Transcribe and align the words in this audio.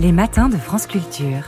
Les 0.00 0.10
matins 0.10 0.48
de 0.48 0.56
France 0.56 0.88
Culture. 0.88 1.46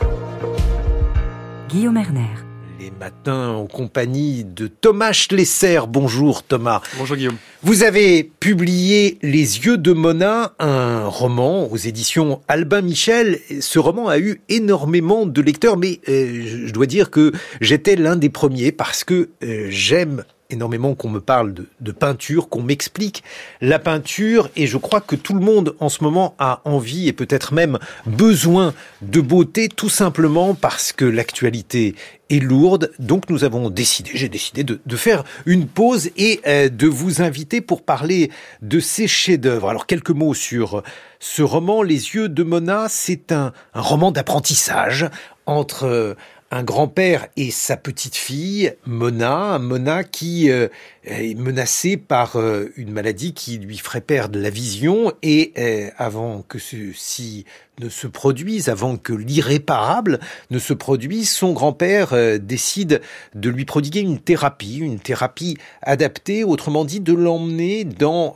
Guillaume 1.69 1.97
Erner. 1.97 2.31
Les 2.79 2.92
matins 2.92 3.48
en 3.48 3.66
compagnie 3.66 4.45
de 4.45 4.69
Thomas 4.69 5.12
Schlesser. 5.12 5.80
Bonjour 5.88 6.45
Thomas. 6.45 6.80
Bonjour 6.96 7.17
Guillaume. 7.17 7.35
Vous 7.64 7.82
avez 7.82 8.22
publié 8.22 9.19
Les 9.22 9.67
yeux 9.67 9.79
de 9.79 9.93
Mona, 9.93 10.53
un 10.61 11.06
roman 11.06 11.69
aux 11.72 11.77
éditions 11.77 12.40
Albin 12.46 12.82
Michel. 12.82 13.40
Ce 13.61 13.80
roman 13.80 14.06
a 14.06 14.20
eu 14.20 14.40
énormément 14.48 15.26
de 15.26 15.42
lecteurs, 15.42 15.76
mais 15.76 15.98
euh, 16.08 16.66
je 16.66 16.72
dois 16.72 16.86
dire 16.86 17.10
que 17.10 17.32
j'étais 17.60 17.96
l'un 17.96 18.14
des 18.14 18.30
premiers 18.30 18.70
parce 18.70 19.02
que 19.02 19.30
euh, 19.42 19.66
j'aime 19.70 20.22
énormément 20.50 20.94
qu'on 20.94 21.08
me 21.08 21.20
parle 21.20 21.54
de, 21.54 21.92
peinture, 21.92 22.48
qu'on 22.48 22.62
m'explique 22.62 23.22
la 23.60 23.78
peinture, 23.78 24.50
et 24.56 24.66
je 24.66 24.76
crois 24.76 25.00
que 25.00 25.16
tout 25.16 25.34
le 25.34 25.40
monde 25.40 25.74
en 25.80 25.88
ce 25.88 26.04
moment 26.04 26.34
a 26.38 26.60
envie 26.64 27.08
et 27.08 27.12
peut-être 27.12 27.54
même 27.54 27.78
besoin 28.06 28.74
de 29.02 29.20
beauté, 29.20 29.68
tout 29.68 29.88
simplement 29.88 30.54
parce 30.54 30.92
que 30.92 31.04
l'actualité 31.04 31.95
est 32.28 32.40
lourde. 32.40 32.90
Donc 32.98 33.30
nous 33.30 33.45
avons 33.45 33.70
décidé, 33.70 34.10
j'ai 34.14 34.28
décidé 34.28 34.64
de, 34.64 34.96
faire 34.96 35.24
une 35.46 35.66
pause 35.66 36.10
et 36.16 36.40
euh, 36.46 36.68
de 36.68 36.87
vous 36.87 37.23
inviter 37.23 37.60
pour 37.60 37.82
parler 37.82 38.30
de 38.62 38.80
ces 38.80 39.06
chefs-d'œuvre. 39.06 39.68
Alors 39.68 39.87
quelques 39.87 40.10
mots 40.10 40.34
sur 40.34 40.82
ce 41.20 41.42
roman, 41.42 41.82
Les 41.82 42.15
yeux 42.15 42.28
de 42.28 42.42
Mona, 42.42 42.87
c'est 42.88 43.32
un, 43.32 43.52
un 43.74 43.80
roman 43.80 44.10
d'apprentissage 44.12 45.09
entre 45.46 46.16
un 46.56 46.62
grand-père 46.62 47.28
et 47.37 47.51
sa 47.51 47.77
petite-fille, 47.77 48.73
Mona, 48.87 49.59
Mona 49.59 50.05
qui 50.05 50.51
euh, 50.51 50.69
est 51.05 51.38
menacée 51.38 51.98
par 51.98 52.37
euh, 52.37 52.73
une 52.77 52.92
maladie 52.92 53.34
qui 53.34 53.59
lui 53.59 53.77
ferait 53.77 54.01
perdre 54.01 54.38
la 54.38 54.48
vision 54.48 55.12
et 55.23 55.52
euh, 55.59 55.91
avant 55.98 56.42
que 56.48 56.59
ceci 56.59 57.45
ne 57.79 57.91
se 57.91 58.06
produise, 58.06 58.70
avant 58.70 58.96
que 58.96 59.12
l'irréparable 59.12 60.19
ne 60.51 60.59
se 60.59 60.73
produise, 60.73 61.30
son 61.30 61.52
grand-père 61.52 62.15
décide 62.40 63.02
de 63.34 63.51
lui 63.51 63.66
prodiguer 63.66 64.01
une 64.01 64.19
thérapie, 64.19 64.79
une 64.79 64.99
thérapie 64.99 65.59
adaptée, 65.83 66.43
autrement 66.43 66.87
dit 66.87 67.01
de 67.01 67.12
l'emmener 67.12 67.84
dans 67.84 68.34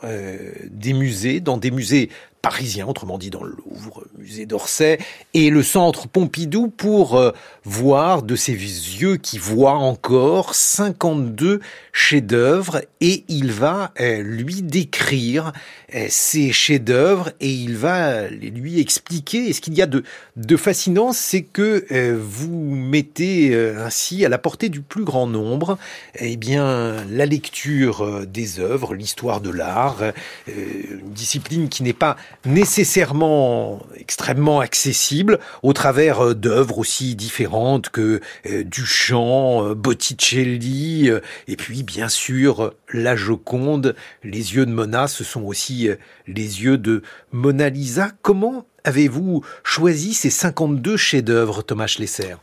des 0.71 0.93
musées, 0.93 1.41
dans 1.41 1.57
des 1.57 1.71
musées 1.71 2.11
parisien, 2.43 2.87
autrement 2.87 3.19
dit 3.19 3.31
dans 3.31 3.43
le 3.43 3.51
Louvre, 3.51 4.05
musée 4.19 4.47
d'Orsay, 4.47 4.99
et 5.35 5.51
le 5.51 5.63
centre 5.63 6.09
Pompidou 6.09 6.69
pour 6.69 7.17
euh, 7.17 7.33
voir 7.65 8.23
de 8.23 8.37
ses 8.37 8.53
yeux 8.53 9.17
qui 9.17 9.39
voient 9.39 9.75
encore 9.75 10.55
52 10.55 11.61
chefs-d'œuvre 11.93 12.83
et 13.01 13.25
il 13.29 13.53
va 13.53 13.93
euh, 14.01 14.23
lui 14.23 14.63
décrire 14.63 15.53
euh, 15.95 16.07
ces 16.09 16.53
chefs-d'œuvre 16.53 17.31
et 17.41 17.51
il 17.51 17.77
va 17.77 18.29
lui 18.29 18.81
expliquer. 18.81 19.49
Et 19.49 19.53
ce 19.53 19.61
qu'il 19.61 19.75
y 19.75 19.83
a 19.83 19.87
de, 19.87 20.03
de 20.37 20.57
fascinant, 20.57 21.13
c'est 21.13 21.43
que 21.43 21.87
vous 22.15 22.75
mettez 22.75 23.55
ainsi 23.79 24.25
à 24.25 24.29
la 24.29 24.39
portée 24.39 24.69
du 24.69 24.81
plus 24.81 25.05
grand 25.05 25.27
nombre, 25.27 25.79
eh 26.19 26.37
bien, 26.37 27.05
la 27.11 27.27
lecture 27.27 28.27
des 28.27 28.61
œuvres, 28.61 28.95
l'histoire 28.95 29.41
de 29.41 29.51
l'art, 29.51 30.03
une 30.47 31.13
discipline 31.13 31.69
qui 31.69 31.83
n'est 31.83 31.93
pas 31.93 32.17
nécessairement 32.45 33.81
extrêmement 33.97 34.61
accessible 34.61 35.39
au 35.63 35.73
travers 35.73 36.21
euh, 36.21 36.35
d'œuvres 36.35 36.79
aussi 36.79 37.15
différentes 37.15 37.91
que 37.91 38.21
euh, 38.47 38.65
Duchamp, 38.65 39.65
euh, 39.65 39.75
Botticelli, 39.75 41.11
et 41.49 41.57
puis 41.57 41.80
bien 41.83 42.09
sûr 42.09 42.75
la 42.93 43.17
Joconde, 43.17 43.95
les 44.23 44.55
yeux 44.55 44.67
de 44.67 44.73
Mona, 44.73 45.09
ce 45.09 45.25
sont 45.25 45.43
aussi 45.43 45.89
les 46.27 46.63
yeux 46.63 46.79
de 46.79 47.03
Mona 47.33 47.69
Lisa. 47.69 48.11
Comment 48.23 48.67
avez-vous 48.85 49.45
choisi 49.63 50.15
ces 50.15 50.31
52 50.31 50.97
chefs-d'œuvre, 50.97 51.63
Thomas 51.63 51.87
Schlesser? 51.87 52.37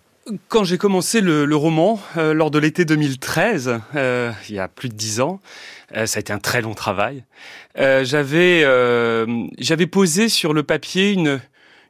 Quand 0.50 0.66
j'ai 0.66 0.78
commencé 0.78 1.22
le, 1.22 1.56
roman 1.56 2.02
lors 2.18 2.52
de 2.52 2.60
l'été 2.60 2.84
2013, 2.84 3.80
il 3.96 4.56
y 4.56 4.60
a 4.60 4.68
plus 4.68 4.90
de 4.90 4.94
dix 4.94 5.22
ans, 5.22 5.40
ça 5.94 6.18
a 6.18 6.20
été 6.20 6.34
un 6.34 6.40
très 6.40 6.62
long 6.62 6.74
travail. 6.74 7.24
j'avais 7.78 8.66
posé 9.90 10.28
sur 10.28 10.54
le 10.54 10.64
papier 10.64 11.12
une 11.12 11.40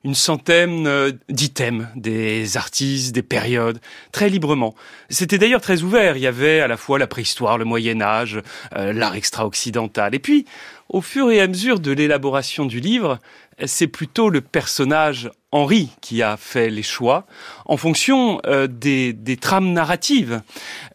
une 0.07 0.15
centaine 0.15 0.87
euh, 0.87 1.11
d'items, 1.27 1.85
des 1.97 2.55
artistes, 2.55 3.13
des 3.13 3.21
périodes, 3.21 3.81
très 4.13 4.29
librement. 4.29 4.73
C'était 5.09 5.37
d'ailleurs 5.37 5.59
très 5.59 5.83
ouvert. 5.83 6.15
Il 6.15 6.23
y 6.23 6.27
avait 6.27 6.61
à 6.61 6.67
la 6.69 6.77
fois 6.77 6.97
la 6.97 7.07
préhistoire, 7.07 7.57
le 7.57 7.65
Moyen 7.65 8.01
Âge, 8.01 8.41
euh, 8.77 8.93
l'art 8.93 9.15
extra-occidental. 9.15 10.15
Et 10.15 10.19
puis, 10.19 10.45
au 10.87 11.01
fur 11.01 11.29
et 11.29 11.41
à 11.41 11.47
mesure 11.47 11.81
de 11.81 11.91
l'élaboration 11.91 12.65
du 12.65 12.79
livre, 12.79 13.19
c'est 13.65 13.87
plutôt 13.87 14.29
le 14.29 14.39
personnage 14.39 15.29
Henri 15.57 15.89
qui 16.01 16.21
a 16.21 16.37
fait 16.37 16.69
les 16.69 16.83
choix 16.83 17.25
en 17.65 17.77
fonction 17.77 18.39
euh, 18.45 18.67
des, 18.67 19.37
trames 19.39 19.71
narratives. 19.73 20.41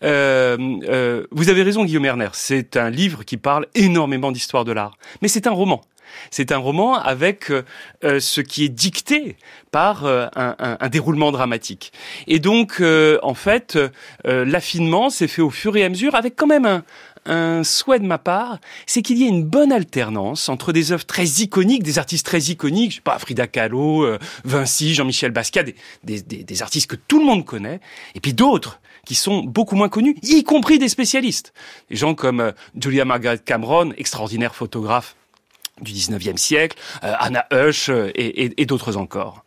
vous 0.01 0.09
avez 0.09 1.63
raison, 1.63 1.85
Guillaume 1.85 2.05
Erner, 2.05 2.29
c'est 2.33 2.77
un 2.77 2.91
livre 2.91 3.25
qui 3.25 3.37
parle 3.37 3.67
énormément 3.75 4.33
d'histoire 4.33 4.65
de 4.65 4.73
l'art, 4.73 4.97
mais 5.21 5.29
c'est 5.29 5.47
un 5.47 5.53
roman. 5.53 5.83
C'est 6.31 6.53
un 6.53 6.59
roman 6.59 6.95
avec 6.95 7.51
euh, 7.51 7.63
euh, 8.05 8.21
ce 8.21 8.41
qui 8.41 8.65
est 8.65 8.69
dicté 8.69 9.37
par 9.71 10.05
euh, 10.05 10.27
un, 10.37 10.89
déroulement 10.89 11.33
dramatique. 11.33 11.93
Et 12.27 12.39
donc, 12.39 12.83
en 12.83 13.35
fait, 13.35 13.79
l'affinement 14.25 15.09
s'est 15.09 15.29
fait 15.29 15.41
au 15.41 15.49
fur 15.49 15.77
et 15.79 15.85
à 15.85 15.89
mesure 15.89 16.15
avec 16.15 16.37
quand 16.37 16.47
même 16.47 16.67
un, 16.67 16.85
souhait 17.65 17.99
de 17.99 18.07
ma 18.07 18.19
part, 18.19 18.59
c'est 18.87 19.03
qu'il 19.03 19.19
y 19.19 19.25
ait 19.25 19.29
une 19.29 19.45
bonne 19.45 19.73
alternance 19.73 20.49
entre 20.49 20.73
des 20.73 20.93
œuvres 20.93 21.07
très 21.07 21.25
iconiques, 21.25 21.83
des 21.83 21.99
artistes 21.99 22.27
très 22.27 22.41
iconiques, 22.41 22.91
je 22.91 22.97
sais 22.97 23.03
pas, 23.03 23.19
Frida 23.19 23.47
Kahlo, 23.47 24.07
Vinci, 24.45 24.95
Jean-Michel 24.95 25.31
Basquiat, 25.31 25.65
des, 26.05 26.63
artistes 26.63 26.89
que 26.89 26.97
tout 26.97 27.19
le 27.19 27.25
monde 27.25 27.45
connaît, 27.45 27.81
et 28.15 28.21
puis 28.21 28.33
d'autres 28.33 28.81
qui 29.07 29.15
sont 29.15 29.43
beaucoup 29.43 29.77
moins 29.77 29.89
connus, 29.89 30.17
y 30.23 30.45
compris 30.45 30.79
des 30.79 30.89
spécialistes. 30.89 31.53
Des 31.91 31.97
gens 31.97 32.15
comme 32.15 32.53
Julia 32.81 33.05
Margaret 33.05 33.39
Cameron, 33.39 33.93
extraordinaire 33.97 34.55
photographe 34.55 35.17
du 35.81 35.93
19e 35.93 36.37
siècle, 36.37 36.79
euh, 37.03 37.13
Anna 37.19 37.47
Hush 37.53 37.89
euh, 37.89 38.11
et, 38.15 38.67
d'autres 38.67 38.97
encore. 38.97 39.45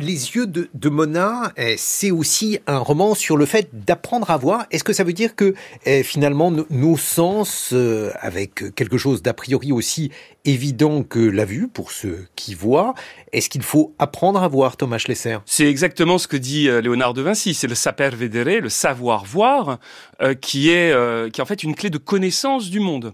Les 0.00 0.36
yeux 0.36 0.46
de, 0.46 0.88
Mona, 0.88 1.52
eh, 1.56 1.74
c'est 1.76 2.12
aussi 2.12 2.60
un 2.68 2.78
roman 2.78 3.16
sur 3.16 3.36
le 3.36 3.46
fait 3.46 3.68
d'apprendre 3.72 4.30
à 4.30 4.36
voir. 4.36 4.64
Est-ce 4.70 4.84
que 4.84 4.92
ça 4.92 5.02
veut 5.02 5.12
dire 5.12 5.34
que 5.34 5.54
eh, 5.86 6.04
finalement 6.04 6.52
nos 6.52 6.96
sens, 6.96 7.70
euh, 7.72 8.12
avec 8.20 8.76
quelque 8.76 8.96
chose 8.96 9.22
d'a 9.22 9.34
priori 9.34 9.72
aussi 9.72 10.12
évident 10.44 11.02
que 11.02 11.18
la 11.18 11.44
vue 11.44 11.68
pour 11.68 11.90
ceux 11.90 12.26
qui 12.36 12.54
voient. 12.54 12.94
Est-ce 13.32 13.50
qu'il 13.50 13.62
faut 13.62 13.94
apprendre 13.98 14.42
à 14.42 14.48
voir, 14.48 14.76
Thomas 14.76 14.98
Schlesser? 14.98 15.38
C'est 15.44 15.68
exactement 15.68 16.16
ce 16.16 16.26
que 16.28 16.38
dit 16.38 16.68
euh, 16.68 16.80
Léonard 16.80 17.12
de 17.12 17.20
Vinci. 17.20 17.52
C'est 17.52 17.66
le 17.66 17.74
saper 17.74 18.10
vedere, 18.10 18.62
le 18.62 18.68
savoir 18.68 19.24
voir, 19.24 19.78
euh, 20.22 20.34
qui 20.34 20.70
est 20.70 20.88
qui 21.32 21.40
est 21.40 21.42
en 21.42 21.46
fait 21.46 21.62
une 21.64 21.74
clé 21.74 21.90
de 21.90 21.98
connaissance 21.98 22.70
du 22.70 22.80
monde. 22.80 23.12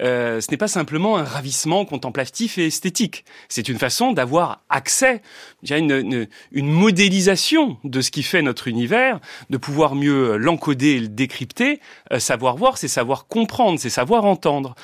ce 0.00 0.50
n'est 0.50 0.56
pas 0.56 0.68
simplement 0.68 1.18
un 1.18 1.24
ravissement 1.24 1.84
contemplatif 1.84 2.56
et 2.56 2.66
esthétique. 2.66 3.24
C'est 3.48 3.68
une 3.68 3.78
façon 3.78 4.12
d'avoir 4.12 4.62
accès, 4.70 5.22
une, 5.68 6.19
une 6.52 6.70
modélisation 6.70 7.78
de 7.84 8.00
ce 8.00 8.10
qui 8.10 8.22
fait 8.22 8.42
notre 8.42 8.68
univers, 8.68 9.20
de 9.50 9.56
pouvoir 9.56 9.94
mieux 9.94 10.36
l'encoder 10.36 10.88
et 10.88 11.00
le 11.00 11.08
décrypter. 11.08 11.80
savoir 12.18 12.56
voir, 12.56 12.78
c'est 12.78 12.88
savoir 12.88 13.26
comprendre, 13.26 13.78
c'est 13.78 13.90
savoir 13.90 14.24
entendre. 14.24 14.74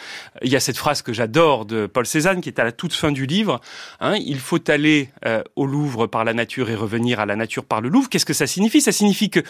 Il 0.42 0.50
y 0.50 0.56
a 0.56 0.60
cette 0.60 0.76
phrase 0.76 1.02
que 1.02 1.12
j'adore 1.12 1.64
de 1.66 1.86
Paul 1.86 2.06
Cézanne, 2.06 2.40
qui 2.40 2.48
est 2.48 2.60
à 2.60 2.64
la 2.64 2.72
toute 2.72 2.92
fin 2.92 3.12
du 3.12 3.26
livre. 3.26 3.60
Hein, 4.00 4.16
il 4.16 4.38
faut 4.38 4.70
aller 4.70 5.10
euh, 5.24 5.42
au 5.56 5.66
Louvre 5.66 6.06
par 6.06 6.24
la 6.24 6.32
nature 6.32 6.70
et 6.70 6.74
revenir 6.74 7.20
à 7.20 7.26
la 7.26 7.36
nature 7.36 7.64
par 7.64 7.80
le 7.80 7.88
Louvre. 7.88 8.08
Qu'est-ce 8.08 8.26
que 8.26 8.34
ça 8.34 8.46
signifie? 8.46 8.80
Ça 8.80 8.92
signifie 8.92 9.30
que 9.30 9.40
euh, 9.40 9.42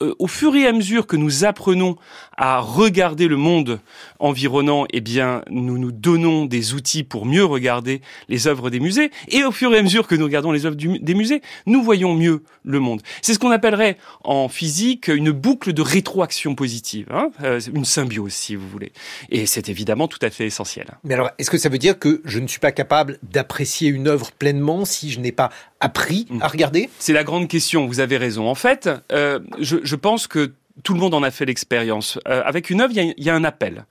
au 0.00 0.26
fur 0.26 0.54
et 0.56 0.66
à 0.66 0.72
mesure 0.72 1.06
que 1.06 1.16
nous 1.16 1.44
apprenons 1.44 1.96
à 2.36 2.58
regarder 2.58 3.28
le 3.28 3.36
monde 3.36 3.80
environnant, 4.18 4.86
eh 4.92 5.00
bien, 5.00 5.42
nous 5.48 5.78
nous 5.78 5.92
donnons 5.92 6.44
des 6.44 6.74
outils 6.74 7.04
pour 7.04 7.24
mieux 7.24 7.44
regarder 7.44 8.02
les 8.28 8.46
œuvres 8.46 8.70
des 8.70 8.80
musées. 8.80 9.10
Et 9.28 9.42
au 9.44 9.52
fur 9.52 9.74
et 9.74 9.78
à 9.78 9.82
mesure 9.82 10.06
que 10.06 10.14
nous 10.14 10.24
regardons 10.24 10.52
les 10.52 10.66
œuvres 10.66 10.76
des 10.76 11.14
musées, 11.14 11.40
nous 11.66 11.82
voyons 11.82 12.14
mieux 12.14 12.42
le 12.64 12.80
monde. 12.80 13.00
C'est 13.22 13.32
ce 13.32 13.38
qu'on 13.38 13.50
appellerait 13.50 13.96
en 14.24 14.48
physique 14.48 15.08
une 15.08 15.30
boucle 15.30 15.72
de 15.72 15.82
rétroaction 15.82 16.54
positive, 16.54 17.06
hein 17.10 17.30
euh, 17.42 17.60
une 17.74 17.84
symbiose, 17.84 18.32
si 18.32 18.54
vous 18.54 18.68
voulez. 18.68 18.92
Et 19.30 19.46
c'est 19.46 19.68
évidemment 19.68 20.08
tout 20.08 20.18
à 20.22 20.30
fait 20.30 20.46
essentiel. 20.46 20.86
Mais 21.04 21.14
alors, 21.14 21.30
est-ce 21.38 21.50
que 21.50 21.58
ça 21.58 21.68
veut 21.68 21.78
dire 21.78 21.98
que 21.98 22.20
je 22.24 22.38
ne 22.38 22.46
suis 22.46 22.60
pas 22.60 22.72
capable 22.72 23.18
d'apprécier 23.22 23.88
une 23.88 24.08
œuvre 24.08 24.32
pleinement 24.32 24.84
si 24.84 25.10
je 25.10 25.20
n'ai 25.20 25.32
pas 25.32 25.50
appris 25.80 26.26
à 26.40 26.48
regarder? 26.48 26.90
C'est 26.98 27.12
la 27.12 27.24
grande 27.24 27.48
question. 27.48 27.86
Vous 27.86 28.00
avez 28.00 28.16
raison. 28.16 28.48
En 28.48 28.54
fait, 28.54 28.90
euh, 29.12 29.38
je 29.60 29.76
je 29.86 29.96
pense 29.96 30.26
que 30.26 30.52
tout 30.82 30.92
le 30.92 31.00
monde 31.00 31.14
en 31.14 31.22
a 31.22 31.30
fait 31.30 31.46
l'expérience. 31.46 32.18
Euh, 32.28 32.42
avec 32.44 32.70
une 32.70 32.80
œuvre, 32.80 32.92
il 32.94 33.14
y, 33.16 33.30
a 33.30 33.34
un 33.34 33.44
appel. 33.44 33.86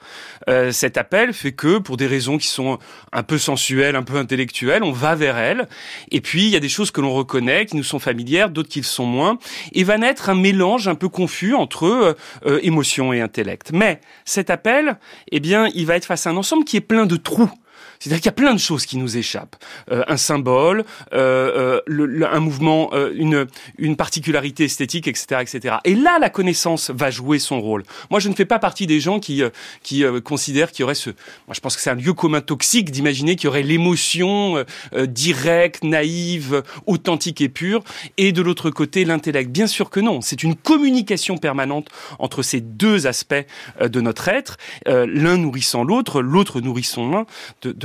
Euh, 0.50 0.71
cet 0.71 0.97
appel 0.97 1.33
fait 1.33 1.51
que, 1.51 1.80
pour 1.80 1.97
des 1.97 2.06
raisons 2.06 2.38
qui 2.38 2.47
sont 2.47 2.77
un 3.12 3.24
peu 3.24 3.38
sensuelles, 3.38 3.95
un 3.95 4.03
peu 4.03 4.18
intellectuelles, 4.18 4.83
on 4.83 4.92
va 4.92 5.15
vers 5.15 5.38
elle. 5.38 5.68
Et 6.12 6.21
puis, 6.21 6.44
il 6.44 6.50
y 6.50 6.56
a 6.56 6.59
des 6.59 6.69
choses 6.69 6.92
que 6.92 7.01
l'on 7.01 7.13
reconnaît, 7.13 7.65
qui 7.65 7.75
nous 7.75 7.83
sont 7.83 8.00
familières, 8.00 8.50
d'autres 8.50 8.69
qui 8.69 8.80
le 8.80 8.86
sont 8.86 9.06
moins. 9.06 9.39
Et 9.74 9.83
va 9.83 9.97
naître 9.97 10.30
un 10.30 10.36
mélange 10.36 10.88
un 10.88 10.95
peu 10.95 11.09
confus 11.09 11.56
entre 11.56 12.15
euh, 12.45 12.59
émotion 12.62 13.13
et 13.13 13.21
intellect. 13.21 13.71
Mais 13.74 14.00
cet 14.24 14.50
appel, 14.50 14.98
eh 15.31 15.39
bien, 15.39 15.69
il 15.74 15.88
va 15.88 15.95
être 15.95 16.06
face 16.06 16.27
à 16.27 16.30
un 16.30 16.38
ensemble 16.38 16.65
qui 16.65 16.77
est 16.77 16.81
plein 16.81 17.07
de 17.07 17.15
trous. 17.15 17.51
C'est-à-dire 18.00 18.19
qu'il 18.19 18.25
y 18.25 18.30
a 18.30 18.33
plein 18.33 18.53
de 18.53 18.59
choses 18.59 18.86
qui 18.86 18.97
nous 18.97 19.18
échappent. 19.18 19.56
Euh, 19.92 20.03
un 20.07 20.18
symbole, 20.18 20.86
euh, 21.13 21.80
le, 21.88 22.25
un 22.25 22.39
mouvement, 22.39 22.92
une, 23.13 23.47
une 23.77 23.95
particularité 23.95 24.65
esthétique, 24.65 25.07
etc., 25.07 25.42
etc. 25.42 25.75
Et 25.83 25.95
là, 25.95 26.18
la 26.19 26.30
connaissance 26.30 26.92
va 26.92 27.09
jouer 27.12 27.39
son 27.39 27.62
rôle. 27.62 27.83
Moi, 28.09 28.19
je 28.19 28.30
ne 28.30 28.36
fais 28.36 28.45
pas 28.45 28.59
partie 28.59 28.88
des 28.88 29.00
gens 29.00 29.19
qui, 29.19 29.42
qui 29.83 30.03
considèrent 30.24 30.71
qu'il 30.71 30.81
y 30.81 30.83
aurait 30.83 30.95
ce... 30.95 31.09
Moi, 31.09 31.53
je 31.53 31.59
pense 31.59 31.75
que 31.75 31.81
c'est 31.81 31.89
un 31.89 31.95
lieu 31.95 32.13
commun 32.13 32.42
toxique 32.42 32.92
d'imaginer 32.92 33.36
qu'il 33.36 33.45
y 33.45 33.47
aurait 33.47 33.63
l'émotion 33.63 34.63
directe, 35.07 35.83
naïve, 35.83 36.63
authentique 36.86 37.41
et 37.41 37.50
pure, 37.50 37.83
et 38.18 38.31
de 38.31 38.41
l'autre 38.41 38.69
côté, 38.69 39.06
l'intellect. 39.06 39.50
Bien 39.50 39.68
sûr 39.68 39.89
que 39.89 40.00
non. 40.00 40.21
C'est 40.21 40.44
une 40.44 40.56
communication 40.56 41.38
permanente 41.38 41.89
entre 42.19 42.44
ces 42.44 42.62
deux 42.62 43.07
aspects 43.07 43.45
de 43.81 44.01
notre 44.01 44.27
être, 44.27 44.57
l'un 44.86 45.38
nourrissant 45.38 45.83
l'autre, 45.83 46.21
l'autre 46.21 46.62
nourrissant 46.62 47.09
l'un, 47.09 47.25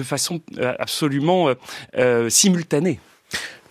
façon 0.02 0.41
absolument 0.79 1.49
simultanée. 2.29 3.00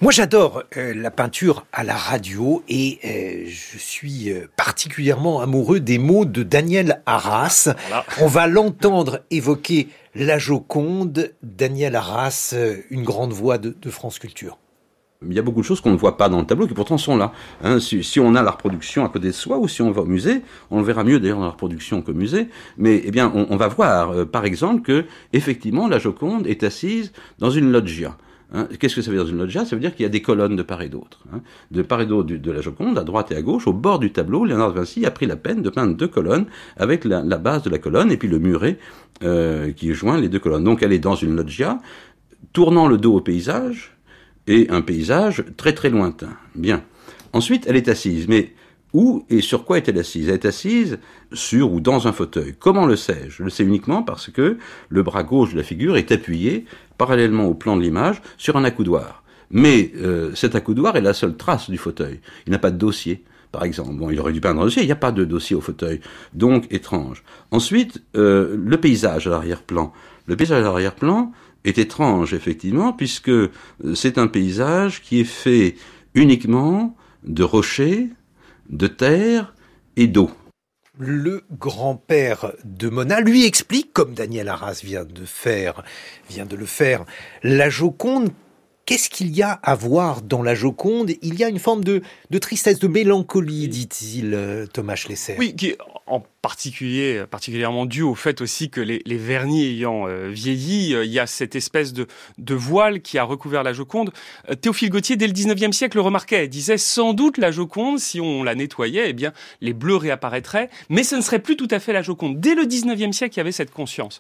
Moi, 0.01 0.13
j'adore 0.13 0.63
la 0.75 1.11
peinture 1.11 1.65
à 1.73 1.83
la 1.83 1.95
radio 1.95 2.63
et 2.69 3.45
je 3.47 3.77
suis 3.77 4.31
particulièrement 4.55 5.41
amoureux 5.41 5.81
des 5.81 5.97
mots 5.97 6.23
de 6.23 6.43
Daniel 6.43 7.01
Arras. 7.05 7.73
On 8.21 8.27
va 8.27 8.47
l'entendre 8.47 9.19
évoquer 9.29 9.89
la 10.15 10.39
Joconde. 10.39 11.33
Daniel 11.43 11.97
Arras, 11.97 12.55
une 12.89 13.03
grande 13.03 13.33
voix 13.33 13.57
de, 13.57 13.75
de 13.77 13.89
France 13.89 14.19
Culture. 14.19 14.57
Il 15.27 15.33
y 15.33 15.39
a 15.39 15.41
beaucoup 15.41 15.59
de 15.59 15.65
choses 15.65 15.81
qu'on 15.81 15.91
ne 15.91 15.97
voit 15.97 16.15
pas 16.15 16.29
dans 16.29 16.39
le 16.39 16.45
tableau 16.45 16.65
qui 16.65 16.73
pourtant 16.73 16.97
sont 16.97 17.17
là. 17.17 17.33
Hein, 17.61 17.81
si, 17.81 18.21
on 18.21 18.35
a 18.35 18.41
la 18.41 18.51
reproduction 18.51 19.03
à 19.03 19.09
côté 19.09 19.27
de 19.27 19.31
soi 19.33 19.57
ou 19.57 19.67
si 19.67 19.81
on 19.81 19.91
va 19.91 20.03
au 20.03 20.05
musée, 20.05 20.43
on 20.71 20.79
le 20.79 20.85
verra 20.85 21.03
mieux 21.03 21.19
d'ailleurs 21.19 21.39
dans 21.39 21.43
la 21.43 21.51
reproduction 21.51 22.01
qu'au 22.01 22.13
musée, 22.13 22.47
mais 22.77 23.01
eh 23.03 23.11
bien 23.11 23.29
on, 23.35 23.57
va 23.57 23.67
voir 23.67 24.11
euh, 24.11 24.23
par 24.23 24.45
exemple 24.45 24.81
que 24.81 25.03
effectivement 25.33 25.89
la 25.89 25.99
Joconde 25.99 26.47
est 26.47 26.63
assise 26.63 27.11
dans 27.37 27.49
une 27.49 27.69
loggia. 27.69 28.15
Hein, 28.53 28.69
Qu'est-ce 28.79 28.95
que 28.95 29.01
ça 29.01 29.11
veut 29.11 29.17
dire 29.17 29.25
dans 29.25 29.31
une 29.31 29.39
loggia? 29.39 29.65
Ça 29.65 29.75
veut 29.75 29.81
dire 29.81 29.93
qu'il 29.93 30.03
y 30.03 30.05
a 30.05 30.09
des 30.09 30.21
colonnes 30.21 30.55
de 30.55 30.63
part 30.63 30.81
et 30.83 30.87
d'autre. 30.87 31.19
Hein. 31.33 31.41
De 31.69 31.81
part 31.81 31.99
et 31.99 32.05
d'autre 32.05 32.33
de 32.33 32.51
la 32.51 32.61
Joconde, 32.61 32.97
à 32.97 33.03
droite 33.03 33.29
et 33.33 33.35
à 33.35 33.41
gauche, 33.41 33.67
au 33.67 33.73
bord 33.73 33.99
du 33.99 34.13
tableau, 34.13 34.45
Léonard 34.45 34.71
de 34.71 34.79
Vinci 34.79 35.05
a 35.05 35.11
pris 35.11 35.25
la 35.25 35.35
peine 35.35 35.61
de 35.61 35.69
peindre 35.69 35.97
deux 35.97 36.07
colonnes 36.07 36.45
avec 36.77 37.03
la, 37.03 37.23
la 37.23 37.37
base 37.37 37.63
de 37.63 37.69
la 37.69 37.77
colonne 37.77 38.09
et 38.09 38.15
puis 38.15 38.29
le 38.29 38.39
muret 38.39 38.79
euh, 39.23 39.73
qui 39.73 39.93
joint 39.93 40.17
les 40.17 40.29
deux 40.29 40.39
colonnes. 40.39 40.63
Donc 40.63 40.81
elle 40.81 40.93
est 40.93 40.99
dans 40.99 41.15
une 41.15 41.35
loggia, 41.35 41.79
tournant 42.53 42.87
le 42.87 42.97
dos 42.97 43.15
au 43.15 43.21
paysage, 43.21 43.98
et 44.49 44.67
un 44.69 44.81
paysage 44.81 45.45
très 45.55 45.73
très 45.73 45.89
lointain. 45.89 46.35
Bien. 46.55 46.83
Ensuite, 47.31 47.65
elle 47.67 47.77
est 47.77 47.87
assise. 47.87 48.27
Mais 48.27 48.53
où 48.93 49.23
et 49.29 49.41
sur 49.41 49.63
quoi 49.63 49.77
est-elle 49.77 49.99
assise? 49.99 50.27
Elle 50.27 50.33
est 50.33 50.45
assise 50.45 50.97
sur 51.31 51.71
ou 51.71 51.79
dans 51.79 52.07
un 52.07 52.11
fauteuil. 52.11 52.55
Comment 52.59 52.87
le 52.87 52.95
sais-je? 52.95 53.37
Je 53.37 53.43
le 53.43 53.51
sais 53.51 53.63
uniquement 53.63 54.01
parce 54.01 54.31
que 54.31 54.57
le 54.89 55.03
bras 55.03 55.23
gauche 55.23 55.53
de 55.53 55.57
la 55.57 55.63
figure 55.63 55.95
est 55.95 56.11
appuyé, 56.11 56.65
parallèlement 56.97 57.45
au 57.45 57.53
plan 57.53 57.77
de 57.77 57.83
l'image, 57.83 58.21
sur 58.37 58.57
un 58.57 58.63
accoudoir. 58.63 59.23
Mais 59.51 59.91
euh, 59.97 60.33
cet 60.33 60.55
accoudoir 60.55 60.95
est 60.95 61.01
la 61.01 61.13
seule 61.13 61.37
trace 61.37 61.69
du 61.69 61.77
fauteuil. 61.77 62.19
Il 62.47 62.51
n'a 62.51 62.59
pas 62.59 62.71
de 62.71 62.77
dossier 62.77 63.23
par 63.51 63.63
exemple. 63.63 63.95
Bon, 63.95 64.09
il 64.09 64.19
aurait 64.19 64.33
dû 64.33 64.41
peindre 64.41 64.61
un 64.61 64.65
dossier, 64.65 64.83
il 64.83 64.85
n'y 64.85 64.91
a 64.91 64.95
pas 64.95 65.11
de 65.11 65.25
dossier 65.25 65.55
au 65.55 65.61
fauteuil. 65.61 66.01
Donc, 66.33 66.71
étrange. 66.71 67.23
Ensuite, 67.51 68.03
euh, 68.15 68.55
le 68.55 68.77
paysage 68.77 69.27
à 69.27 69.31
l'arrière-plan. 69.31 69.91
Le 70.27 70.35
paysage 70.35 70.59
à 70.59 70.65
l'arrière-plan, 70.65 71.31
est 71.65 71.77
étrange, 71.77 72.33
effectivement, 72.33 72.93
puisque 72.93 73.29
euh, 73.29 73.51
c'est 73.95 74.17
un 74.17 74.27
paysage 74.27 75.01
qui 75.01 75.19
est 75.19 75.25
fait 75.25 75.75
uniquement 76.13 76.95
de 77.23 77.43
rochers, 77.43 78.09
de 78.69 78.87
terre 78.87 79.53
et 79.95 80.07
d'eau. 80.07 80.31
Le 80.97 81.43
grand-père 81.51 82.51
de 82.65 82.89
Mona 82.89 83.21
lui 83.21 83.45
explique, 83.45 83.93
comme 83.93 84.13
Daniel 84.13 84.49
Arras 84.49 84.81
vient 84.83 85.05
de 85.05 85.25
faire, 85.25 85.83
vient 86.29 86.45
de 86.45 86.57
le 86.57 86.65
faire, 86.65 87.05
la 87.41 87.69
Joconde 87.69 88.31
Qu'est-ce 88.89 89.11
qu'il 89.11 89.37
y 89.37 89.43
a 89.43 89.51
à 89.51 89.75
voir 89.75 90.23
dans 90.23 90.41
la 90.41 90.55
Joconde? 90.55 91.11
Il 91.21 91.35
y 91.35 91.43
a 91.43 91.47
une 91.47 91.59
forme 91.59 91.83
de, 91.83 92.01
de 92.31 92.37
tristesse, 92.39 92.79
de 92.79 92.87
mélancolie, 92.87 93.67
dit-il 93.67 94.33
euh, 94.33 94.65
Thomas 94.65 94.95
Schlesser. 94.95 95.35
Oui, 95.37 95.55
qui 95.55 95.67
est 95.67 95.77
en 96.07 96.23
particulier, 96.41 97.23
particulièrement 97.29 97.85
dû 97.85 98.01
au 98.01 98.15
fait 98.15 98.41
aussi 98.41 98.71
que 98.71 98.81
les, 98.81 99.03
les 99.05 99.17
vernis 99.17 99.63
ayant 99.63 100.07
euh, 100.07 100.29
vieilli, 100.29 100.95
euh, 100.95 101.05
il 101.05 101.11
y 101.11 101.19
a 101.19 101.27
cette 101.27 101.55
espèce 101.55 101.93
de, 101.93 102.07
de, 102.39 102.55
voile 102.55 103.01
qui 103.01 103.19
a 103.19 103.23
recouvert 103.23 103.61
la 103.61 103.73
Joconde. 103.73 104.11
Théophile 104.59 104.89
Gautier, 104.89 105.17
dès 105.17 105.27
le 105.27 105.33
19e 105.33 105.71
siècle, 105.71 105.97
le 105.97 106.01
remarquait. 106.01 106.45
Il 106.45 106.49
disait 106.49 106.79
sans 106.79 107.13
doute 107.13 107.37
la 107.37 107.51
Joconde, 107.51 107.99
si 107.99 108.19
on 108.19 108.41
la 108.41 108.55
nettoyait, 108.55 109.11
eh 109.11 109.13
bien, 109.13 109.33
les 109.61 109.73
bleus 109.73 109.97
réapparaîtraient, 109.97 110.71
mais 110.89 111.03
ce 111.03 111.15
ne 111.15 111.21
serait 111.21 111.37
plus 111.37 111.57
tout 111.57 111.67
à 111.69 111.77
fait 111.77 111.93
la 111.93 112.01
Joconde. 112.01 112.39
Dès 112.39 112.55
le 112.55 112.63
19e 112.63 113.11
siècle, 113.11 113.35
il 113.35 113.37
y 113.37 113.41
avait 113.41 113.51
cette 113.51 113.71
conscience. 113.71 114.19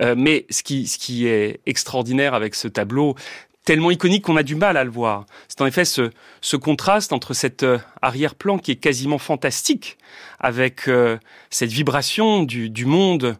mais 0.00 0.46
ce 0.50 0.62
qui, 0.62 0.86
ce 0.86 0.98
qui 0.98 1.26
est 1.26 1.58
extraordinaire 1.66 2.34
avec 2.34 2.54
ce 2.54 2.68
tableau, 2.68 3.16
tellement 3.64 3.90
iconique 3.90 4.24
qu'on 4.24 4.36
a 4.36 4.42
du 4.42 4.54
mal 4.54 4.76
à 4.76 4.84
le 4.84 4.90
voir. 4.90 5.26
C'est 5.48 5.60
en 5.62 5.66
effet 5.66 5.84
ce, 5.84 6.10
ce 6.40 6.56
contraste 6.56 7.12
entre 7.12 7.34
cet 7.34 7.62
euh, 7.62 7.78
arrière-plan 8.02 8.58
qui 8.58 8.70
est 8.70 8.76
quasiment 8.76 9.18
fantastique, 9.18 9.98
avec 10.38 10.88
euh, 10.88 11.18
cette 11.50 11.70
vibration 11.70 12.42
du, 12.42 12.70
du 12.70 12.84
monde 12.84 13.36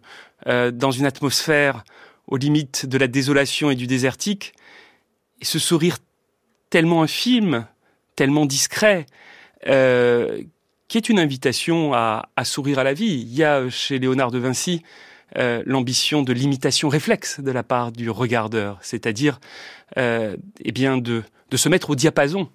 euh, 0.47 0.71
dans 0.71 0.91
une 0.91 1.07
atmosphère 1.07 1.85
aux 2.27 2.39
limites 2.39 2.87
de 2.87 2.97
la 2.97 3.07
désolation 3.07 3.71
et 3.71 3.75
du 3.75 3.87
désertique, 3.87 4.55
et 5.43 5.45
ce 5.45 5.59
sourire 5.59 5.99
tellement 6.71 7.03
infime, 7.03 7.67
tellement 8.17 8.47
discret, 8.47 9.07
qui 9.63 10.99
est 10.99 11.09
une 11.09 11.19
invitation 11.19 11.95
à, 11.95 12.29
à, 12.37 12.45
sourire 12.45 12.79
à 12.79 12.85
la 12.85 12.95
vie. 12.95 13.27
Il 13.27 13.35
y 13.35 13.45
a 13.45 13.69
chez 13.69 13.99
Léonard 13.99 14.31
de 14.31 14.39
Vinci 14.39 14.83
euh, 15.39 15.63
l'ambition 15.67 16.23
de 16.23 16.33
l'imitation 16.33 16.89
réflexe 16.89 17.41
de 17.41 17.51
la 17.51 17.63
part 17.63 17.93
du 17.93 18.11
regardeur, 18.11 18.79
c'est-à-dire 18.83 19.41
euh, 19.97 20.37
eh 20.61 20.73
bien 20.73 20.99
de, 20.99 21.23
de 21.51 21.57
se 21.57 21.69
mettre 21.69 21.91
au 21.91 21.95
diapason 21.95 22.49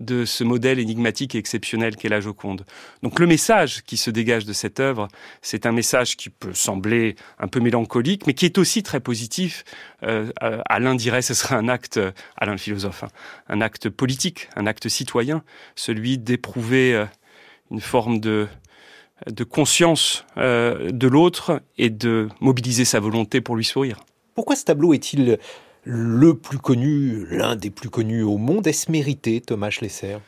de 0.00 0.24
ce 0.24 0.44
modèle 0.44 0.78
énigmatique 0.78 1.34
et 1.34 1.38
exceptionnel 1.38 1.96
qu'est 1.96 2.08
la 2.08 2.20
Joconde. 2.20 2.64
Donc 3.02 3.18
le 3.18 3.26
message 3.26 3.82
qui 3.82 3.96
se 3.96 4.10
dégage 4.10 4.44
de 4.44 4.52
cette 4.52 4.78
œuvre, 4.80 5.08
c'est 5.42 5.66
un 5.66 5.72
message 5.72 6.16
qui 6.16 6.30
peut 6.30 6.54
sembler 6.54 7.16
un 7.38 7.48
peu 7.48 7.60
mélancolique, 7.60 8.26
mais 8.26 8.34
qui 8.34 8.44
est 8.44 8.58
aussi 8.58 8.82
très 8.82 9.00
positif. 9.00 9.64
Euh, 10.04 10.30
Alain 10.68 10.94
dirait 10.94 11.22
ce 11.22 11.34
serait 11.34 11.56
un 11.56 11.68
acte, 11.68 11.98
Alain 12.36 12.56
philosophe, 12.56 13.02
hein, 13.02 13.08
un 13.48 13.60
acte 13.60 13.88
politique, 13.88 14.48
un 14.54 14.66
acte 14.66 14.88
citoyen, 14.88 15.42
celui 15.74 16.18
d'éprouver 16.18 16.94
euh, 16.94 17.06
une 17.70 17.80
forme 17.80 18.20
de, 18.20 18.46
de 19.26 19.44
conscience 19.44 20.24
euh, 20.36 20.90
de 20.90 21.08
l'autre 21.08 21.62
et 21.76 21.90
de 21.90 22.28
mobiliser 22.40 22.84
sa 22.84 23.00
volonté 23.00 23.40
pour 23.40 23.56
lui 23.56 23.64
sourire. 23.64 24.00
Pourquoi 24.34 24.56
ce 24.56 24.64
tableau 24.64 24.94
est-il 24.94 25.38
le 25.84 26.34
plus 26.34 26.58
connu, 26.58 27.26
l'un 27.30 27.56
des 27.56 27.70
plus 27.70 27.90
connus 27.90 28.22
au 28.22 28.36
monde? 28.36 28.66
Est-ce 28.66 28.90
mérité, 28.90 29.40
Thomas 29.40 29.70
Schlesser? 29.70 30.18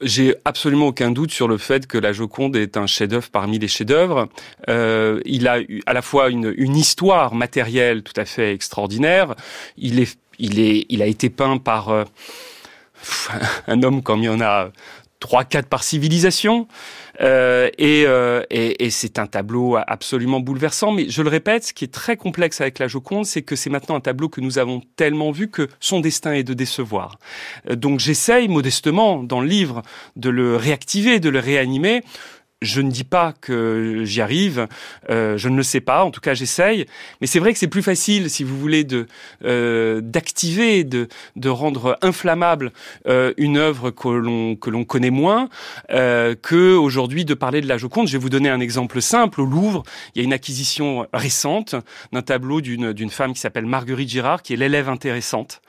J'ai 0.00 0.36
absolument 0.44 0.88
aucun 0.88 1.10
doute 1.10 1.32
sur 1.32 1.48
le 1.48 1.58
fait 1.58 1.88
que 1.88 1.98
la 1.98 2.12
Joconde 2.12 2.54
est 2.54 2.76
un 2.76 2.86
chef-d'œuvre 2.86 3.30
parmi 3.30 3.58
les 3.58 3.66
chefs-d'œuvre. 3.66 4.28
Euh, 4.68 5.20
il 5.24 5.48
a 5.48 5.58
à 5.86 5.92
la 5.92 6.02
fois 6.02 6.30
une, 6.30 6.54
une, 6.56 6.76
histoire 6.76 7.34
matérielle 7.34 8.04
tout 8.04 8.12
à 8.16 8.24
fait 8.24 8.52
extraordinaire. 8.52 9.34
Il 9.76 9.98
est, 9.98 10.16
il 10.38 10.60
est, 10.60 10.86
il 10.88 11.02
a 11.02 11.06
été 11.06 11.30
peint 11.30 11.58
par 11.58 11.88
euh, 11.88 12.04
un 13.66 13.82
homme 13.82 14.02
comme 14.02 14.20
il 14.20 14.26
y 14.26 14.28
en 14.28 14.40
a 14.40 14.70
trois, 15.20 15.44
quatre 15.44 15.68
par 15.68 15.82
civilisation. 15.82 16.68
Euh, 17.20 17.68
et, 17.78 18.04
euh, 18.06 18.42
et, 18.50 18.84
et 18.84 18.90
c'est 18.90 19.18
un 19.18 19.26
tableau 19.26 19.76
absolument 19.86 20.40
bouleversant. 20.40 20.92
Mais 20.92 21.08
je 21.08 21.22
le 21.22 21.28
répète, 21.28 21.64
ce 21.64 21.72
qui 21.72 21.84
est 21.84 21.92
très 21.92 22.16
complexe 22.16 22.60
avec 22.60 22.78
la 22.78 22.88
Joconde, 22.88 23.26
c'est 23.26 23.42
que 23.42 23.56
c'est 23.56 23.70
maintenant 23.70 23.96
un 23.96 24.00
tableau 24.00 24.28
que 24.28 24.40
nous 24.40 24.58
avons 24.58 24.82
tellement 24.96 25.30
vu 25.30 25.48
que 25.48 25.68
son 25.80 26.00
destin 26.00 26.32
est 26.32 26.44
de 26.44 26.54
décevoir. 26.54 27.18
Euh, 27.68 27.76
donc 27.76 28.00
j'essaye 28.00 28.48
modestement 28.48 29.22
dans 29.22 29.40
le 29.40 29.48
livre 29.48 29.82
de 30.16 30.30
le 30.30 30.56
réactiver, 30.56 31.20
de 31.20 31.28
le 31.28 31.38
réanimer 31.40 32.02
je 32.60 32.80
ne 32.80 32.90
dis 32.90 33.04
pas 33.04 33.34
que 33.40 34.02
j'y 34.04 34.20
arrive, 34.20 34.66
euh, 35.10 35.36
je 35.38 35.48
ne 35.48 35.56
le 35.56 35.62
sais 35.62 35.80
pas. 35.80 36.02
En 36.04 36.10
tout 36.10 36.20
cas, 36.20 36.34
j'essaye. 36.34 36.86
Mais 37.20 37.28
c'est 37.28 37.38
vrai 37.38 37.52
que 37.52 37.58
c'est 37.58 37.68
plus 37.68 37.82
facile, 37.82 38.30
si 38.30 38.42
vous 38.42 38.58
voulez, 38.58 38.82
de 38.82 39.06
euh, 39.44 40.00
d'activer, 40.00 40.82
de 40.82 41.08
de 41.36 41.48
rendre 41.48 41.96
inflammable 42.02 42.72
euh, 43.06 43.32
une 43.36 43.58
œuvre 43.58 43.90
que 43.90 44.08
l'on 44.08 44.56
que 44.56 44.70
l'on 44.70 44.84
connaît 44.84 45.10
moins, 45.10 45.48
euh, 45.90 46.34
que 46.34 46.74
aujourd'hui 46.74 47.24
de 47.24 47.34
parler 47.34 47.60
de 47.60 47.68
la 47.68 47.78
Joconde. 47.78 48.08
Je 48.08 48.12
vais 48.12 48.18
vous 48.18 48.28
donner 48.30 48.48
un 48.48 48.60
exemple 48.60 49.00
simple. 49.00 49.40
Au 49.40 49.46
Louvre, 49.46 49.84
il 50.14 50.18
y 50.18 50.22
a 50.22 50.24
une 50.24 50.32
acquisition 50.32 51.06
récente 51.12 51.76
d'un 52.12 52.22
tableau 52.22 52.60
d'une 52.60 52.92
d'une 52.92 53.10
femme 53.10 53.34
qui 53.34 53.40
s'appelle 53.40 53.66
Marguerite 53.66 54.08
Girard, 54.08 54.42
qui 54.42 54.54
est 54.54 54.56
l'élève 54.56 54.88
intéressante. 54.88 55.62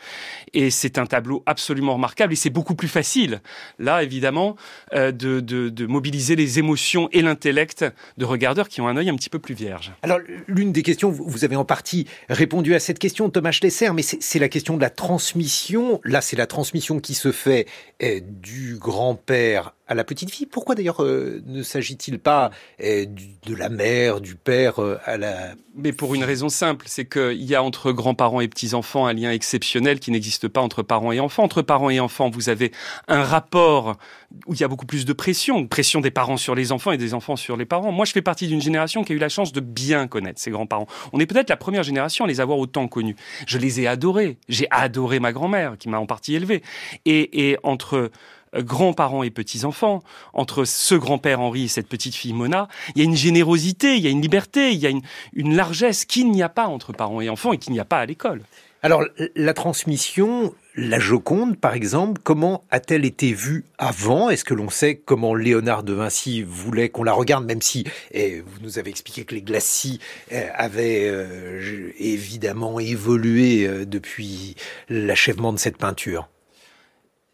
Et 0.53 0.71
c'est 0.71 0.97
un 0.97 1.05
tableau 1.05 1.43
absolument 1.45 1.93
remarquable. 1.93 2.33
Et 2.33 2.35
c'est 2.35 2.49
beaucoup 2.49 2.73
plus 2.73 2.87
facile, 2.87 3.41
là 3.77 4.01
évidemment, 4.01 4.55
euh, 4.93 5.11
de, 5.11 5.39
de 5.39 5.69
de 5.69 5.85
mobiliser 5.85 6.35
les 6.35 6.57
émotions 6.57 6.78
et 7.11 7.21
l'intellect 7.21 7.85
de 8.17 8.25
regardeurs 8.25 8.69
qui 8.69 8.81
ont 8.81 8.87
un 8.87 8.97
œil 8.97 9.09
un 9.09 9.15
petit 9.15 9.29
peu 9.29 9.39
plus 9.39 9.55
vierge. 9.55 9.91
Alors, 10.01 10.19
l'une 10.47 10.71
des 10.71 10.83
questions, 10.83 11.09
vous 11.09 11.43
avez 11.43 11.55
en 11.55 11.65
partie 11.65 12.07
répondu 12.29 12.75
à 12.75 12.79
cette 12.79 12.99
question, 12.99 13.29
Thomas 13.29 13.51
Schlesser, 13.51 13.91
mais 13.93 14.01
c'est 14.01 14.39
la 14.39 14.49
question 14.49 14.75
de 14.75 14.81
la 14.81 14.89
transmission. 14.89 16.01
Là, 16.03 16.21
c'est 16.21 16.35
la 16.35 16.47
transmission 16.47 16.99
qui 16.99 17.13
se 17.13 17.31
fait 17.31 17.67
eh, 17.99 18.21
du 18.21 18.77
grand-père 18.77 19.73
à 19.89 19.95
la 19.95 20.03
petite 20.03 20.31
fille. 20.31 20.45
Pourquoi 20.45 20.75
d'ailleurs 20.75 21.03
euh, 21.03 21.41
ne 21.47 21.63
s'agit-il 21.63 22.19
pas 22.19 22.51
euh, 22.81 23.05
de 23.45 23.55
la 23.55 23.69
mère, 23.69 24.21
du 24.21 24.35
père 24.35 24.79
euh, 24.79 24.99
à 25.03 25.17
la... 25.17 25.55
Mais 25.75 25.93
pour 25.93 26.13
une 26.13 26.23
raison 26.23 26.47
simple, 26.47 26.85
c'est 26.87 27.05
qu'il 27.05 27.43
y 27.43 27.55
a 27.55 27.63
entre 27.63 27.91
grands-parents 27.91 28.39
et 28.39 28.47
petits-enfants 28.47 29.07
un 29.07 29.13
lien 29.13 29.31
exceptionnel 29.31 29.99
qui 29.99 30.11
n'existe 30.11 30.47
pas 30.47 30.61
entre 30.61 30.83
parents 30.83 31.11
et 31.11 31.19
enfants. 31.19 31.43
Entre 31.43 31.63
parents 31.63 31.89
et 31.89 31.99
enfants, 31.99 32.29
vous 32.29 32.49
avez 32.49 32.71
un 33.07 33.23
rapport 33.23 33.97
où 34.45 34.53
il 34.53 34.59
y 34.59 34.63
a 34.63 34.67
beaucoup 34.67 34.85
plus 34.85 35.05
de 35.05 35.13
pression, 35.13 35.65
pression 35.65 36.01
des 36.01 36.11
parents 36.11 36.37
sur 36.37 36.53
les 36.53 36.71
enfants 36.71 36.91
et 36.91 36.97
des 36.97 37.15
enfants 37.15 37.35
sur 37.35 37.57
les 37.57 37.65
parents. 37.65 37.91
Moi, 37.91 38.05
je 38.05 38.11
fais 38.11 38.21
partie 38.21 38.47
d'une 38.47 38.61
génération 38.61 39.03
qui 39.03 39.13
a 39.13 39.15
eu 39.15 39.19
la 39.19 39.29
chance 39.29 39.53
de 39.53 39.59
bien 39.59 40.07
connaître 40.07 40.39
ses 40.39 40.51
grands-parents. 40.51 40.87
On 41.13 41.19
est 41.19 41.25
peut-être 41.25 41.49
la 41.49 41.57
première 41.57 41.83
génération 41.83 42.25
à 42.25 42.27
les 42.27 42.41
avoir 42.41 42.59
autant 42.59 42.87
connus. 42.87 43.15
Je 43.47 43.57
les 43.57 43.81
ai 43.81 43.87
adorés. 43.87 44.37
J'ai 44.49 44.67
adoré 44.69 45.19
ma 45.19 45.31
grand-mère, 45.31 45.77
qui 45.79 45.89
m'a 45.89 45.97
en 45.97 46.05
partie 46.05 46.35
élevé. 46.35 46.61
Et, 47.05 47.49
et 47.49 47.57
entre 47.63 48.11
grands-parents 48.55 49.23
et 49.23 49.29
petits-enfants, 49.29 50.01
entre 50.33 50.65
ce 50.65 50.95
grand-père 50.95 51.39
Henri 51.39 51.65
et 51.65 51.67
cette 51.67 51.87
petite 51.87 52.15
fille 52.15 52.33
Mona, 52.33 52.67
il 52.95 52.99
y 52.99 53.01
a 53.01 53.05
une 53.05 53.15
générosité, 53.15 53.95
il 53.95 54.01
y 54.01 54.07
a 54.07 54.11
une 54.11 54.21
liberté, 54.21 54.71
il 54.71 54.79
y 54.79 54.87
a 54.87 54.89
une, 54.89 55.55
largesse 55.55 56.05
qu'il 56.05 56.31
n'y 56.31 56.43
a 56.43 56.49
pas 56.49 56.67
entre 56.67 56.93
parents 56.93 57.21
et 57.21 57.29
enfants 57.29 57.53
et 57.53 57.57
qu'il 57.57 57.73
n'y 57.73 57.79
a 57.79 57.85
pas 57.85 57.99
à 57.99 58.05
l'école. 58.05 58.41
Alors, 58.81 59.03
la 59.35 59.53
transmission, 59.53 60.53
la 60.75 60.99
Joconde, 60.99 61.57
par 61.57 61.73
exemple, 61.73 62.21
comment 62.23 62.63
a-t-elle 62.71 63.03
été 63.03 63.33
vue 63.33 63.65
avant? 63.77 64.29
Est-ce 64.29 64.45
que 64.45 64.53
l'on 64.53 64.69
sait 64.69 64.95
comment 64.95 65.35
Léonard 65.35 65.83
de 65.83 65.91
Vinci 65.91 66.43
voulait 66.43 66.87
qu'on 66.87 67.03
la 67.03 67.11
regarde, 67.11 67.45
même 67.45 67.61
si 67.61 67.83
et 68.11 68.39
vous 68.39 68.61
nous 68.61 68.79
avez 68.79 68.89
expliqué 68.89 69.25
que 69.25 69.35
les 69.35 69.41
glacis 69.41 69.99
eh, 70.31 70.43
avaient 70.53 71.09
euh, 71.09 71.91
évidemment 71.99 72.79
évolué 72.79 73.67
euh, 73.67 73.85
depuis 73.85 74.55
l'achèvement 74.87 75.51
de 75.51 75.59
cette 75.59 75.77
peinture? 75.77 76.29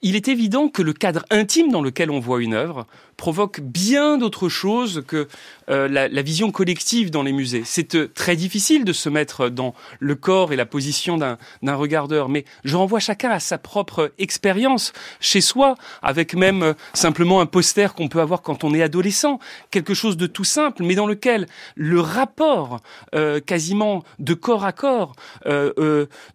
Il 0.05 0.15
est 0.15 0.27
évident 0.27 0.69
que 0.69 0.83
le 0.83 0.93
cadre 0.93 1.25
intime 1.31 1.71
dans 1.71 1.81
lequel 1.81 2.11
on 2.11 2.19
voit 2.19 2.39
une 2.39 2.53
œuvre 2.53 2.85
provoque 3.17 3.61
bien 3.61 4.17
d'autres 4.17 4.49
choses 4.49 5.03
que 5.07 5.27
euh, 5.69 5.87
la, 5.87 6.21
vision 6.21 6.51
collective 6.51 7.09
dans 7.09 7.23
les 7.23 7.31
musées. 7.31 7.63
C'est 7.65 7.95
euh, 7.95 8.07
très 8.13 8.35
difficile 8.35 8.85
de 8.85 8.93
se 8.93 9.09
mettre 9.09 9.49
dans 9.49 9.73
le 9.99 10.13
corps 10.15 10.53
et 10.53 10.55
la 10.55 10.65
position 10.65 11.17
d'un 11.17 11.75
regardeur, 11.75 12.29
mais 12.29 12.45
je 12.63 12.75
renvoie 12.75 12.99
chacun 12.99 13.31
à 13.31 13.39
sa 13.39 13.57
propre 13.57 14.11
expérience 14.19 14.93
chez 15.19 15.41
soi, 15.41 15.75
avec 16.03 16.35
même 16.35 16.61
euh, 16.61 16.73
simplement 16.93 17.41
un 17.41 17.45
poster 17.47 17.93
qu'on 17.95 18.09
peut 18.09 18.21
avoir 18.21 18.41
quand 18.41 18.63
on 18.63 18.73
est 18.73 18.83
adolescent, 18.83 19.39
quelque 19.71 19.93
chose 19.93 20.17
de 20.17 20.27
tout 20.27 20.43
simple, 20.43 20.83
mais 20.83 20.95
dans 20.95 21.07
lequel 21.07 21.47
le 21.75 21.99
rapport 21.99 22.81
quasiment 23.45 24.03
de 24.19 24.33
corps 24.33 24.65
à 24.65 24.71
corps 24.71 25.15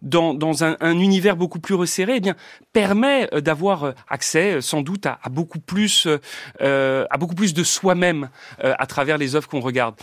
dans, 0.01 0.33
dans 0.33 0.63
un, 0.63 0.77
un, 0.79 0.99
univers 0.99 1.35
beaucoup 1.35 1.59
plus 1.59 1.75
resserré, 1.75 2.13
eh 2.17 2.19
bien 2.19 2.35
permet 2.73 3.27
d'avoir 3.41 3.93
accès 4.09 4.61
sans 4.61 4.81
doute 4.81 5.05
à, 5.05 5.19
beaucoup 5.29 5.59
plus 5.59 6.07
à 7.09 7.17
beaucoup 7.17 7.35
plus 7.35 7.53
de 7.53 7.63
soi-même 7.63 8.29
euh, 8.63 8.73
à 8.77 8.85
travers 8.85 9.17
les 9.17 9.35
œuvres 9.35 9.47
qu'on 9.47 9.59
regarde. 9.59 9.95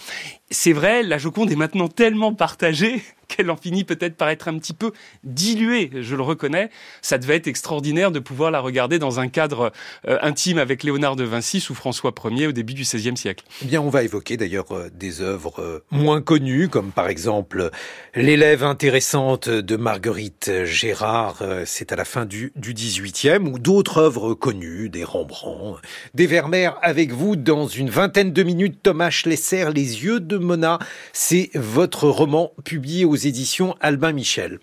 C'est 0.50 0.72
vrai, 0.72 1.02
la 1.02 1.18
Joconde 1.18 1.52
est 1.52 1.56
maintenant 1.56 1.88
tellement 1.88 2.32
partagée 2.32 3.02
qu'elle 3.28 3.50
en 3.50 3.56
finit 3.56 3.84
peut-être 3.84 4.16
par 4.16 4.30
être 4.30 4.48
un 4.48 4.58
petit 4.58 4.72
peu 4.72 4.92
diluée, 5.22 5.90
je 6.00 6.16
le 6.16 6.22
reconnais. 6.22 6.70
Ça 7.02 7.18
devait 7.18 7.36
être 7.36 7.46
extraordinaire 7.46 8.10
de 8.10 8.18
pouvoir 8.18 8.50
la 8.50 8.60
regarder 8.60 8.98
dans 8.98 9.20
un 9.20 9.28
cadre 9.28 9.72
euh, 10.06 10.18
intime 10.22 10.56
avec 10.56 10.82
Léonard 10.82 11.16
de 11.16 11.24
Vinci 11.24 11.64
ou 11.68 11.74
François 11.74 12.14
Ier 12.30 12.46
au 12.46 12.52
début 12.52 12.72
du 12.72 12.82
XVIe 12.82 13.16
siècle. 13.18 13.44
Eh 13.62 13.66
bien, 13.66 13.82
on 13.82 13.90
va 13.90 14.02
évoquer 14.02 14.38
d'ailleurs 14.38 14.72
euh, 14.72 14.90
des 14.94 15.20
œuvres 15.20 15.60
euh, 15.60 15.84
moins 15.90 16.22
connues, 16.22 16.68
comme 16.68 16.90
par 16.90 17.08
exemple 17.08 17.70
L'élève 18.14 18.64
intéressante 18.64 19.50
de 19.50 19.76
Marguerite 19.76 20.64
Gérard, 20.64 21.42
c'est 21.66 21.92
à 21.92 21.96
la 21.96 22.06
fin 22.06 22.24
du, 22.24 22.52
du 22.56 22.72
XVIIIe, 22.72 23.46
ou 23.46 23.58
d'autres 23.58 23.98
œuvres 23.98 24.32
connues, 24.32 24.88
des 24.88 25.04
Rembrandt, 25.04 25.80
des 26.14 26.26
Vermeer, 26.26 26.70
avec 26.82 27.12
vous 27.12 27.36
dans 27.36 27.66
une 27.66 27.90
vingtaine 27.90 28.32
de 28.32 28.42
minutes, 28.42 28.78
Thomas 28.82 29.10
Schlesser, 29.10 29.66
Les 29.74 30.04
yeux 30.04 30.20
de 30.20 30.37
Mona, 30.44 30.78
c'est 31.12 31.50
votre 31.54 32.08
roman 32.08 32.52
publié 32.64 33.04
aux 33.04 33.16
éditions 33.16 33.74
Albin 33.80 34.12
Michel. 34.12 34.58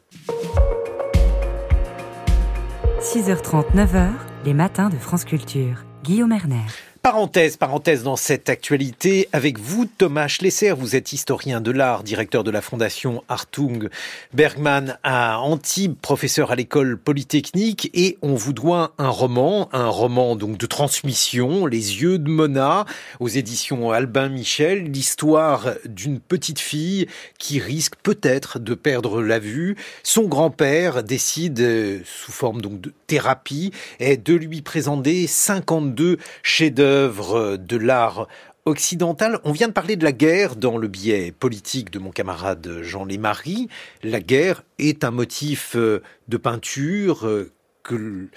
6h30, 3.01 3.75
9h, 3.75 4.09
les 4.45 4.53
matins 4.53 4.89
de 4.89 4.97
France 4.97 5.25
Culture. 5.25 5.85
Guillaume 6.03 6.31
Erner. 6.31 6.65
Parenthèse, 7.05 7.55
parenthèse 7.55 8.01
dans 8.01 8.15
cette 8.15 8.49
actualité 8.49 9.29
avec 9.31 9.59
vous, 9.59 9.85
Thomas 9.85 10.27
Schlesser. 10.27 10.71
Vous 10.71 10.95
êtes 10.95 11.13
historien 11.13 11.61
de 11.61 11.69
l'art, 11.69 12.01
directeur 12.01 12.43
de 12.43 12.49
la 12.49 12.61
fondation 12.61 13.23
Artung 13.29 13.89
Bergman 14.33 14.97
à 15.03 15.37
Antibes, 15.37 15.93
professeur 16.01 16.49
à 16.49 16.55
l'école 16.55 16.97
polytechnique 16.97 17.91
et 17.93 18.17
on 18.23 18.33
vous 18.33 18.53
doit 18.53 18.95
un 18.97 19.09
roman, 19.09 19.69
un 19.71 19.87
roman 19.87 20.35
donc 20.35 20.57
de 20.57 20.65
transmission, 20.65 21.67
Les 21.67 22.01
yeux 22.01 22.17
de 22.17 22.27
Mona 22.27 22.85
aux 23.19 23.27
éditions 23.27 23.91
Albin 23.91 24.29
Michel, 24.29 24.91
l'histoire 24.91 25.75
d'une 25.85 26.19
petite 26.19 26.59
fille 26.59 27.05
qui 27.37 27.59
risque 27.59 27.97
peut-être 28.01 28.57
de 28.57 28.73
perdre 28.73 29.21
la 29.21 29.37
vue. 29.37 29.75
Son 30.01 30.23
grand-père 30.23 31.03
décide 31.03 32.03
sous 32.03 32.31
forme 32.31 32.61
donc 32.61 32.81
de 32.81 32.91
thérapie 33.05 33.69
de 33.99 34.33
lui 34.33 34.63
présenter 34.63 35.27
52 35.27 36.17
chefs-d'œuvre 36.41 36.94
de 36.95 37.77
l'art 37.77 38.27
occidental. 38.65 39.39
On 39.43 39.51
vient 39.51 39.67
de 39.67 39.73
parler 39.73 39.95
de 39.95 40.03
la 40.03 40.11
guerre 40.11 40.55
dans 40.55 40.77
le 40.77 40.87
biais 40.87 41.31
politique 41.31 41.91
de 41.91 41.99
mon 41.99 42.09
camarade 42.09 42.79
Jean 42.81 43.05
Lémarie. 43.05 43.69
La 44.03 44.19
guerre 44.19 44.63
est 44.79 45.03
un 45.03 45.11
motif 45.11 45.75
euh, 45.75 46.01
de 46.27 46.37
peinture 46.37 47.27
euh, 47.27 47.51
que 47.83 48.27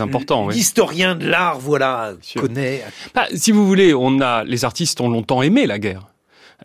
important, 0.00 0.48
l'historien 0.48 1.14
de 1.14 1.28
l'art, 1.28 1.60
voilà, 1.60 2.14
connaît. 2.34 2.82
Bah, 3.14 3.26
si 3.32 3.52
vous 3.52 3.64
voulez, 3.64 3.94
on 3.94 4.20
a 4.20 4.42
les 4.42 4.64
artistes 4.64 5.00
ont 5.00 5.08
longtemps 5.08 5.42
aimé 5.42 5.66
la 5.66 5.78
guerre. 5.78 6.08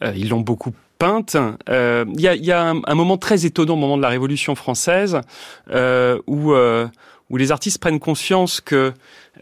Euh, 0.01 0.11
ils 0.15 0.29
l'ont 0.29 0.41
beaucoup 0.41 0.73
peinte. 0.97 1.37
Il 1.69 2.19
y 2.19 2.51
a, 2.51 2.69
un, 2.69 2.95
moment 2.95 3.17
très 3.17 3.45
étonnant 3.45 3.73
au 3.73 3.77
moment 3.77 3.97
de 3.97 4.01
la 4.01 4.09
Révolution 4.09 4.55
française 4.55 5.21
où 5.69 6.53
où 7.31 7.37
les 7.37 7.51
artistes 7.51 7.79
prennent 7.79 7.99
conscience 7.99 8.59
que 8.59 8.93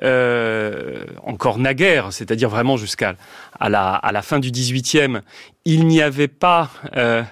euh, 0.03 1.05
encore 1.23 1.57
naguère, 1.57 2.13
c'est-à-dire 2.13 2.47
vraiment 2.47 2.77
jusqu'à 2.77 3.15
la, 3.59 4.21
fin 4.21 4.39
du 4.39 4.51
XVIIIe, 4.51 5.21
il 5.65 5.87
n'y 5.87 5.99
avait 5.99 6.27
pas 6.27 6.69
euh, 6.95 7.23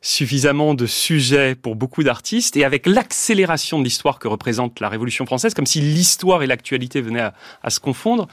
suffisamment 0.00 0.72
de 0.72 0.86
sujets 0.86 1.54
pour 1.54 1.76
beaucoup 1.76 2.02
d'artistes, 2.02 2.56
et 2.56 2.64
avec 2.64 2.86
l'accélération 2.86 3.78
de 3.78 3.84
l'histoire 3.84 4.18
que 4.18 4.26
représente 4.26 4.80
la 4.80 4.88
Révolution 4.88 5.26
française, 5.26 5.52
comme 5.52 5.66
si 5.66 5.82
l'histoire 5.82 6.42
et 6.42 6.46
l'actualité 6.46 7.02
venaient 7.02 7.20
à, 7.20 7.34
à 7.62 7.68
se 7.68 7.78
confondre, 7.78 8.26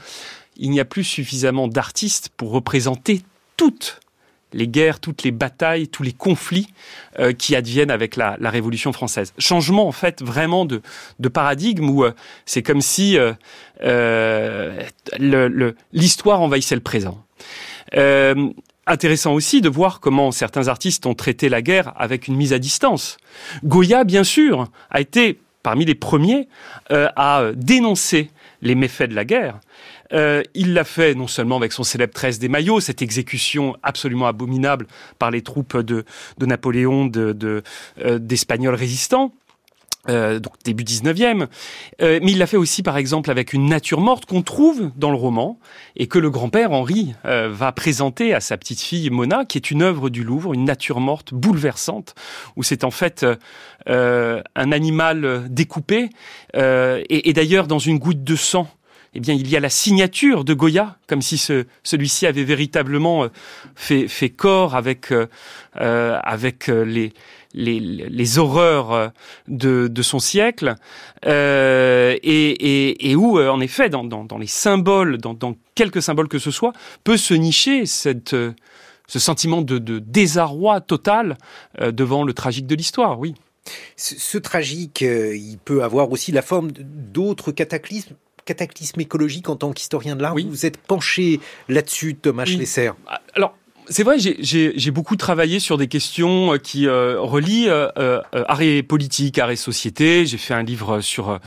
il 0.56 0.70
n'y 0.70 0.80
a 0.80 0.86
plus 0.86 1.04
suffisamment 1.04 1.68
d'artistes 1.68 2.30
pour 2.34 2.50
représenter 2.50 3.22
toutes 3.58 4.00
les 4.54 4.68
guerres, 4.68 5.00
toutes 5.00 5.22
les 5.22 5.32
batailles, 5.32 5.88
tous 5.88 6.02
les 6.02 6.12
conflits 6.12 6.68
euh, 7.18 7.32
qui 7.32 7.54
adviennent 7.54 7.90
avec 7.90 8.16
la, 8.16 8.36
Révolution 8.54 8.92
française. 8.92 9.34
Changement 9.38 9.88
en 9.88 9.92
fait 9.92 10.22
vraiment 10.22 10.64
de, 10.64 10.80
paradigme 11.28 11.88
où 11.90 12.04
euh, 12.04 12.12
c'est 12.46 12.62
comme 12.62 12.80
si 12.80 13.18
euh, 13.18 14.82
l'histoire 15.92 16.40
envahissait 16.40 16.76
le 16.76 16.80
présent. 16.80 17.22
Intéressant 18.86 19.32
aussi 19.32 19.60
de 19.62 19.68
voir 19.68 19.98
comment 19.98 20.30
certains 20.30 20.68
artistes 20.68 21.06
ont 21.06 21.14
traité 21.14 21.48
la 21.48 21.62
guerre 21.62 21.92
avec 21.96 22.28
une 22.28 22.36
mise 22.36 22.52
à 22.52 22.58
distance. 22.58 23.16
Goya, 23.64 24.04
bien 24.04 24.24
sûr, 24.24 24.68
a 24.90 25.00
été 25.00 25.40
parmi 25.62 25.86
les 25.86 25.94
premiers 25.94 26.48
à 26.90 27.50
dénoncer 27.54 28.30
les 28.60 28.74
méfaits 28.74 29.08
de 29.08 29.14
la 29.14 29.24
guerre. 29.24 29.58
Euh, 30.12 30.42
il 30.54 30.74
l'a 30.74 30.84
fait 30.84 31.14
non 31.14 31.26
seulement 31.26 31.56
avec 31.56 31.72
son 31.72 31.82
célèbre 31.82 32.12
13 32.12 32.38
des 32.38 32.48
maillots, 32.48 32.80
cette 32.80 33.02
exécution 33.02 33.76
absolument 33.82 34.26
abominable 34.26 34.86
par 35.18 35.30
les 35.30 35.42
troupes 35.42 35.78
de, 35.78 36.04
Napoléon 36.40 37.10
euh, 37.14 37.62
d'Espagnols 38.18 38.74
résistants, 38.74 39.32
euh, 40.10 40.38
donc 40.38 40.52
début 40.62 40.84
19e. 40.84 41.46
mais 42.00 42.20
il 42.22 42.36
l'a 42.36 42.46
fait 42.46 42.58
aussi, 42.58 42.82
par 42.82 42.98
exemple, 42.98 43.30
avec 43.30 43.54
une 43.54 43.66
nature 43.66 44.02
morte 44.02 44.26
qu'on 44.26 44.42
trouve 44.42 44.90
dans 44.96 45.10
le 45.10 45.16
roman 45.16 45.58
et 45.96 46.06
que 46.06 46.18
le 46.18 46.28
grand-père 46.28 46.72
Henri 46.72 47.14
va 47.24 47.72
présenter 47.72 48.34
à 48.34 48.40
sa 48.40 48.58
petite 48.58 48.82
fille 48.82 49.08
Mona, 49.08 49.46
qui 49.46 49.56
est 49.56 49.70
une 49.70 49.80
œuvre 49.80 50.10
du 50.10 50.22
Louvre, 50.22 50.52
une 50.52 50.64
nature 50.64 51.00
morte 51.00 51.32
bouleversante, 51.32 52.14
où 52.56 52.62
c'est 52.62 52.84
en 52.84 52.90
fait 52.90 53.24
un 53.86 54.72
animal 54.72 55.46
découpé 55.48 56.10
et 56.54 57.32
d'ailleurs 57.32 57.66
dans 57.66 57.78
une 57.78 57.98
goutte 57.98 58.22
de 58.22 58.36
sang 58.36 58.68
eh 59.16 59.20
bien, 59.20 59.34
il 59.34 59.48
y 59.48 59.56
a 59.56 59.60
la 59.60 59.70
signature 59.70 60.44
de 60.44 60.54
Goya, 60.54 60.96
comme 61.06 61.22
si 61.22 61.38
ce, 61.38 61.66
celui-ci 61.84 62.26
avait 62.26 62.42
véritablement 62.42 63.24
euh, 63.24 63.28
fait, 63.76 64.30
corps 64.30 64.74
avec, 64.74 65.12
euh, 65.12 65.26
euh 65.80 66.20
les, 67.54 68.38
horreurs 68.38 69.12
de, 69.46 70.02
son 70.02 70.18
siècle, 70.18 70.74
et, 71.24 73.14
où, 73.16 73.38
en 73.38 73.60
effet, 73.60 73.88
dans, 73.88 74.38
les 74.38 74.48
symboles, 74.48 75.18
dans, 75.18 75.56
quelques 75.76 76.02
symboles 76.02 76.26
que 76.26 76.40
ce 76.40 76.50
soit, 76.50 76.72
peut 77.04 77.16
se 77.16 77.34
nicher 77.34 77.86
ce 77.86 78.48
sentiment 79.06 79.62
de, 79.62 79.78
désarroi 80.00 80.80
total 80.80 81.38
devant 81.80 82.24
le 82.24 82.32
tragique 82.32 82.66
de 82.66 82.74
l'histoire, 82.74 83.20
oui. 83.20 83.34
Ce 83.96 84.38
tragique, 84.38 85.02
il 85.02 85.58
peut 85.64 85.84
avoir 85.84 86.10
aussi 86.10 86.32
la 86.32 86.42
forme 86.42 86.72
d'autres 86.72 87.52
cataclysmes 87.52 88.16
cataclysme 88.44 89.00
écologique 89.00 89.48
en 89.48 89.56
tant 89.56 89.72
qu'historien 89.72 90.16
de 90.16 90.22
l'art. 90.22 90.34
Oui. 90.34 90.46
Vous 90.48 90.66
êtes 90.66 90.78
penché 90.78 91.40
là-dessus, 91.68 92.14
Thomas. 92.14 92.44
Schlesser. 92.44 92.90
Alors, 93.34 93.54
c'est 93.86 94.02
vrai, 94.02 94.16
j'ai 94.18 94.90
beaucoup 94.90 95.16
travaillé 95.16 95.60
sur 95.60 95.76
des 95.76 95.88
questions 95.88 96.54
euh, 96.54 96.58
qui 96.58 96.86
euh, 96.86 97.20
relient 97.20 97.68
euh, 97.68 97.88
euh, 97.98 98.22
arrêt 98.48 98.82
politique, 98.82 99.38
arrêt 99.38 99.56
société. 99.56 100.24
J'ai 100.24 100.38
fait 100.38 100.54
un 100.54 100.62
livre 100.62 101.00
sur 101.00 101.38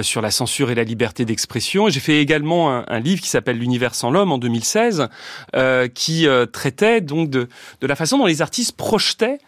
sur 0.00 0.22
la 0.22 0.30
censure 0.30 0.70
et 0.70 0.74
la 0.74 0.84
liberté 0.84 1.24
d'expression. 1.24 1.88
J'ai 1.88 2.00
fait 2.00 2.20
également 2.20 2.74
un, 2.74 2.84
un, 2.88 3.00
livre 3.00 3.20
qui 3.20 3.28
s'appelle 3.28 3.58
L'univers 3.58 3.94
sans 3.94 4.10
l'homme 4.10 4.32
en 4.32 4.38
2016, 4.38 5.08
euh, 5.54 5.88
qui 5.88 6.26
traitait 6.52 7.00
donc 7.00 7.28
de, 7.28 7.48
de 7.80 7.86
la 7.86 7.96
façon 7.96 8.16
dont 8.16 8.26
les 8.26 8.40
artistes 8.40 8.76
projetaient 8.76 9.38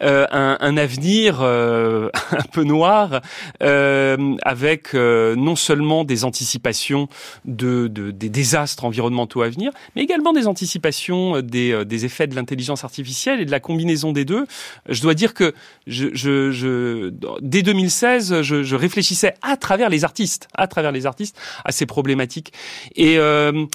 un, 0.00 0.58
un, 0.60 0.76
avenir 0.76 1.42
un 1.42 2.08
peu 2.52 2.64
noir, 2.64 3.20
avec 3.60 4.94
non 4.94 5.56
seulement 5.56 6.04
des 6.04 6.24
anticipations 6.24 7.08
de, 7.44 7.88
de, 7.88 8.10
des 8.10 8.28
désastres 8.28 8.84
environnementaux 8.84 9.42
à 9.42 9.48
venir, 9.48 9.72
mais 9.96 10.02
également 10.02 10.32
des 10.32 10.46
anticipations 10.46 11.40
des, 11.40 11.84
des 11.84 11.94
des 11.94 12.04
effets 12.04 12.26
de 12.26 12.34
l'intelligence 12.34 12.82
artificielle 12.82 13.40
et 13.40 13.44
de 13.44 13.50
la 13.50 13.60
combinaison 13.60 14.12
des 14.12 14.24
deux. 14.24 14.46
Je 14.88 15.00
dois 15.00 15.14
dire 15.14 15.32
que 15.32 15.54
je, 15.86 16.08
je, 16.12 16.50
je 16.50 17.12
dès 17.40 17.62
2016, 17.62 18.42
je, 18.42 18.62
je, 18.62 18.76
réfléchissais 18.76 19.34
à 19.42 19.56
travers 19.56 19.88
les 19.88 20.04
artistes, 20.04 20.48
à 20.54 20.66
travers 20.66 20.92
les 20.92 21.06
artistes, 21.06 21.36
à 21.64 21.70
ces 21.70 21.86
problématiques. 21.86 22.52
Et 22.96 23.18
euh, 23.18 23.66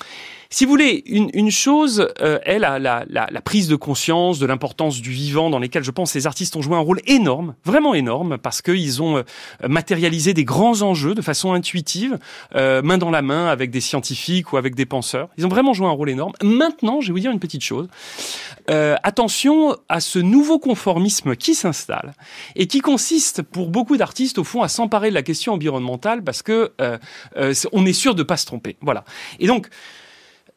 si 0.50 0.66
vous 0.66 0.72
voulez, 0.72 1.04
une, 1.06 1.30
une 1.34 1.52
chose 1.52 2.08
euh, 2.22 2.40
est 2.44 2.60
la, 2.60 2.80
la, 2.80 3.06
la, 3.10 3.28
la, 3.30 3.42
prise 3.42 3.68
de 3.68 3.76
conscience 3.76 4.40
de 4.40 4.46
l'importance 4.46 5.02
du 5.02 5.12
vivant 5.12 5.50
dans 5.50 5.60
lesquels 5.60 5.84
je 5.84 5.92
pense 5.92 6.14
les 6.16 6.28
artistes 6.28 6.56
ont 6.56 6.62
joué 6.62 6.76
un 6.76 6.80
rôle 6.80 7.02
énorme, 7.06 7.56
vraiment 7.66 7.94
énorme, 7.94 8.38
parce 8.38 8.62
qu'ils 8.62 9.02
ont 9.02 9.18
euh, 9.18 9.24
matérialisé 9.68 10.34
des 10.34 10.46
grands 10.46 10.82
enjeux 10.82 11.14
de 11.14 11.22
façon 11.22 11.54
intuitive, 11.54 12.18
euh, 12.56 12.82
main 12.82 12.98
dans 12.98 13.12
la 13.12 13.22
main 13.22 13.48
avec 13.48 13.72
des 13.72 13.82
scientifiques 13.82 14.54
ou 14.54 14.58
avec 14.58 14.76
des 14.76 14.86
penseurs. 14.86 15.30
Ils 15.38 15.46
ont 15.46 15.50
vraiment 15.50 15.74
joué 15.74 15.88
un 15.88 15.92
rôle 15.92 16.10
énorme. 16.10 16.34
Maintenant, 16.44 17.02
je 17.02 17.08
vais 17.08 17.14
vous 17.14 17.20
dire 17.20 17.32
une 17.32 17.40
petite 17.40 17.64
chose. 17.64 17.88
Euh, 18.70 18.96
attention 19.04 19.76
à 19.88 20.00
ce 20.00 20.20
nouveau 20.20 20.60
conformisme 20.60 21.36
qui 21.36 21.56
s'installe 21.56 22.14
et 22.56 22.68
qui 22.68 22.82
consiste 22.82 23.42
pour 23.42 23.70
beaucoup 23.70 23.98
d'artistes 23.98 24.38
au 24.38 24.44
fond 24.44 24.62
à 24.62 24.68
s'emparer 24.68 25.10
de 25.10 25.16
la 25.16 25.24
question 25.24 25.54
environnementale 25.54 26.24
parce 26.24 26.44
que 26.44 26.72
euh, 26.80 26.98
euh, 27.38 27.54
on 27.72 27.86
est 27.86 27.94
sûr 27.94 28.14
de 28.14 28.22
pas 28.22 28.38
se 28.38 28.46
tromper. 28.46 28.78
Voilà. 28.82 29.06
Et 29.40 29.48
donc 29.48 29.70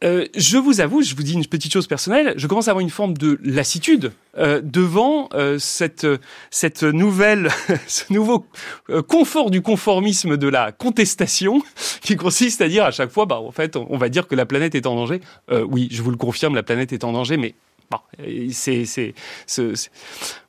euh, 0.03 0.27
je 0.37 0.59
vous 0.59 0.81
avoue, 0.81 1.03
je 1.03 1.15
vous 1.15 1.23
dis 1.23 1.35
une 1.35 1.47
petite 1.47 1.73
chose 1.73 1.87
personnelle, 1.87 2.35
je 2.37 2.47
commence 2.47 2.69
à 2.69 2.73
avoir 2.73 2.83
une 2.83 2.91
forme 2.91 3.17
de 3.17 3.39
lassitude 3.43 4.13
euh, 4.39 4.61
devant 4.63 5.29
euh, 5.35 5.59
cette 5.59 6.07
cette 6.51 6.83
nouvelle, 6.83 7.51
ce 7.87 8.13
nouveau 8.13 8.47
euh, 8.91 9.03
confort 9.03 9.51
du 9.51 9.63
conformisme 9.63 10.37
de 10.37 10.49
la 10.49 10.73
contestation, 10.73 11.63
qui 12.03 12.17
consiste 12.17 12.61
à 12.63 12.69
dire 12.69 12.85
à 12.85 12.91
chaque 12.91 13.11
fois, 13.11 13.27
bah 13.27 13.39
en 13.39 13.53
fait, 13.53 13.77
on, 13.77 13.87
on 13.91 13.99
va 13.99 14.09
dire 14.09 14.27
que 14.27 14.35
la 14.35 14.47
planète 14.47 14.75
est 14.75 14.87
en 14.87 14.97
danger. 14.97 15.21
oui, 15.51 15.89
je 15.91 16.03
vous 16.03 16.11
le 16.11 16.17
confirme, 16.17 16.55
la 16.55 16.63
planète 16.63 16.93
est 16.93 17.05
en 17.05 17.13
danger, 17.13 17.37
mais 17.37 17.55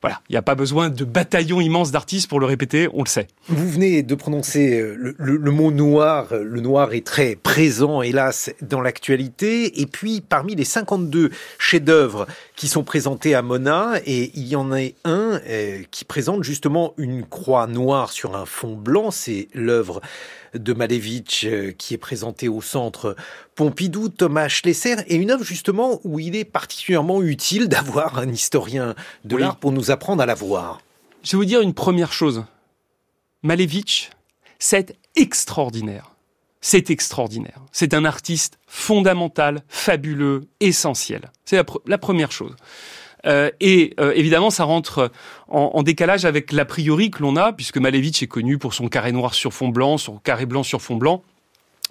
Voilà, 0.00 0.20
il 0.28 0.32
n'y 0.32 0.36
a 0.36 0.42
pas 0.42 0.54
besoin 0.54 0.90
de 0.90 1.04
bataillons 1.04 1.60
immenses 1.60 1.90
d'artistes 1.90 2.28
pour 2.28 2.40
le 2.40 2.46
répéter, 2.46 2.88
on 2.92 3.02
le 3.02 3.08
sait. 3.08 3.26
Vous 3.48 3.68
venez 3.68 4.02
de 4.02 4.14
prononcer 4.14 4.80
le, 4.80 5.14
le, 5.18 5.50
mot 5.50 5.70
noir. 5.70 6.28
Le 6.32 6.60
noir 6.60 6.92
est 6.94 7.06
très 7.06 7.36
présent, 7.36 8.02
hélas, 8.02 8.50
dans 8.62 8.80
l'actualité. 8.80 9.80
Et 9.80 9.86
puis, 9.86 10.20
parmi 10.20 10.54
les 10.54 10.64
52 10.64 11.30
chefs-d'œuvre 11.58 12.26
qui 12.56 12.68
sont 12.68 12.84
présentés 12.84 13.34
à 13.34 13.42
Mona, 13.42 13.94
et 14.06 14.30
il 14.34 14.46
y 14.46 14.56
en 14.56 14.72
a 14.72 14.80
un 15.04 15.40
euh, 15.48 15.82
qui 15.90 16.04
présente 16.04 16.44
justement 16.44 16.94
une 16.96 17.24
croix 17.24 17.66
noire 17.66 18.12
sur 18.12 18.36
un 18.36 18.46
fond 18.46 18.74
blanc. 18.76 19.10
C'est 19.10 19.48
l'œuvre 19.54 20.00
de 20.54 20.72
Malevich 20.72 21.44
euh, 21.44 21.72
qui 21.72 21.94
est 21.94 21.98
présentée 21.98 22.48
au 22.48 22.60
centre 22.60 23.16
Pompidou, 23.54 24.08
Thomas 24.08 24.48
Schlesser, 24.48 24.96
et 25.06 25.16
une 25.16 25.30
œuvre 25.30 25.44
justement 25.44 26.00
où 26.04 26.18
il 26.18 26.36
est 26.36 26.44
particulièrement 26.44 27.22
utile 27.22 27.33
d'avoir 27.68 28.18
un 28.18 28.28
historien 28.28 28.94
de 29.24 29.36
oui. 29.36 29.42
l'art 29.42 29.56
pour 29.56 29.72
nous 29.72 29.90
apprendre 29.90 30.22
à 30.22 30.26
la 30.26 30.34
voir. 30.34 30.80
Je 31.22 31.32
vais 31.32 31.38
vous 31.38 31.44
dire 31.44 31.60
une 31.60 31.74
première 31.74 32.12
chose. 32.12 32.44
Malevich, 33.42 34.10
c'est 34.58 34.96
extraordinaire. 35.16 36.12
C'est 36.60 36.90
extraordinaire. 36.90 37.60
C'est 37.72 37.92
un 37.94 38.04
artiste 38.04 38.58
fondamental, 38.66 39.62
fabuleux, 39.68 40.48
essentiel. 40.60 41.30
C'est 41.44 41.56
la, 41.56 41.64
pr 41.64 41.78
la, 41.86 41.98
première 41.98 42.32
chose. 42.32 42.56
Euh, 43.26 43.50
et 43.60 43.94
euh, 44.00 44.12
évidemment, 44.14 44.50
ça 44.50 44.64
rentre 44.64 45.10
en, 45.48 45.72
en 45.74 45.82
décalage 45.82 46.24
avec 46.24 46.52
l'a 46.52 46.64
priori 46.64 47.10
que 47.10 47.22
l'on 47.22 47.36
a, 47.36 47.52
puisque 47.52 47.78
Malevich 47.78 48.22
est 48.22 48.26
connu 48.26 48.58
pour 48.58 48.72
son 48.72 48.88
carré 48.88 49.12
noir 49.12 49.34
sur 49.34 49.52
fond 49.52 49.68
blanc, 49.68 49.98
son 49.98 50.16
carré 50.16 50.46
blanc 50.46 50.62
sur 50.62 50.80
fond 50.80 50.96
blanc 50.96 51.22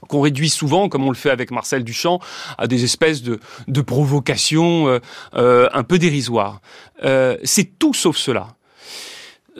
qu'on 0.08 0.22
réduit 0.22 0.50
souvent, 0.50 0.89
comme 0.89 1.06
on 1.06 1.10
le 1.10 1.16
fait 1.16 1.30
avec 1.30 1.52
Marcel 1.52 1.84
Duchamp, 1.84 2.20
à 2.58 2.68
des 2.68 2.84
espèces 2.84 3.22
de, 3.22 3.39
de 3.68 3.82
provocations 3.82 4.88
euh, 4.88 5.00
euh, 5.36 5.70
un 5.74 5.84
peu 5.84 6.00
dérisoires. 6.00 6.62
Euh, 7.04 7.38
c'est 7.44 7.78
tout 7.80 7.94
sauf 7.94 8.18
cela. 8.18 8.56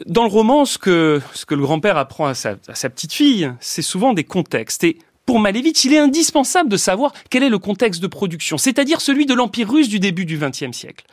Dans 0.08 0.24
le 0.24 0.30
roman, 0.30 0.66
ce 0.66 0.78
que, 0.78 1.22
ce 1.34 1.46
que 1.46 1.54
le 1.54 1.62
grand-père 1.62 1.98
apprend 1.98 2.26
à 2.26 2.34
sa, 2.34 2.56
à 2.68 2.76
sa 2.76 2.90
petite 2.90 3.14
fille, 3.14 3.52
c'est 3.60 3.84
souvent 3.84 4.14
des 4.14 4.24
contextes. 4.24 4.84
Et 4.84 4.98
pour 5.26 5.40
Malevich, 5.40 5.86
il 5.86 5.94
est 5.94 6.00
indispensable 6.00 6.70
de 6.70 6.78
savoir 6.78 7.14
quel 7.30 7.44
est 7.44 7.50
le 7.50 7.60
contexte 7.60 8.02
de 8.02 8.08
production, 8.08 8.58
c'est-à-dire 8.58 9.00
celui 9.00 9.26
de 9.26 9.34
l'Empire 9.34 9.72
russe 9.72 9.88
du 9.88 10.00
début 10.00 10.26
du 10.26 10.38
XXe 10.38 10.76
siècle, 10.76 11.06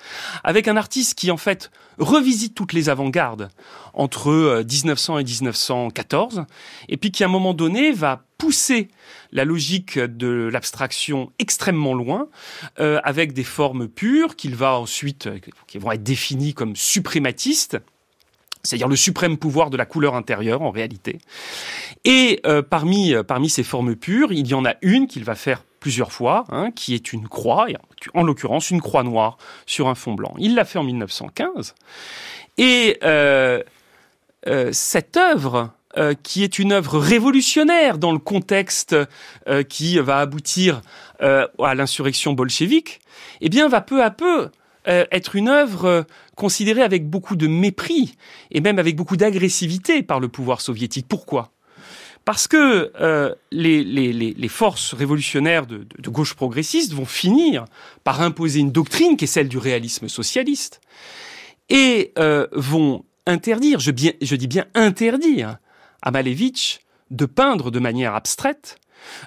avec 0.42 0.66
un 0.66 0.76
artiste 0.76 1.14
qui 1.14 1.30
en 1.30 1.36
fait 1.36 1.70
revisite 1.98 2.54
toutes 2.54 2.72
les 2.72 2.88
avant-gardes 2.88 3.50
entre 3.94 4.64
1900 4.68 5.18
et 5.18 5.24
1914, 5.24 6.44
et 6.88 6.96
puis 6.96 7.12
qui 7.12 7.22
à 7.22 7.26
un 7.26 7.30
moment 7.30 7.54
donné 7.54 7.92
va 7.92 8.24
pousser 8.50 8.88
la 9.30 9.44
logique 9.44 9.96
de 9.96 10.50
l'abstraction 10.52 11.30
extrêmement 11.38 11.94
loin, 11.94 12.26
euh, 12.80 13.00
avec 13.04 13.32
des 13.32 13.44
formes 13.44 13.86
pures 13.86 14.34
qu'il 14.34 14.56
va 14.56 14.76
ensuite, 14.76 15.28
qui 15.68 15.78
vont 15.78 15.92
être 15.92 16.02
définies 16.02 16.52
comme 16.52 16.74
suprématistes, 16.74 17.78
c'est-à-dire 18.64 18.88
le 18.88 18.96
suprême 18.96 19.36
pouvoir 19.38 19.70
de 19.70 19.76
la 19.76 19.86
couleur 19.86 20.16
intérieure 20.16 20.62
en 20.62 20.72
réalité. 20.72 21.20
Et 22.04 22.40
euh, 22.44 22.60
parmi, 22.60 23.14
euh, 23.14 23.22
parmi 23.22 23.48
ces 23.48 23.62
formes 23.62 23.94
pures, 23.94 24.32
il 24.32 24.48
y 24.48 24.54
en 24.54 24.64
a 24.64 24.74
une 24.82 25.06
qu'il 25.06 25.22
va 25.22 25.36
faire 25.36 25.62
plusieurs 25.78 26.10
fois, 26.10 26.44
hein, 26.48 26.72
qui 26.72 26.94
est 26.94 27.12
une 27.12 27.28
croix, 27.28 27.68
en 28.14 28.24
l'occurrence 28.24 28.72
une 28.72 28.80
croix 28.80 29.04
noire 29.04 29.38
sur 29.64 29.86
un 29.86 29.94
fond 29.94 30.14
blanc. 30.14 30.34
Il 30.38 30.56
l'a 30.56 30.64
fait 30.64 30.80
en 30.80 30.84
1915. 30.84 31.76
Et 32.58 32.98
euh, 33.04 33.62
euh, 34.48 34.70
cette 34.72 35.16
œuvre, 35.16 35.70
euh, 35.96 36.14
qui 36.22 36.44
est 36.44 36.58
une 36.58 36.72
œuvre 36.72 36.98
révolutionnaire 36.98 37.98
dans 37.98 38.12
le 38.12 38.18
contexte 38.18 38.96
euh, 39.48 39.62
qui 39.62 39.98
va 39.98 40.18
aboutir 40.18 40.82
euh, 41.22 41.46
à 41.62 41.74
l'insurrection 41.74 42.32
bolchevique, 42.32 43.00
eh 43.40 43.48
bien 43.48 43.68
va 43.68 43.80
peu 43.80 44.02
à 44.02 44.10
peu 44.10 44.50
être 44.86 45.36
une 45.36 45.48
œuvre 45.48 46.06
considérée 46.36 46.80
avec 46.80 47.06
beaucoup 47.08 47.36
de 47.36 47.46
mépris 47.46 48.14
et 48.50 48.62
même 48.62 48.78
avec 48.78 48.96
beaucoup 48.96 49.18
d'agressivité 49.18 50.02
par 50.02 50.20
le 50.20 50.28
pouvoir 50.28 50.62
soviétique. 50.62 51.06
Pourquoi? 51.06 51.52
Parce 52.24 52.46
que 52.46 52.92
euh, 53.00 53.34
les, 53.50 53.82
les, 53.82 54.12
les, 54.12 54.48
forces 54.48 54.94
révolutionnaires 54.94 55.66
de, 55.66 55.86
de, 55.98 56.10
gauche 56.10 56.34
progressiste 56.34 56.92
vont 56.92 57.06
finir 57.06 57.64
par 58.04 58.20
imposer 58.20 58.60
une 58.60 58.72
doctrine 58.72 59.16
qui 59.16 59.24
est 59.24 59.28
celle 59.28 59.48
du 59.48 59.58
réalisme 59.58 60.08
socialiste 60.08 60.80
et 61.70 62.12
euh, 62.18 62.46
vont 62.52 63.04
interdire, 63.26 63.80
je, 63.80 63.90
je 64.20 64.36
dis 64.36 64.46
bien 64.46 64.66
interdire, 64.74 65.58
à 66.02 66.10
Malevich 66.10 66.80
de 67.10 67.26
peindre 67.26 67.70
de 67.70 67.78
manière 67.78 68.14
abstraite, 68.14 68.76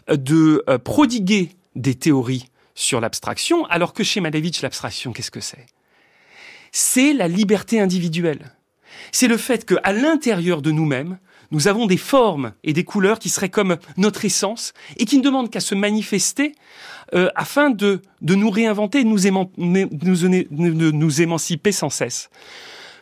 de 0.08 0.64
euh, 0.70 0.78
prodiguer 0.78 1.50
des 1.76 1.96
théories 1.96 2.46
sur 2.76 3.02
l'abstraction, 3.02 3.66
alors 3.66 3.94
que 3.94 4.04
chez 4.04 4.20
Malevich, 4.20 4.62
l'abstraction, 4.62 5.12
qu'est-ce 5.12 5.32
que 5.32 5.42
c'est? 5.42 5.66
C'est 6.72 7.14
la 7.14 7.28
liberté 7.28 7.80
individuelle. 7.80 8.52
C'est 9.12 9.28
le 9.28 9.38
fait 9.38 9.66
qu'à 9.66 9.92
l'intérieur 9.92 10.62
de 10.62 10.72
nous-mêmes, 10.72 11.20
nous 11.52 11.68
avons 11.68 11.86
des 11.86 11.98
formes 11.98 12.54
et 12.64 12.74
des 12.74 12.84
couleurs 12.84 13.20
qui 13.20 13.30
seraient 13.30 13.50
comme 13.50 13.78
notre 13.98 14.26
essence 14.26 14.74
et 14.98 15.06
qui 15.06 15.18
ne 15.18 15.24
demandent 15.24 15.52
qu'à 15.52 15.60
se 15.60 15.76
manifester 15.76 16.56
euh, 17.14 17.30
afin 17.36 17.70
de, 17.70 18.02
de 18.22 18.36
nous 18.36 18.50
réinventer, 18.50 19.04
de 19.04 19.08
nous, 19.08 19.20
nous, 20.50 20.92
nous, 20.92 21.22
émanciper 21.22 21.72
sans 21.72 21.92
cesse. 21.92 22.32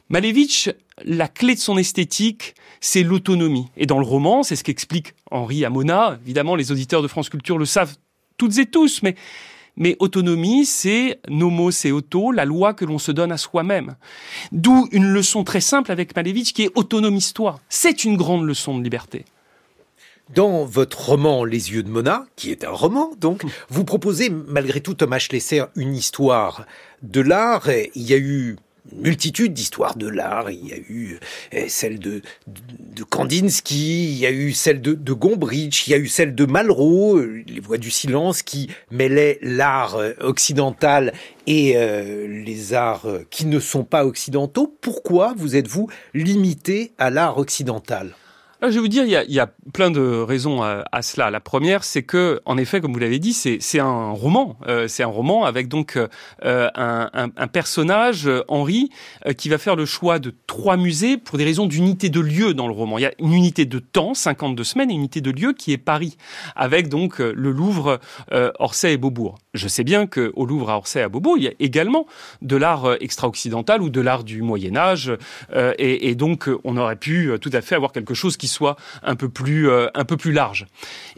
Malevich, 0.10 0.70
la 1.06 1.28
clé 1.28 1.56
de 1.56 1.60
son 1.60 1.78
esthétique, 1.78 2.56
c'est 2.80 3.04
l'autonomie. 3.04 3.68
Et 3.78 3.86
dans 3.86 4.00
le 4.00 4.06
roman, 4.06 4.44
c'est 4.44 4.56
ce 4.56 4.64
qu'explique 4.64 5.14
Henri 5.30 5.66
Amona. 5.66 6.18
Évidemment, 6.24 6.56
les 6.56 6.72
auditeurs 6.72 7.02
de 7.02 7.08
France 7.08 7.30
Culture 7.30 7.58
le 7.58 7.66
savent 7.66 7.96
toutes 8.38 8.58
et 8.58 8.66
tous, 8.66 9.02
mais 9.04 9.96
autonomie, 10.00 10.66
c'est 10.66 11.20
nomos 11.30 11.72
et 11.86 11.92
auto, 11.92 12.32
la 12.32 12.46
loi 12.46 12.74
que 12.74 12.86
l'on 12.86 12.98
se 12.98 13.12
donne 13.12 13.32
à 13.32 13.38
soi-même. 13.38 13.96
D'où 14.52 14.88
une 14.92 15.08
leçon 15.08 15.44
très 15.44 15.62
simple 15.62 15.92
avec 15.92 16.16
Malevich 16.16 16.54
qui 16.54 16.64
est 16.64 16.72
autonomise-toi. 16.76 17.60
C'est 17.70 18.04
une 18.04 18.18
grande 18.18 18.46
leçon 18.46 18.78
de 18.78 18.84
liberté. 18.84 19.26
Dans 20.34 20.64
votre 20.64 21.10
roman 21.10 21.44
Les 21.44 21.74
yeux 21.74 21.84
de 21.84 21.90
Mona, 21.90 22.26
qui 22.38 22.52
est 22.52 22.64
un 22.64 22.72
roman 22.72 23.12
donc, 23.20 23.44
vous 23.70 23.84
proposez 23.84 24.30
malgré 24.30 24.80
tout 24.80 24.94
Thomas 24.94 25.20
Schlesser 25.20 25.64
une 25.76 25.94
histoire 25.94 26.66
de 27.02 27.20
l'art. 27.20 27.70
Il 27.96 28.04
y 28.10 28.14
a 28.14 28.18
eu 28.18 28.56
multitude 28.96 29.54
d'histoires 29.54 29.96
de 29.96 30.08
l'art. 30.08 30.52
Il 30.52 30.68
y 30.68 30.74
a 30.74 30.78
eu 30.78 31.20
euh, 31.54 31.66
celle 31.68 32.00
de, 32.00 32.22
Kandinsky, 33.10 34.12
il 34.12 34.18
y 34.18 34.26
a 34.26 34.32
eu 34.32 34.54
celle 34.54 34.82
de, 34.82 34.94
de 34.94 35.14
Gombrich, 35.14 35.88
il 35.88 35.92
y 35.92 35.94
a 35.94 35.98
eu 35.98 36.08
celle 36.08 36.36
de 36.36 36.46
Malraux, 36.46 37.18
euh, 37.18 37.44
Les 37.48 37.60
Voix 37.60 37.78
du 37.78 37.92
Silence, 37.92 38.42
qui 38.44 38.70
mêlait 38.92 39.40
l'art 39.42 39.96
euh, 39.96 40.14
occidental 40.20 41.14
et 41.48 41.76
les 42.28 42.74
arts 42.74 43.08
qui 43.30 43.46
ne 43.46 43.60
sont 43.60 43.84
pas 43.84 44.06
occidentaux. 44.06 44.74
Pourquoi 44.80 45.34
vous 45.36 45.56
êtes-vous 45.56 45.90
limité 46.14 46.94
à 46.98 47.10
l'art 47.10 47.40
occidental? 47.40 48.16
Ah, 48.64 48.70
je 48.70 48.76
vais 48.76 48.82
vous 48.82 48.88
dire, 48.90 49.06
il 49.06 49.34
y 49.34 49.40
a, 49.40 49.48
plein 49.74 49.90
de 49.90 50.00
raisons 50.22 50.62
à, 50.62 51.02
cela. 51.02 51.32
La 51.32 51.40
première, 51.40 51.84
c'est 51.84 52.04
que, 52.04 52.42
en 52.46 52.60
effet, 52.60 52.80
comme 52.80 52.94
vous 52.94 53.00
l'avez 53.00 53.18
dit, 53.18 53.34
c'est 53.34 53.80
un 53.80 54.12
roman. 54.12 54.56
Euh, 54.68 54.88
c'est 54.88 55.02
un 55.02 55.08
roman 55.08 55.46
avec 55.46 55.68
donc 55.68 55.98
euh, 56.46 56.70
un, 56.76 57.48
personnage, 57.48 58.30
Henri, 58.48 58.92
euh, 59.26 59.34
qui 59.34 59.50
va 59.50 59.58
faire 59.58 59.76
le 59.76 59.86
choix 59.86 60.20
de 60.20 60.32
trois 60.46 60.78
musées 60.78 61.18
pour 61.18 61.40
des 61.40 61.44
raisons 61.44 61.66
d'unité 61.66 62.10
de 62.10 62.20
lieu 62.20 62.54
dans 62.54 62.68
le 62.68 62.74
roman. 62.74 63.00
Il 63.00 63.02
y 63.02 63.08
a 63.08 63.14
une 63.18 63.34
unité 63.34 63.66
de 63.66 63.80
temps, 63.80 64.14
52 64.14 64.64
semaines, 64.64 64.92
et 64.92 64.94
une 64.94 65.00
unité 65.00 65.22
de 65.22 65.32
lieu 65.32 65.54
qui 65.54 65.72
est 65.74 65.80
Paris, 65.80 66.18
avec 66.56 66.88
donc 66.88 67.18
le 67.18 67.52
Louvre, 67.52 68.00
Orsay 68.60 68.94
et 68.94 68.98
Beaubourg. 68.98 69.40
Je 69.56 69.68
sais 69.68 69.84
bien 69.84 70.06
qu'au 70.06 70.46
Louvre, 70.46 70.70
à 70.70 70.78
Orsay, 70.78 71.02
à 71.02 71.10
Beaubourg, 71.10 71.38
il 71.38 71.46
y 71.46 71.48
a 71.48 71.54
également 71.60 72.06
de 72.44 72.58
l'art 72.58 72.96
extra-occidental 73.00 73.82
ou 73.82 73.90
de 73.90 74.02
l'art 74.02 74.24
du 74.24 74.44
Moyen 74.44 74.76
Âge, 74.76 75.12
et, 75.80 76.14
donc 76.14 76.48
on 76.64 76.78
aurait 76.78 76.96
pu 76.96 77.32
tout 77.42 77.50
à 77.54 77.62
fait 77.62 77.74
avoir 77.74 77.92
quelque 77.92 78.14
chose 78.14 78.38
qui 78.38 78.51
soit 78.52 78.76
un 79.02 79.16
peu 79.16 79.30
plus 79.30 79.70
euh, 79.70 79.88
un 79.96 80.06
peu 80.06 80.18
plus 80.18 80.32
large. 80.32 80.68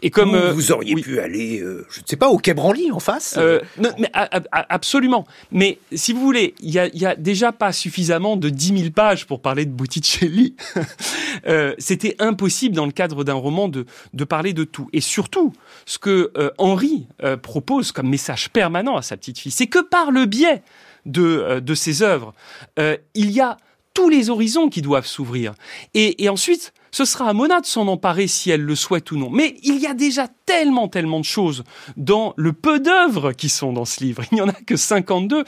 Et 0.00 0.10
comme 0.10 0.30
vous, 0.30 0.36
euh, 0.36 0.52
vous 0.52 0.72
auriez 0.72 0.94
pu 0.94 1.20
aller, 1.20 1.60
euh, 1.60 1.86
je 1.90 2.00
ne 2.00 2.06
sais 2.06 2.16
pas, 2.16 2.28
au 2.28 2.38
Quai 2.38 2.54
Branly 2.54 2.90
en 2.90 3.00
face. 3.00 3.36
Non, 3.78 3.90
mais, 3.98 4.10
absolument. 4.52 5.26
Mais 5.50 5.78
si 5.92 6.12
vous 6.12 6.20
voulez, 6.20 6.54
il 6.60 6.70
y 6.70 6.78
a, 6.78 6.86
y 6.94 7.04
a 7.04 7.14
déjà 7.16 7.52
pas 7.52 7.72
suffisamment 7.72 8.36
de 8.36 8.48
10 8.48 8.78
000 8.78 8.90
pages 8.90 9.26
pour 9.26 9.40
parler 9.40 9.66
de 9.66 9.72
Botticelli. 9.72 10.56
C'était 11.78 12.16
impossible 12.18 12.74
dans 12.74 12.86
le 12.86 12.92
cadre 12.92 13.24
d'un 13.24 13.34
roman 13.34 13.68
de 13.68 13.86
de 14.12 14.24
parler 14.24 14.52
de 14.52 14.64
tout. 14.64 14.88
Et 14.92 15.00
surtout, 15.00 15.52
ce 15.86 15.98
que 15.98 16.32
Henri 16.58 17.06
propose 17.42 17.92
comme 17.92 18.08
message 18.08 18.50
permanent 18.50 18.96
à 18.96 19.02
sa 19.02 19.16
petite 19.16 19.38
fille, 19.38 19.52
c'est 19.52 19.66
que 19.66 19.80
par 19.80 20.10
le 20.10 20.26
biais 20.26 20.62
de, 21.06 21.60
de 21.60 21.74
ses 21.74 22.02
œuvres, 22.02 22.32
il 22.78 23.30
y 23.30 23.40
a 23.40 23.56
tous 23.94 24.08
les 24.08 24.28
horizons 24.28 24.68
qui 24.68 24.82
doivent 24.82 25.06
s'ouvrir. 25.06 25.54
Et, 25.94 26.24
et, 26.24 26.28
ensuite, 26.28 26.74
ce 26.94 27.04
sera 27.04 27.28
à 27.28 27.32
Mona 27.32 27.60
de 27.60 27.66
s'en 27.66 27.88
emparer 27.88 28.28
si 28.28 28.50
elle 28.50 28.62
le 28.62 28.76
souhaite 28.76 29.10
ou 29.10 29.16
non. 29.16 29.28
Mais 29.28 29.56
il 29.64 29.78
y 29.80 29.86
a 29.88 29.94
déjà 29.94 30.28
tellement, 30.46 30.86
tellement 30.86 31.18
de 31.18 31.24
choses 31.24 31.64
dans 31.96 32.34
le 32.36 32.52
peu 32.52 32.78
d'œuvres 32.78 33.32
qui 33.32 33.48
sont 33.48 33.72
dans 33.72 33.84
ce 33.84 34.04
livre. 34.04 34.22
Il 34.30 34.36
n'y 34.36 34.40
en 34.40 34.48
a 34.48 34.52
que 34.52 34.76
52 34.76 35.44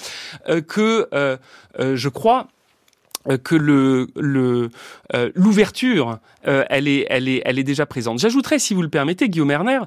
euh, 0.48 0.60
que 0.60 1.08
euh, 1.14 1.36
euh, 1.78 1.94
je 1.94 2.08
crois 2.08 2.48
que 3.42 3.56
le 3.56 4.06
l'ouverture 5.34 6.20
elle 6.44 6.86
est 6.86 7.64
déjà 7.64 7.84
présente. 7.84 8.20
J'ajouterais 8.20 8.60
si 8.60 8.72
vous 8.72 8.82
le 8.82 8.88
permettez 8.88 9.28
Guillaume 9.28 9.50
Erner 9.50 9.80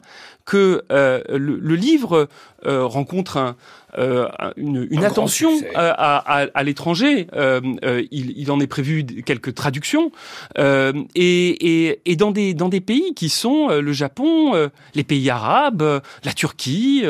que 0.44 0.84
le, 0.90 1.76
livre 1.76 2.28
rencontre 2.66 3.38
un 3.38 3.56
euh, 3.98 4.28
une, 4.58 4.88
une 4.90 5.04
attention 5.04 5.52
à, 5.76 6.18
à, 6.18 6.48
à 6.54 6.64
l'étranger. 6.64 7.28
Euh, 7.34 7.62
euh, 7.84 8.04
il, 8.12 8.38
il, 8.38 8.52
en 8.52 8.60
est 8.60 8.68
prévu 8.68 9.06
quelques 9.26 9.56
traductions 9.56 10.12
euh, 10.58 10.94
et, 11.16 11.88
et, 11.88 12.02
et, 12.06 12.16
dans 12.16 12.32
des 12.32 12.54
dans 12.54 12.70
des 12.70 12.82
pays 12.82 13.14
qui 13.16 13.30
sont 13.30 13.70
le 13.70 13.94
Japon, 13.94 14.70
les 14.96 15.04
pays 15.04 15.30
arabes, 15.30 16.02
la 16.24 16.34
Turquie, 16.34 17.04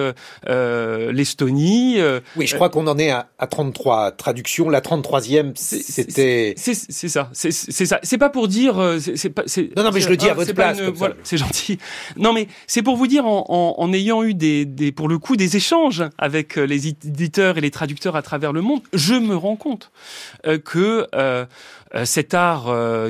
l'Estonie. 0.48 1.98
oui, 2.36 2.48
je 2.48 2.56
crois 2.56 2.70
qu'on 2.70 2.88
en 2.88 2.98
est 2.98 3.12
à, 3.12 3.30
à 3.38 3.48
33 3.48 4.12
traductions. 4.12 4.70
La 4.70 4.82
33e, 4.82 5.52
c'était. 5.56 6.54
C'est 6.58 6.74
ça. 7.08 7.30
C'est 7.34 7.52
ça. 7.52 8.00
C'est 8.04 8.18
pas 8.18 8.30
pour 8.30 8.48
dire. 8.48 8.98
C'est 9.00 9.30
pas. 9.30 9.44
Non, 9.76 9.84
non, 9.84 9.92
mais 9.94 10.02
je 10.02 10.10
le 10.10 10.18
dis 10.18 10.30
à 10.30 10.34
votre 10.34 10.54
place. 10.54 10.82
voilà, 10.82 11.16
c'est 11.24 11.38
gentil. 11.38 11.78
Non, 12.18 12.34
mais 12.34 12.48
c'est 12.68 12.82
pour 12.84 12.96
vous 12.96 13.08
dire 13.08 13.26
en, 13.26 13.46
en, 13.50 13.76
en 13.78 13.94
ayant 13.94 14.24
eu 14.24 14.34
des, 14.34 14.66
des, 14.66 14.92
pour 14.92 15.08
le 15.08 15.18
coup, 15.18 15.36
des 15.36 15.56
échanges 15.58 16.04
avec 16.18 16.58
les 16.70 16.88
éditeurs 16.88 17.58
et 17.58 17.62
les 17.62 17.72
traducteurs 17.72 18.16
à 18.16 18.22
travers 18.22 18.54
le 18.54 18.62
monde, 18.62 18.82
je 18.94 19.16
me 19.16 19.36
rends 19.36 19.56
compte 19.56 19.92
euh, 20.46 20.58
que 20.58 21.08
euh, 21.14 21.46
euh, 21.96 22.06
cet 22.06 22.34
art 22.34 22.68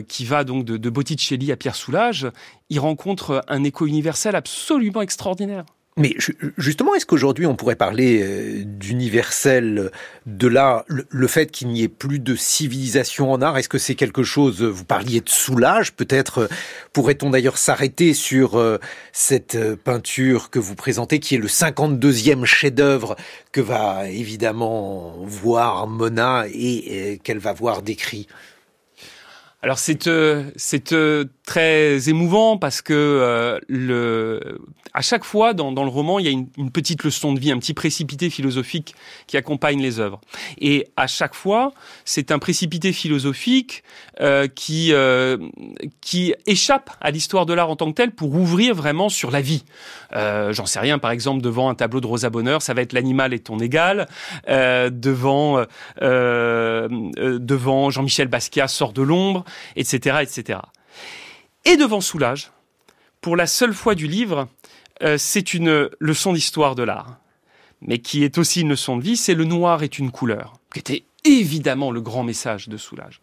qui 0.08 0.26
va 0.26 0.44
donc 0.44 0.66
de, 0.66 0.90
Botticelli 0.90 1.52
à 1.52 1.58
Pierre 1.58 1.76
Soulages, 1.76 2.32
il 2.70 2.80
rencontre 2.80 3.44
un 3.48 3.64
écho 3.64 3.86
universel 3.86 4.36
absolument 4.36 5.02
extraordinaire. 5.02 5.66
Mais 5.98 6.16
justement, 6.58 6.96
est-ce 6.96 7.06
qu'aujourd'hui 7.06 7.46
on 7.46 7.58
pourrait 7.58 7.76
parler 7.76 8.22
euh, 8.24 8.64
d'universel 8.64 9.92
de 10.26 10.48
là, 10.48 10.86
le, 10.88 11.28
fait 11.28 11.48
qu'il 11.48 11.68
n'y 11.68 11.84
ait 11.84 11.90
plus 11.90 12.20
de 12.20 12.36
civilisation 12.36 13.32
en 13.32 13.42
art? 13.42 13.58
Est-ce 13.58 13.68
que 13.68 13.78
c'est 13.78 13.96
quelque 13.96 14.24
chose, 14.24 14.62
vous 14.62 14.86
parliez 14.86 15.20
de 15.20 15.30
soulage, 15.30 15.92
peut-être? 15.94 16.38
Euh, 16.40 16.48
pourrait-on 16.94 17.32
d'ailleurs 17.32 17.58
s'arrêter 17.58 18.14
sur 18.14 18.58
euh, 18.58 18.78
cette 19.12 19.58
peinture 19.76 20.50
que 20.50 20.60
vous 20.60 20.76
présentez, 20.76 21.20
qui 21.20 21.36
est 21.36 21.40
le 21.40 21.48
52e 21.48 22.46
chef-d'œuvre 22.46 23.18
que 23.52 23.60
va 23.60 24.08
évidemment 24.10 25.18
voir 25.26 25.88
Mona 25.88 26.46
et 26.54 27.20
qu'elle 27.24 27.40
va 27.40 27.52
voir 27.52 27.82
décrit? 27.82 28.28
Alors 29.62 29.78
c'est 29.78 30.08
euh, 30.08 30.52
c'est 30.56 30.94
euh, 30.94 31.26
très 31.46 32.08
émouvant 32.08 32.58
parce 32.58 32.82
que 32.82 32.94
euh, 32.94 33.60
le 33.68 34.58
à 34.94 35.02
chaque 35.02 35.26
fois 35.26 35.54
dans, 35.54 35.74
dans 35.74 35.84
le 35.84 35.90
roman 35.90 36.18
il 36.18 36.26
y 36.26 36.30
a 36.30 36.32
une, 36.32 36.72
petite 36.72 37.04
leçon 37.04 37.34
de 37.34 37.40
vie, 37.40 37.52
un 37.52 37.60
petit 37.60 37.74
précipité 37.74 38.30
philosophique 38.30 38.96
qui 39.28 39.36
accompagne 39.36 39.82
les 39.82 40.00
œuvres. 40.00 40.22
Et 40.60 40.88
à 40.96 41.08
chaque 41.08 41.36
fois 41.36 41.74
c'est 42.06 42.32
un 42.32 42.40
précipité 42.40 42.94
philosophique 42.94 43.84
qui 44.56 44.94
qui 46.02 46.34
échappe 46.46 46.90
à 47.02 47.12
l'histoire 47.12 47.46
de 47.46 47.54
l'art 47.54 47.70
en 47.70 47.76
tant 47.76 47.88
que 47.92 47.96
tel 47.96 48.12
pour 48.12 48.34
ouvrir 48.34 48.74
vraiment 48.76 49.10
sur 49.10 49.30
la 49.30 49.42
vie. 49.42 49.66
J'en 50.14 50.66
sais 50.66 50.80
rien 50.80 51.00
par 51.00 51.12
exemple 51.12 51.42
devant 51.42 51.70
un 51.70 51.76
tableau 51.76 52.02
de 52.02 52.08
Rosa 52.08 52.30
Bonheur 52.30 52.62
ça 52.62 52.74
va 52.74 52.82
être 52.82 52.94
l'animal 52.94 53.34
est 53.34 53.46
ton 53.46 53.60
égal. 53.60 54.08
devant 54.48 55.66
devant 56.02 57.90
Jean-Michel 57.90 58.28
Basquiat 58.28 58.68
sort 58.68 58.94
de 58.94 59.02
l'ombre 59.02 59.46
etc., 59.76 60.18
etc. 60.22 60.60
Et 61.66 61.78
devant 61.78 62.02
Soulage, 62.02 62.52
pour 63.22 63.36
la 63.36 63.48
seule 63.48 63.74
fois 63.74 63.96
du 63.96 64.08
livre, 64.08 64.48
euh, 65.04 65.18
c'est 65.18 65.54
une 65.54 65.90
leçon 66.00 66.34
d'histoire 66.34 66.76
de 66.76 66.84
l'art, 66.84 67.20
mais 67.82 68.00
qui 68.00 68.24
est 68.24 68.38
aussi 68.38 68.62
une 68.62 68.70
leçon 68.70 68.98
de 68.98 69.04
vie, 69.04 69.18
c'est 69.18 69.34
le 69.34 69.46
noir 69.46 69.84
est 69.84 70.00
une 70.00 70.12
couleur, 70.12 70.54
qui 70.74 70.80
était 70.80 71.04
évidemment 71.26 71.92
le 71.92 72.02
grand 72.02 72.24
message 72.24 72.70
de 72.70 72.78
Soulage, 72.78 73.22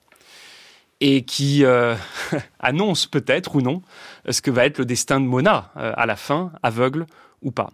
et 1.00 1.22
qui 1.22 1.64
euh, 1.64 1.94
annonce 2.60 3.06
peut-être 3.06 3.56
ou 3.56 3.60
non 3.60 3.82
ce 4.28 4.40
que 4.40 4.50
va 4.50 4.64
être 4.64 4.78
le 4.78 4.86
destin 4.86 5.20
de 5.20 5.26
Mona 5.26 5.72
euh, 5.76 5.92
à 5.96 6.06
la 6.06 6.16
fin, 6.16 6.52
aveugle 6.62 7.06
ou 7.42 7.50
pas. 7.50 7.70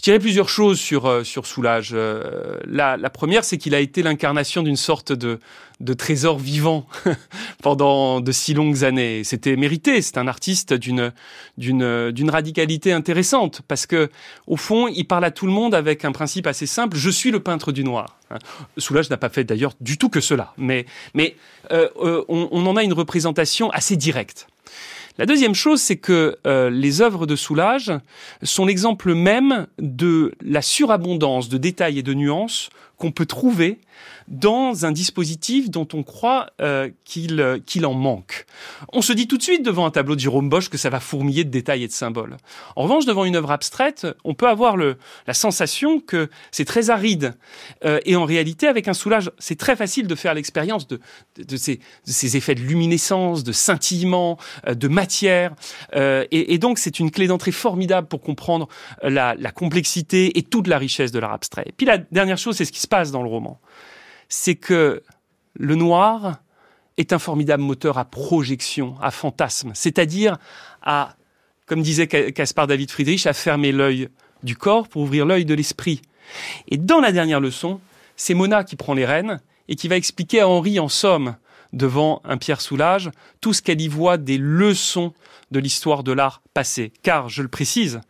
Je 0.00 0.04
dirais 0.04 0.18
plusieurs 0.18 0.48
choses 0.48 0.80
sur 0.80 1.04
euh, 1.04 1.24
sur 1.24 1.44
Soulage. 1.44 1.90
Euh, 1.92 2.58
la, 2.64 2.96
la 2.96 3.10
première, 3.10 3.44
c'est 3.44 3.58
qu'il 3.58 3.74
a 3.74 3.80
été 3.80 4.02
l'incarnation 4.02 4.62
d'une 4.62 4.76
sorte 4.76 5.12
de 5.12 5.40
de 5.80 5.92
trésor 5.92 6.38
vivant 6.38 6.86
pendant 7.62 8.22
de 8.22 8.32
si 8.32 8.54
longues 8.54 8.82
années. 8.82 9.24
C'était 9.24 9.56
mérité. 9.56 10.00
C'est 10.00 10.16
un 10.16 10.26
artiste 10.26 10.72
d'une 10.72 11.12
d'une 11.58 12.12
d'une 12.12 12.30
radicalité 12.30 12.94
intéressante 12.94 13.60
parce 13.68 13.84
que 13.84 14.08
au 14.46 14.56
fond, 14.56 14.88
il 14.88 15.04
parle 15.04 15.26
à 15.26 15.30
tout 15.30 15.44
le 15.44 15.52
monde 15.52 15.74
avec 15.74 16.06
un 16.06 16.12
principe 16.12 16.46
assez 16.46 16.64
simple. 16.64 16.96
Je 16.96 17.10
suis 17.10 17.30
le 17.30 17.40
peintre 17.40 17.70
du 17.70 17.84
noir. 17.84 18.16
Hein. 18.30 18.38
Soulage 18.78 19.10
n'a 19.10 19.18
pas 19.18 19.28
fait 19.28 19.44
d'ailleurs 19.44 19.74
du 19.82 19.98
tout 19.98 20.08
que 20.08 20.22
cela, 20.22 20.54
mais 20.56 20.86
mais 21.12 21.36
euh, 21.72 21.90
on, 21.98 22.48
on 22.50 22.64
en 22.64 22.74
a 22.76 22.84
une 22.84 22.94
représentation 22.94 23.68
assez 23.68 23.96
directe. 23.96 24.46
La 25.20 25.26
deuxième 25.26 25.54
chose, 25.54 25.82
c'est 25.82 25.98
que 25.98 26.38
euh, 26.46 26.70
les 26.70 27.02
œuvres 27.02 27.26
de 27.26 27.36
Soulage 27.36 27.92
sont 28.42 28.64
l'exemple 28.64 29.12
même 29.12 29.66
de 29.78 30.32
la 30.40 30.62
surabondance 30.62 31.50
de 31.50 31.58
détails 31.58 31.98
et 31.98 32.02
de 32.02 32.14
nuances 32.14 32.70
qu'on 32.96 33.12
peut 33.12 33.26
trouver 33.26 33.80
dans 34.30 34.86
un 34.86 34.92
dispositif 34.92 35.70
dont 35.70 35.88
on 35.92 36.02
croit 36.02 36.50
euh, 36.60 36.88
qu'il 37.04 37.40
euh, 37.40 37.58
qu'il 37.64 37.84
en 37.84 37.94
manque. 37.94 38.46
On 38.92 39.02
se 39.02 39.12
dit 39.12 39.26
tout 39.26 39.36
de 39.36 39.42
suite 39.42 39.64
devant 39.64 39.84
un 39.84 39.90
tableau 39.90 40.14
de 40.14 40.20
Jérôme 40.20 40.48
Bosch 40.48 40.68
que 40.68 40.78
ça 40.78 40.88
va 40.88 41.00
fourmiller 41.00 41.44
de 41.44 41.50
détails 41.50 41.82
et 41.82 41.88
de 41.88 41.92
symboles. 41.92 42.36
En 42.76 42.82
revanche, 42.82 43.06
devant 43.06 43.24
une 43.24 43.36
œuvre 43.36 43.50
abstraite, 43.50 44.06
on 44.24 44.34
peut 44.34 44.48
avoir 44.48 44.76
le, 44.76 44.96
la 45.26 45.34
sensation 45.34 46.00
que 46.00 46.30
c'est 46.52 46.64
très 46.64 46.90
aride. 46.90 47.34
Euh, 47.84 48.00
et 48.04 48.16
en 48.16 48.24
réalité, 48.24 48.68
avec 48.68 48.88
un 48.88 48.94
soulage, 48.94 49.30
c'est 49.38 49.58
très 49.58 49.76
facile 49.76 50.06
de 50.06 50.14
faire 50.14 50.34
l'expérience 50.34 50.86
de, 50.86 51.00
de, 51.36 51.56
ces, 51.56 51.76
de, 51.76 52.12
ces, 52.12 52.36
effets 52.36 52.54
de 52.54 52.60
luminescence, 52.60 53.42
de 53.44 53.52
scintillement, 53.52 54.38
euh, 54.66 54.74
de 54.74 54.88
matière. 54.88 55.54
Euh, 55.96 56.24
et, 56.30 56.54
et, 56.54 56.58
donc, 56.58 56.78
c'est 56.78 57.00
une 57.00 57.10
clé 57.10 57.26
d'entrée 57.26 57.52
formidable 57.52 58.06
pour 58.06 58.20
comprendre 58.20 58.68
la, 59.02 59.34
la 59.34 59.50
complexité 59.50 60.38
et 60.38 60.42
toute 60.42 60.66
la 60.66 60.78
richesse 60.78 61.12
de 61.12 61.18
l'art 61.18 61.32
abstrait. 61.32 61.64
Et 61.66 61.72
puis 61.72 61.86
la 61.86 61.98
dernière 61.98 62.38
chose, 62.38 62.56
c'est 62.56 62.64
ce 62.64 62.72
qui 62.72 62.80
se 62.80 62.88
passe 62.88 63.10
dans 63.10 63.22
le 63.22 63.28
roman 63.28 63.60
c'est 64.30 64.54
que 64.54 65.02
le 65.54 65.74
noir 65.74 66.38
est 66.96 67.12
un 67.12 67.18
formidable 67.18 67.62
moteur 67.62 67.98
à 67.98 68.06
projection, 68.06 68.94
à 69.02 69.10
fantasme, 69.10 69.72
c'est-à-dire 69.74 70.38
à, 70.80 71.16
comme 71.66 71.82
disait 71.82 72.06
Caspar 72.06 72.66
David 72.66 72.90
Friedrich, 72.90 73.26
à 73.26 73.34
fermer 73.34 73.72
l'œil 73.72 74.08
du 74.42 74.56
corps 74.56 74.88
pour 74.88 75.02
ouvrir 75.02 75.26
l'œil 75.26 75.44
de 75.44 75.54
l'esprit. 75.54 76.00
Et 76.68 76.78
dans 76.78 77.00
la 77.00 77.12
dernière 77.12 77.40
leçon, 77.40 77.80
c'est 78.16 78.34
Mona 78.34 78.64
qui 78.64 78.76
prend 78.76 78.94
les 78.94 79.04
rênes 79.04 79.40
et 79.68 79.76
qui 79.76 79.88
va 79.88 79.96
expliquer 79.96 80.40
à 80.40 80.48
Henri 80.48 80.78
en 80.78 80.88
somme 80.88 81.36
devant 81.72 82.20
un 82.24 82.36
Pierre 82.36 82.60
Soulages 82.60 83.10
tout 83.40 83.52
ce 83.52 83.62
qu'elle 83.62 83.80
y 83.80 83.88
voit 83.88 84.16
des 84.16 84.38
leçons 84.38 85.12
de 85.50 85.58
l'histoire 85.58 86.02
de 86.02 86.12
l'art 86.12 86.42
passé. 86.54 86.92
Car, 87.02 87.28
je 87.28 87.42
le 87.42 87.48
précise, 87.48 88.00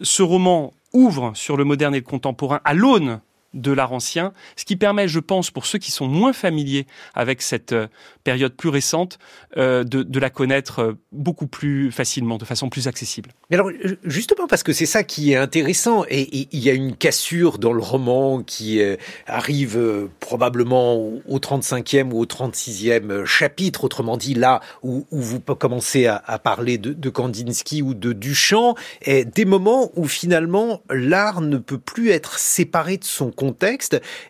ce 0.00 0.22
roman 0.22 0.72
ouvre 0.92 1.32
sur 1.34 1.56
le 1.56 1.64
moderne 1.64 1.94
et 1.94 2.00
le 2.00 2.04
contemporain 2.04 2.60
à 2.64 2.74
l'aune 2.74 3.20
de 3.56 3.72
l'art 3.72 3.92
ancien, 3.92 4.32
ce 4.54 4.64
qui 4.64 4.76
permet, 4.76 5.08
je 5.08 5.18
pense, 5.18 5.50
pour 5.50 5.66
ceux 5.66 5.78
qui 5.78 5.90
sont 5.90 6.06
moins 6.06 6.32
familiers 6.32 6.86
avec 7.14 7.42
cette 7.42 7.72
euh, 7.72 7.88
période 8.22 8.54
plus 8.54 8.68
récente, 8.68 9.18
euh, 9.56 9.82
de, 9.84 10.20
la 10.20 10.30
connaître 10.30 10.80
euh, 10.80 10.92
beaucoup 11.12 11.46
plus 11.46 11.90
facilement, 11.90 12.38
de 12.38 12.44
façon 12.44 12.68
plus 12.68 12.88
accessible. 12.88 13.30
Mais 13.50 13.56
alors, 13.56 13.70
justement, 14.04 14.46
parce 14.46 14.62
que 14.62 14.72
c'est 14.72 14.86
ça 14.86 15.02
qui 15.02 15.32
est 15.32 15.36
intéressant, 15.36 16.04
et 16.08 16.48
il 16.52 16.58
y 16.60 16.70
a 16.70 16.72
une 16.72 16.94
cassure 16.94 17.58
dans 17.58 17.72
le 17.72 17.80
roman 17.80 18.42
qui 18.42 18.80
arrive 19.26 20.08
probablement 20.20 20.96
au 20.96 21.38
35e 21.38 22.10
ou 22.10 22.20
au 22.20 22.26
36e 22.26 23.24
chapitre, 23.24 23.84
autrement 23.84 24.16
dit, 24.16 24.34
là 24.34 24.60
où, 24.82 25.06
vous 25.10 25.40
commencez 25.40 26.06
à, 26.06 26.38
parler 26.38 26.78
de, 26.78 27.10
Kandinsky 27.10 27.82
ou 27.82 27.94
de 27.94 28.12
Duchamp, 28.12 28.74
et 29.02 29.24
des 29.24 29.44
moments 29.44 29.90
où 29.94 30.06
finalement 30.06 30.82
l'art 30.90 31.40
ne 31.40 31.58
peut 31.58 31.78
plus 31.78 32.10
être 32.10 32.38
séparé 32.38 32.96
de 32.96 33.04
son 33.04 33.30
contexte. 33.30 33.45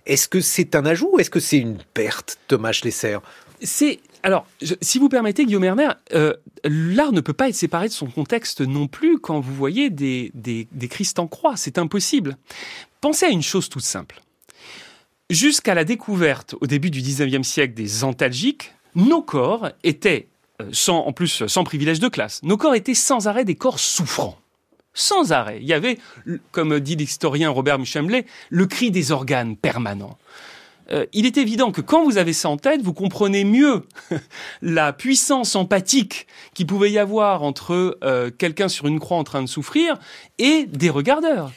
Est-ce 0.06 0.28
que 0.28 0.40
c'est 0.40 0.74
un 0.74 0.86
ajout 0.86 1.10
ou 1.12 1.18
est-ce 1.18 1.30
que 1.30 1.40
c'est 1.40 1.58
une 1.58 1.78
perte, 1.94 2.38
Thomas 2.48 2.72
Schlesser? 2.72 3.18
C'est 3.62 4.00
alors, 4.22 4.44
si 4.82 4.98
vous 4.98 5.08
permettez, 5.08 5.44
Guillaume 5.44 5.62
Erner, 5.62 5.90
euh, 6.12 6.34
l'art 6.64 7.12
ne 7.12 7.20
peut 7.20 7.32
pas 7.32 7.48
être 7.48 7.54
séparé 7.54 7.86
de 7.86 7.92
son 7.92 8.06
contexte 8.06 8.60
non 8.60 8.88
plus 8.88 9.20
quand 9.20 9.38
vous 9.38 9.54
voyez 9.54 9.88
des, 9.88 10.32
des, 10.34 10.66
des 10.72 10.88
Christ 10.88 11.20
en 11.20 11.28
croix. 11.28 11.56
C'est 11.56 11.78
impossible. 11.78 12.36
Pensez 13.00 13.26
à 13.26 13.28
une 13.28 13.42
chose 13.42 13.68
toute 13.68 13.84
simple. 13.84 14.20
Jusqu'à 15.30 15.74
la 15.74 15.84
découverte, 15.84 16.56
au 16.60 16.66
début 16.66 16.90
du 16.90 17.02
19e 17.02 17.44
siècle, 17.44 17.74
des 17.74 18.02
antalgiques, 18.02 18.74
nos 18.96 19.22
corps 19.22 19.70
étaient, 19.84 20.26
euh, 20.60 20.70
sans, 20.72 20.98
en 20.98 21.12
plus 21.12 21.46
sans 21.46 21.62
privilège 21.62 22.00
de 22.00 22.08
classe, 22.08 22.42
nos 22.42 22.56
corps 22.56 22.74
étaient 22.74 22.94
sans 22.94 23.28
arrêt 23.28 23.44
des 23.44 23.54
corps 23.54 23.78
souffrants 23.78 24.38
sans 24.96 25.30
arrêt. 25.30 25.58
Il 25.60 25.68
y 25.68 25.72
avait, 25.72 25.98
comme 26.50 26.80
dit 26.80 26.96
l'historien 26.96 27.50
Robert 27.50 27.78
Muchemblay, 27.78 28.26
le 28.50 28.66
cri 28.66 28.90
des 28.90 29.12
organes 29.12 29.56
permanent. 29.56 30.18
Euh, 30.90 31.06
il 31.12 31.26
est 31.26 31.36
évident 31.36 31.72
que 31.72 31.80
quand 31.80 32.04
vous 32.04 32.16
avez 32.16 32.32
ça 32.32 32.48
en 32.48 32.56
tête, 32.56 32.80
vous 32.80 32.92
comprenez 32.92 33.44
mieux 33.44 33.84
la 34.62 34.92
puissance 34.92 35.56
empathique 35.56 36.26
qui 36.54 36.64
pouvait 36.64 36.90
y 36.90 36.98
avoir 36.98 37.42
entre 37.42 37.98
euh, 38.04 38.30
quelqu'un 38.30 38.68
sur 38.68 38.86
une 38.86 39.00
croix 39.00 39.16
en 39.16 39.24
train 39.24 39.42
de 39.42 39.48
souffrir 39.48 39.98
et 40.38 40.66
des 40.66 40.90
regardeurs. 40.90 41.52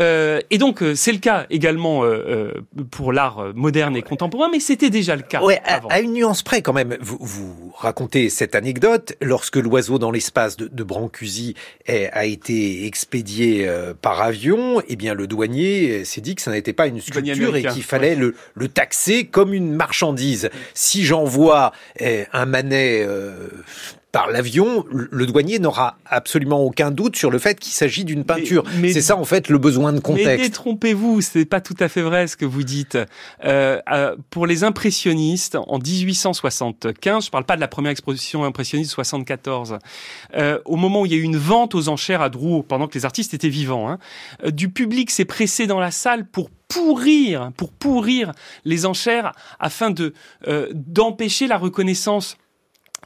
Euh, 0.00 0.40
et 0.50 0.58
donc, 0.58 0.82
euh, 0.82 0.94
c'est 0.94 1.12
le 1.12 1.18
cas 1.18 1.46
également 1.50 2.04
euh, 2.04 2.52
pour 2.90 3.12
l'art 3.12 3.52
moderne 3.54 3.96
et 3.96 4.02
contemporain, 4.02 4.48
mais 4.50 4.60
c'était 4.60 4.90
déjà 4.90 5.14
le 5.14 5.22
cas. 5.22 5.42
Ouais, 5.42 5.60
à, 5.64 6.00
une 6.00 6.14
nuance 6.14 6.42
près 6.42 6.62
quand 6.62 6.72
même. 6.72 6.96
Vous, 7.00 7.18
vous, 7.20 7.72
racontez 7.76 8.30
cette 8.30 8.54
anecdote 8.54 9.14
lorsque 9.20 9.56
l'oiseau 9.56 9.98
dans 9.98 10.10
l'espace 10.10 10.56
de, 10.56 10.68
de 10.68 10.82
Brancusi 10.82 11.54
a 11.86 12.24
été 12.26 12.86
expédié 12.86 13.70
par 14.02 14.20
avion. 14.20 14.82
Eh 14.88 14.96
bien, 14.96 15.14
le 15.14 15.26
douanier 15.26 16.04
s'est 16.04 16.20
dit 16.20 16.34
que 16.34 16.42
ça 16.42 16.50
n'était 16.50 16.72
pas 16.72 16.86
une 16.86 17.00
sculpture 17.00 17.56
et 17.56 17.62
qu'il 17.64 17.82
fallait 17.82 18.14
le, 18.14 18.34
le, 18.54 18.68
taxer 18.68 19.24
comme 19.24 19.54
une 19.54 19.72
marchandise. 19.72 20.50
Si 20.74 21.04
j'envoie 21.04 21.72
un 22.00 22.46
manet 22.46 23.06
par 24.12 24.30
l'avion, 24.30 24.84
le 24.90 25.26
douanier 25.26 25.58
n'aura 25.58 25.96
absolument 26.06 26.60
aucun 26.60 26.90
doute 26.90 27.16
sur 27.16 27.30
le 27.30 27.38
fait 27.38 27.58
qu'il 27.60 27.72
s'agit 27.72 28.04
d'une 28.04 28.24
peinture. 28.24 28.64
C'est 28.82 29.00
ça 29.00 29.16
en 29.16 29.24
fait 29.24 29.48
le 29.48 29.58
besoin 29.58 29.92
de 29.92 30.00
contexte. 30.00 30.26
Mais 30.26 30.36
détrompez-vous, 30.38 31.20
c'est 31.20 31.44
pas 31.44 31.60
tout 31.60 31.76
à 31.78 31.88
fait 31.88 32.02
vrai 32.02 32.26
ce 32.26 32.36
que 32.36 32.44
vous 32.44 32.62
dites. 32.62 32.98
Euh, 33.44 33.80
euh, 33.90 34.16
pour 34.30 34.46
les 34.46 34.64
impressionnistes, 34.64 35.56
en 35.56 35.78
1875, 35.78 37.26
je 37.26 37.30
parle 37.30 37.44
pas 37.44 37.56
de 37.56 37.60
la 37.60 37.68
première 37.68 37.92
exposition 37.92 38.44
impressionniste 38.44 38.90
74, 38.92 39.78
euh, 40.34 40.58
au 40.64 40.76
moment 40.76 41.02
où 41.02 41.06
il 41.06 41.12
y 41.12 41.14
a 41.14 41.18
eu 41.18 41.22
une 41.22 41.36
vente 41.36 41.74
aux 41.74 41.88
enchères 41.88 42.22
à 42.22 42.28
Drouot, 42.28 42.62
pendant 42.62 42.88
que 42.88 42.94
les 42.94 43.04
artistes 43.04 43.34
étaient 43.34 43.48
vivants, 43.48 43.88
hein, 43.88 43.98
euh, 44.44 44.50
du 44.50 44.70
public 44.70 45.10
s'est 45.10 45.24
pressé 45.24 45.66
dans 45.66 45.80
la 45.80 45.90
salle 45.90 46.26
pour 46.26 46.50
pourrir, 46.68 47.50
pour 47.56 47.70
pourrir 47.72 48.32
les 48.64 48.86
enchères 48.86 49.32
afin 49.58 49.90
de 49.90 50.14
euh, 50.48 50.68
d'empêcher 50.72 51.46
la 51.46 51.58
reconnaissance 51.58 52.36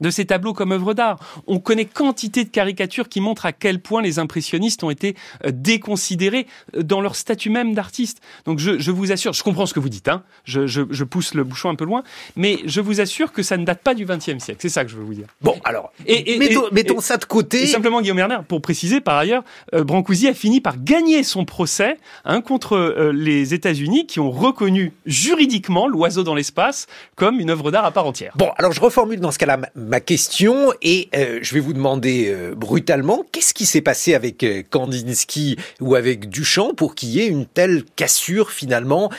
de 0.01 0.11
ces 0.11 0.25
tableaux 0.25 0.53
comme 0.53 0.73
œuvres 0.73 0.95
d'art. 0.95 1.19
On 1.47 1.59
connaît 1.59 1.85
quantité 1.85 2.45
de 2.45 2.51
caricatures 2.51 3.09
qui 3.09 3.21
montrent 3.21 3.47
à 3.47 3.53
quel 3.53 3.81
point 3.81 4.03
les 4.03 4.19
impressionnistes 4.19 4.85
ont 4.85 4.91
été 4.91 5.17
euh, 5.45 5.51
déconsidérés 5.53 6.47
euh, 6.77 6.83
dans 6.83 7.01
leur 7.01 7.17
statut 7.17 7.51
même 7.51 7.75
d'artiste. 7.75 8.21
Donc 8.45 8.59
je, 8.59 8.79
je, 8.79 8.91
vous 8.91 9.13
assure, 9.13 9.33
je 9.33 9.43
comprends 9.43 9.67
ce 9.67 9.75
que 9.75 9.81
vous 9.81 9.89
dites, 9.89 10.09
hein, 10.09 10.23
je, 10.45 10.67
je, 10.67 10.83
je, 10.91 11.05
pousse 11.05 11.35
le 11.35 11.45
bouchon 11.45 11.69
un 11.69 11.75
peu 11.75 11.85
loin, 11.85 12.03
mais 12.37 12.59
je 12.65 12.81
vous 12.81 13.01
assure 13.01 13.33
que 13.33 13.43
ça 13.43 13.57
ne 13.57 13.65
date 13.65 13.83
pas 13.83 13.95
du 13.95 14.05
XXe 14.05 14.39
siècle. 14.39 14.59
C'est 14.59 14.69
ça 14.69 14.85
que 14.85 14.91
je 14.91 14.97
veux 14.97 15.05
vous 15.05 15.15
dire. 15.15 15.27
Bon, 15.41 15.57
alors, 15.65 15.93
et, 16.07 16.39
mettons, 16.39 16.65
mettons 16.73 17.01
ça 17.01 17.17
de 17.17 17.25
côté. 17.25 17.63
Et 17.63 17.67
simplement, 17.67 18.01
Guillaume 18.01 18.19
Werner, 18.19 18.39
pour 18.47 18.61
préciser, 18.61 19.01
par 19.01 19.17
ailleurs, 19.17 19.45
euh, 19.75 19.85
Brancusi 19.85 20.29
a 20.29 20.35
fini 20.35 20.61
par 20.61 20.83
gagner 20.83 21.23
son 21.23 21.45
procès 21.45 21.99
hein, 22.25 22.41
contre 22.41 22.77
euh, 22.77 23.13
les 23.13 23.55
États-Unis 23.55 24.07
qui 24.07 24.21
ont 24.21 24.31
reconnu 24.31 24.93
juridiquement 25.07 25.87
l'oiseau 25.87 26.23
dans 26.23 26.35
l'espace 26.35 26.87
comme 27.17 27.41
une 27.41 27.51
œuvre 27.51 27.71
d'art 27.71 27.85
à 27.85 27.91
part 27.91 28.07
entière. 28.07 28.33
Bon, 28.37 28.51
alors 28.57 28.73
je 28.73 28.81
reformule 28.81 29.21
dans 29.21 29.31
ce 29.31 29.39
cas-là 29.39 29.59
ma 29.85 30.01
question 30.01 30.73
et 30.83 31.09
euh, 31.15 31.39
je 31.43 31.55
vais 31.55 31.61
vous 31.61 31.73
demander 31.73 32.29
euh, 32.29 32.55
brutalement 32.55 33.25
qu'est-ce 33.33 33.55
qui 33.55 33.67
s'est 33.67 33.81
passé 33.81 34.15
avec 34.15 34.43
euh, 34.43 34.63
Kandinsky 34.69 35.57
ou 35.81 35.95
avec 35.95 36.29
Duchamp 36.29 36.75
pour 36.75 36.95
qu'il 36.95 37.11
y 37.11 37.21
ait 37.21 37.29
une 37.29 37.47
telle 37.47 37.85
cassure 37.97 38.51
finalement 38.51 39.11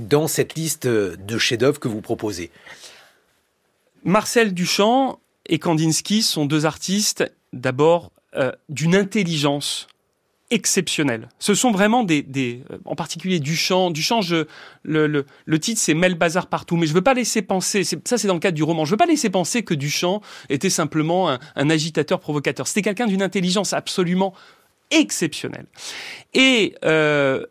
dans 0.00 0.28
cette 0.28 0.54
liste 0.54 0.86
de 0.86 1.38
chefs-d'œuvre 1.38 1.78
que 1.78 1.88
vous 1.88 2.00
proposez? 2.00 2.50
Marcel 4.04 4.52
Duchamp 4.54 5.18
et 5.46 5.58
Kandinsky 5.58 6.22
sont 6.22 6.46
deux 6.46 6.66
artistes 6.66 7.24
d'abord 7.52 8.12
d'une 8.68 8.96
intelligence 8.96 9.86
exceptionnels. 10.54 11.28
Ce 11.40 11.52
sont 11.54 11.72
vraiment 11.72 12.04
des, 12.04 12.24
euh, 12.70 12.78
en 12.84 12.94
particulier 12.94 13.40
Duchamp. 13.40 13.90
Duchamp, 13.90 14.20
le, 14.84 15.26
le, 15.44 15.58
titre 15.58 15.80
c'est 15.80 15.94
Mel 15.94 16.14
Bazar 16.14 16.46
partout, 16.46 16.76
mais 16.76 16.86
je 16.86 16.94
veux 16.94 17.02
pas 17.02 17.12
laisser 17.12 17.42
penser, 17.42 17.82
ça 17.82 18.18
c'est 18.18 18.28
dans 18.28 18.34
le 18.34 18.40
cadre 18.40 18.54
du 18.54 18.62
roman, 18.62 18.84
je 18.84 18.92
veux 18.92 18.96
pas 18.96 19.06
laisser 19.06 19.30
penser 19.30 19.64
que 19.64 19.74
Duchamp 19.74 20.22
était 20.48 20.70
simplement 20.70 21.28
un, 21.28 21.70
agitateur 21.70 22.20
provocateur. 22.20 22.68
C'était 22.68 22.82
quelqu'un 22.82 23.06
d'une 23.06 23.22
intelligence 23.22 23.72
absolument 23.72 24.32
exceptionnelle. 24.92 25.66
Et 26.34 26.76
euh, 26.84 27.44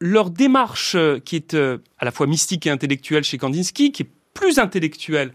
leur 0.00 0.28
démarche, 0.28 0.96
euh, 0.96 1.18
qui 1.24 1.36
est 1.36 1.54
à 1.54 2.04
la 2.04 2.10
fois 2.10 2.26
mystique 2.26 2.66
et 2.66 2.70
intellectuelle 2.70 3.24
chez 3.24 3.38
Kandinsky, 3.38 3.90
qui 3.90 4.02
est 4.02 4.10
plus 4.34 4.58
intellectuelle, 4.58 5.32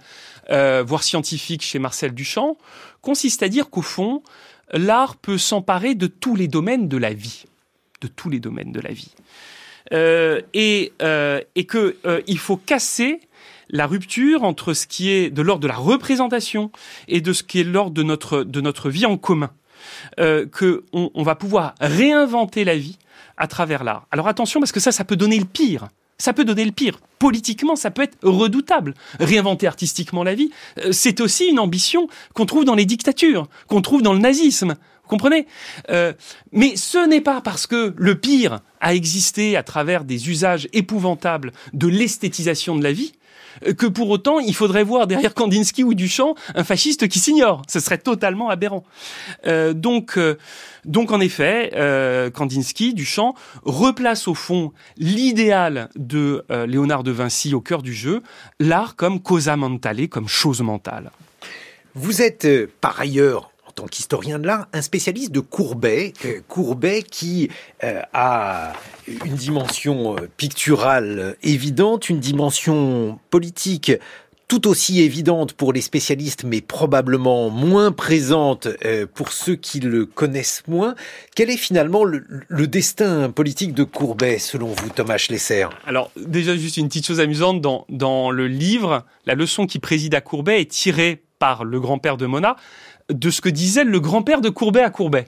voire 0.49 1.03
scientifique 1.03 1.61
chez 1.61 1.79
Marcel 1.79 2.13
Duchamp, 2.13 2.57
consiste 3.01 3.43
à 3.43 3.49
dire 3.49 3.69
qu'au 3.69 3.81
fond, 3.81 4.23
l'art 4.73 5.15
peut 5.15 5.37
s'emparer 5.37 5.95
de 5.95 6.07
tous 6.07 6.35
les 6.35 6.47
domaines 6.47 6.87
de 6.87 6.97
la 6.97 7.13
vie, 7.13 7.45
de 8.01 8.07
tous 8.07 8.29
les 8.29 8.39
domaines 8.39 8.71
de 8.71 8.79
la 8.79 8.91
vie, 8.91 9.13
euh, 9.93 10.41
et, 10.53 10.93
euh, 11.01 11.41
et 11.55 11.65
que 11.65 11.97
euh, 12.05 12.21
il 12.27 12.37
faut 12.37 12.57
casser 12.57 13.19
la 13.69 13.87
rupture 13.87 14.43
entre 14.43 14.73
ce 14.73 14.87
qui 14.87 15.09
est 15.09 15.29
de 15.29 15.41
l'ordre 15.41 15.61
de 15.61 15.67
la 15.67 15.75
représentation 15.75 16.71
et 17.07 17.21
de 17.21 17.33
ce 17.33 17.43
qui 17.43 17.59
est 17.59 17.63
de 17.63 17.71
l'ordre 17.71 17.91
de 17.91 18.03
notre 18.03 18.43
de 18.43 18.61
notre 18.61 18.89
vie 18.89 19.05
en 19.05 19.17
commun, 19.17 19.51
euh, 20.19 20.45
que 20.45 20.85
on, 20.91 21.11
on 21.13 21.23
va 21.23 21.35
pouvoir 21.35 21.75
réinventer 21.79 22.63
la 22.63 22.77
vie 22.77 22.97
à 23.37 23.47
travers 23.47 23.83
l'art. 23.83 24.07
Alors 24.11 24.27
attention 24.27 24.59
parce 24.59 24.71
que 24.71 24.79
ça, 24.79 24.91
ça 24.91 25.05
peut 25.05 25.15
donner 25.15 25.39
le 25.39 25.45
pire 25.45 25.87
ça 26.19 26.33
peut 26.33 26.45
donner 26.45 26.65
le 26.65 26.71
pire. 26.71 26.99
Politiquement, 27.17 27.75
ça 27.75 27.91
peut 27.91 28.03
être 28.03 28.17
redoutable. 28.21 28.93
Réinventer 29.19 29.67
artistiquement 29.67 30.23
la 30.23 30.35
vie, 30.35 30.51
euh, 30.79 30.91
c'est 30.91 31.21
aussi 31.21 31.47
une 31.47 31.59
ambition 31.59 32.07
qu'on 32.33 32.45
trouve 32.45 32.65
dans 32.65 32.75
les 32.75 32.85
dictatures, 32.85 33.47
qu'on 33.67 33.81
trouve 33.81 34.01
dans 34.01 34.13
le 34.13 34.19
nazisme. 34.19 34.75
Vous 35.03 35.09
comprenez? 35.09 35.47
Euh, 35.89 36.13
Mais 36.51 36.75
ce 36.75 37.07
n'est 37.07 37.21
pas 37.21 37.41
parce 37.41 37.65
que 37.65 37.95
le 37.97 38.15
pire 38.19 38.59
a 38.79 38.93
existé 38.93 39.57
à 39.57 39.63
travers 39.63 40.03
des 40.03 40.29
usages 40.29 40.67
épouvantables 40.71 41.51
de 41.73 41.87
l'esthétisation 41.87 42.75
de 42.75 42.83
la 42.83 42.91
vie 42.91 43.13
que 43.77 43.85
pour 43.85 44.09
autant 44.09 44.39
il 44.39 44.55
faudrait 44.55 44.83
voir 44.83 45.07
derrière 45.07 45.33
Kandinsky 45.33 45.83
ou 45.83 45.93
Duchamp 45.93 46.35
un 46.55 46.63
fasciste 46.63 47.07
qui 47.07 47.19
s'ignore. 47.19 47.61
Ce 47.67 47.79
serait 47.79 47.97
totalement 47.97 48.49
aberrant. 48.49 48.83
Euh, 49.45 49.73
donc, 49.73 50.17
euh, 50.17 50.37
donc 50.85 51.11
en 51.11 51.19
effet, 51.19 51.71
euh, 51.75 52.29
Kandinsky, 52.29 52.93
Duchamp 52.93 53.35
replace 53.63 54.27
au 54.27 54.33
fond 54.33 54.71
l'idéal 54.97 55.89
de 55.95 56.45
euh, 56.51 56.65
Léonard 56.65 57.03
de 57.03 57.11
Vinci 57.11 57.53
au 57.53 57.61
cœur 57.61 57.81
du 57.81 57.93
jeu, 57.93 58.21
l'art 58.59 58.95
comme 58.95 59.21
causa 59.21 59.55
mentale, 59.55 60.07
comme 60.07 60.27
chose 60.27 60.61
mentale. 60.61 61.11
Vous 61.95 62.21
êtes 62.21 62.47
par 62.79 62.99
ailleurs 62.99 63.51
tant 63.79 63.87
qu'historien 63.87 64.39
de 64.39 64.47
l'art, 64.47 64.67
un 64.73 64.81
spécialiste 64.81 65.31
de 65.31 65.39
Courbet, 65.39 66.11
euh, 66.25 66.41
Courbet 66.49 67.01
qui 67.01 67.49
euh, 67.85 68.01
a 68.11 68.73
une 69.25 69.35
dimension 69.35 70.17
euh, 70.17 70.27
picturale 70.35 71.37
évidente, 71.43 72.09
une 72.09 72.19
dimension 72.19 73.19
politique 73.29 73.93
tout 74.49 74.67
aussi 74.67 75.01
évidente 75.01 75.53
pour 75.53 75.71
les 75.71 75.79
spécialistes, 75.79 76.43
mais 76.43 76.59
probablement 76.59 77.51
moins 77.51 77.91
présente 77.91 78.67
pour 79.13 79.31
ceux 79.31 79.55
qui 79.55 79.79
le 79.79 80.07
connaissent 80.07 80.63
moins. 80.67 80.95
Quel 81.35 81.51
est 81.51 81.57
finalement 81.57 82.03
le, 82.03 82.25
destin 82.65 83.29
politique 83.29 83.75
de 83.75 83.83
Courbet, 83.83 84.39
selon 84.39 84.69
vous, 84.69 84.89
Thomas 84.89 85.19
Schlesser? 85.19 85.67
Alors, 85.85 86.11
déjà, 86.15 86.57
juste 86.57 86.77
une 86.77 86.87
petite 86.87 87.05
chose 87.05 87.19
amusante, 87.19 87.61
dans, 87.61 87.85
dans 87.89 88.31
le 88.31 88.47
livre, 88.47 89.05
la 89.27 89.35
leçon 89.35 89.67
qui 89.67 89.77
préside 89.77 90.15
à 90.15 90.21
Courbet 90.21 90.61
est 90.61 90.71
tirée 90.71 91.21
par 91.39 91.63
le 91.63 91.79
grand-père 91.79 92.17
de 92.17 92.25
Mona 92.25 92.55
de 93.09 93.29
ce 93.29 93.41
que 93.41 93.49
disait 93.49 93.83
le 93.83 93.99
grand-père 93.99 94.41
de 94.41 94.49
Courbet 94.49 94.81
à 94.81 94.89
Courbet. 94.89 95.27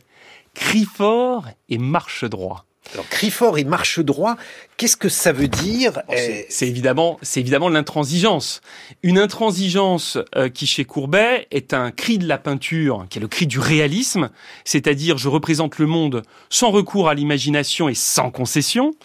Crie 0.53 0.85
fort 0.85 1.47
et 1.69 1.77
marche 1.77 2.25
droit. 2.25 2.65
Alors, 2.93 3.07
crie 3.07 3.31
fort 3.31 3.57
et 3.57 3.63
marche 3.63 3.99
droit, 3.99 4.35
Qu'est-ce 4.81 4.97
que 4.97 5.09
ça 5.09 5.31
veut 5.31 5.47
dire 5.47 6.01
C'est 6.49 6.67
évidemment, 6.67 7.19
c'est 7.21 7.39
évidemment 7.39 7.69
l'intransigeance. 7.69 8.61
Une 9.03 9.19
intransigeance 9.19 10.17
euh, 10.35 10.49
qui 10.49 10.65
chez 10.65 10.85
Courbet 10.85 11.45
est 11.51 11.75
un 11.75 11.91
cri 11.91 12.17
de 12.17 12.27
la 12.27 12.39
peinture, 12.39 13.05
qui 13.11 13.19
est 13.19 13.21
le 13.21 13.27
cri 13.27 13.45
du 13.45 13.59
réalisme, 13.59 14.31
c'est-à-dire 14.65 15.19
je 15.19 15.29
représente 15.29 15.77
le 15.77 15.85
monde 15.85 16.23
sans 16.49 16.71
recours 16.71 17.09
à 17.09 17.13
l'imagination 17.13 17.89
et 17.89 17.93
sans 17.93 18.31
concession, 18.31 18.95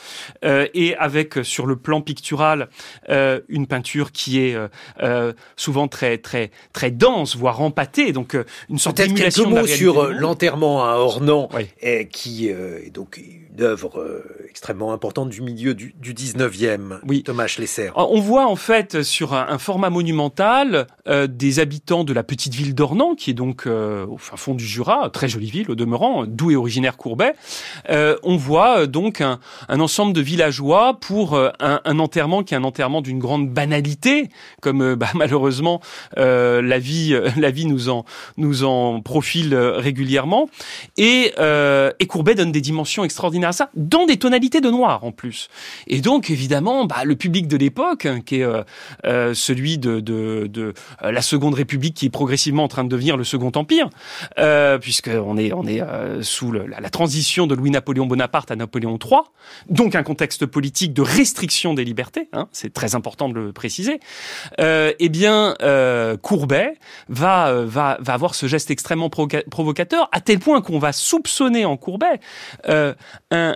euh, 0.46 0.66
et 0.72 0.96
avec 0.96 1.34
sur 1.42 1.66
le 1.66 1.76
plan 1.76 2.00
pictural 2.00 2.70
euh, 3.10 3.42
une 3.50 3.66
peinture 3.66 4.12
qui 4.12 4.38
est 4.38 4.56
souvent 5.56 5.88
très 5.88 6.16
très 6.16 6.52
très 6.72 6.90
dense, 6.90 7.36
voire 7.36 7.60
empâtée, 7.60 8.12
donc 8.12 8.34
une 8.70 8.78
sorte 8.78 8.96
d'émulation 8.96 9.44
quelques 9.44 9.58
mots 9.58 9.66
sur 9.66 10.10
l'enterrement 10.10 10.86
à 10.86 10.94
Ornans, 10.94 11.50
qui 12.10 12.48
est 12.48 12.90
donc 12.94 13.18
une 13.18 13.65
œuvre 13.66 14.22
extrêmement 14.48 14.92
importante 14.92 15.28
du 15.28 15.42
milieu 15.42 15.74
du, 15.74 15.92
19e, 16.02 17.00
oui. 17.06 17.22
Thomas 17.22 17.46
Schlesser. 17.46 17.90
Ah, 17.94 18.06
on 18.08 18.20
voit 18.20 18.46
en 18.46 18.56
fait 18.56 19.02
sur 19.02 19.34
un, 19.34 19.58
format 19.58 19.90
monumental 19.90 20.86
euh, 21.08 21.26
des 21.26 21.58
habitants 21.58 22.04
de 22.04 22.12
la 22.12 22.22
petite 22.22 22.54
ville 22.54 22.74
d'Ornans, 22.74 23.14
qui 23.14 23.30
est 23.30 23.34
donc 23.34 23.66
euh, 23.66 24.06
au 24.06 24.16
fin 24.16 24.36
fond 24.36 24.54
du 24.54 24.64
Jura, 24.64 25.10
très 25.10 25.28
jolie 25.28 25.50
ville 25.50 25.70
au 25.70 25.74
demeurant, 25.74 26.24
d'où 26.26 26.50
est 26.50 26.56
originaire 26.56 26.96
Courbet. 26.96 27.34
Euh, 27.90 28.16
on 28.22 28.36
voit 28.36 28.86
donc 28.86 29.20
un, 29.20 29.38
ensemble 29.68 30.12
de 30.12 30.20
villageois 30.20 30.98
pour 31.00 31.38
un, 31.38 31.98
enterrement 31.98 32.42
qui 32.42 32.54
est 32.54 32.56
un 32.56 32.64
enterrement 32.64 33.02
d'une 33.02 33.18
grande 33.18 33.50
banalité, 33.50 34.30
comme 34.60 34.94
bah, 34.94 35.08
malheureusement 35.14 35.80
la 36.16 36.78
vie 36.78 37.18
la 37.36 37.50
vie 37.50 37.66
nous 37.66 37.88
en 37.88 38.04
nous 38.36 38.64
en 38.64 39.00
profile 39.00 39.54
régulièrement. 39.54 40.48
Et, 40.96 41.32
et 41.98 42.06
Courbet 42.06 42.34
donne 42.34 42.52
des 42.52 42.60
dimensions 42.60 43.04
extraordinaires 43.04 43.54
ça, 43.56 43.70
dans 43.74 44.06
des 44.06 44.16
tonalités 44.16 44.60
de 44.60 44.70
noir 44.70 45.04
en 45.04 45.12
plus. 45.12 45.48
Et 45.86 46.00
donc, 46.00 46.30
évidemment, 46.30 46.84
bah, 46.84 47.04
le 47.04 47.16
public 47.16 47.48
de 47.48 47.56
l'époque, 47.56 48.06
hein, 48.06 48.20
qui 48.24 48.36
est 48.36 48.42
euh, 48.44 48.62
euh, 49.04 49.34
celui 49.34 49.78
de, 49.78 50.00
de, 50.00 50.46
de 50.46 50.74
euh, 51.02 51.12
la 51.12 51.22
Seconde 51.22 51.54
République, 51.54 51.94
qui 51.94 52.06
est 52.06 52.10
progressivement 52.10 52.64
en 52.64 52.68
train 52.68 52.84
de 52.84 52.88
devenir 52.88 53.16
le 53.16 53.24
Second 53.24 53.52
Empire, 53.54 53.88
euh, 54.38 54.78
puisqu'on 54.78 55.36
est, 55.36 55.52
on 55.52 55.66
est 55.66 55.82
sous 56.22 56.50
le, 56.50 56.66
la, 56.66 56.90
transition 56.90 57.46
de 57.46 57.54
Louis-Napoléon 57.54 58.06
Bonaparte 58.06 58.50
à 58.50 58.56
Napoléon 58.56 58.98
III, 59.02 59.20
donc 59.68 59.94
un 59.94 60.02
contexte 60.02 60.46
politique 60.46 60.92
de 60.92 61.02
restriction 61.02 61.74
des 61.74 61.84
libertés, 61.84 62.28
hein, 62.32 62.48
c'est 62.52 62.72
très 62.72 62.94
important 62.94 63.28
de 63.28 63.34
le 63.34 63.52
préciser, 63.52 64.00
eh 64.58 65.08
bien, 65.08 65.54
Courbet 66.22 66.74
va, 67.08 67.64
va, 67.64 67.98
va 68.00 68.12
avoir 68.14 68.34
ce 68.34 68.46
geste 68.46 68.70
extrêmement 68.70 69.10
provocateur, 69.10 70.08
à 70.12 70.20
tel 70.20 70.38
point 70.38 70.60
qu'on 70.60 70.78
va 70.78 70.92
soupçonner 70.92 71.64
en 71.64 71.76
Courbet 71.76 72.20
un, 72.68 72.94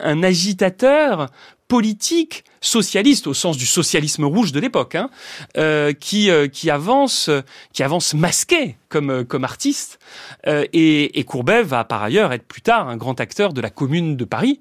un 0.03 0.23
agitateur 0.23 1.31
politique 1.71 2.45
socialiste 2.61 3.27
au 3.27 3.35
sens 3.35 3.57
du 3.57 3.67
socialisme 3.67 4.25
rouge 4.25 4.53
de 4.53 4.61
l'époque, 4.61 4.95
hein, 4.95 5.09
euh, 5.57 5.93
qui 5.93 6.31
euh, 6.31 6.47
qui 6.47 6.71
avance 6.71 7.31
qui 7.73 7.83
avance 7.83 8.13
masqué 8.13 8.77
comme 8.89 9.11
euh, 9.11 9.25
comme 9.25 9.45
artiste. 9.45 9.99
et, 10.47 11.19
et, 11.19 11.25
Courbet 11.25 11.63
va 11.63 11.85
par 11.85 12.03
ailleurs 12.03 12.33
être 12.33 12.47
plus 12.47 12.61
tard 12.61 12.89
un 12.89 12.97
grand 12.97 13.21
acteur 13.21 13.53
de 13.53 13.61
la 13.61 13.71
Commune 13.71 14.17
de 14.17 14.25
Paris, 14.25 14.59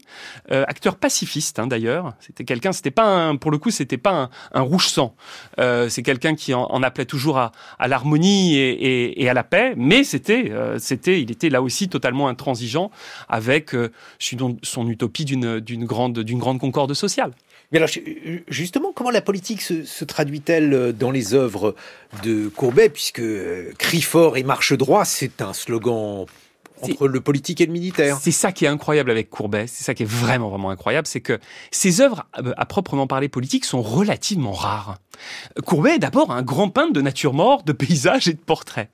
acteur 0.49 0.95
pacifiste 0.95 1.57
hein, 1.57 1.67
d'ailleurs. 1.67 2.13
C'était 2.19 2.43
quelqu'un, 2.43 2.71
c'était 2.71 2.91
pas 2.91 3.05
un, 3.05 3.35
pour 3.37 3.49
le 3.49 3.57
coup, 3.57 3.71
c'était 3.71 3.97
pas 3.97 4.29
un, 4.53 4.61
rouge 4.61 4.87
sang. 4.87 5.15
c'est 5.57 6.03
quelqu'un 6.03 6.35
qui 6.35 6.53
en, 6.53 6.83
appelait 6.83 7.05
toujours 7.05 7.39
à, 7.39 7.51
à 7.79 7.87
l'harmonie 7.87 8.55
et, 8.55 8.69
et, 8.69 9.23
et, 9.23 9.29
à 9.29 9.33
la 9.33 9.43
paix, 9.43 9.73
mais 9.75 10.03
c'était 10.03 10.51
c'était 10.77 11.21
il 11.21 11.31
était 11.31 11.49
là 11.49 11.61
aussi 11.61 11.89
totalement 11.89 12.27
intransigeant 12.27 12.91
avec 13.27 13.71
son 14.19 14.87
utopie 14.87 15.25
d'une 15.25 15.59
d'une 15.59 15.85
grande 15.85 16.19
d'une 16.19 16.39
grande 16.39 16.59
concorde 16.59 16.93
Mais 17.71 17.77
alors, 17.77 17.89
justement, 18.47 18.91
comment 18.93 19.11
la 19.11 19.21
politique 19.21 19.61
se, 19.61 20.03
traduit-elle 20.03 20.73
euh, 20.73 20.91
dans 20.91 21.11
les 21.11 21.35
œuvres 21.35 21.75
de 22.23 22.47
Courbet, 22.47 22.89
puisque 22.89 23.19
euh, 23.19 23.71
cri 23.77 24.01
fort 24.01 24.37
et 24.37 24.43
marche 24.43 24.73
droit, 24.73 25.05
c'est 25.05 25.41
un 25.41 25.53
slogan 25.53 26.25
entre 26.81 27.07
le 27.07 27.21
politique 27.21 27.61
et 27.61 27.65
le 27.65 27.73
militaire. 27.73 28.17
C'est 28.21 28.31
ça 28.31 28.51
qui 28.51 28.65
est 28.65 28.69
incroyable 28.69 29.11
avec 29.11 29.29
Courbet, 29.29 29.67
c'est 29.67 29.83
ça 29.83 29.93
qui 29.93 30.03
est 30.03 30.09
vraiment 30.09 30.49
vraiment 30.49 30.69
incroyable, 30.69 31.07
c'est 31.07 31.19
que 31.19 31.37
ses 31.71 31.99
œuvres 32.01 32.25
à 32.33 32.65
proprement 32.65 33.05
parler 33.05 33.27
politiques 33.27 33.65
sont 33.65 33.81
relativement 33.81 34.53
rares. 34.53 34.97
Courbet 35.65 35.95
est 35.95 35.99
d'abord 35.99 36.31
un 36.31 36.41
grand 36.41 36.69
peintre 36.69 36.93
de 36.93 37.01
nature 37.01 37.33
morte, 37.33 37.67
de 37.67 37.73
paysages 37.73 38.29
et 38.29 38.33
de 38.33 38.39
portraits. 38.39 38.89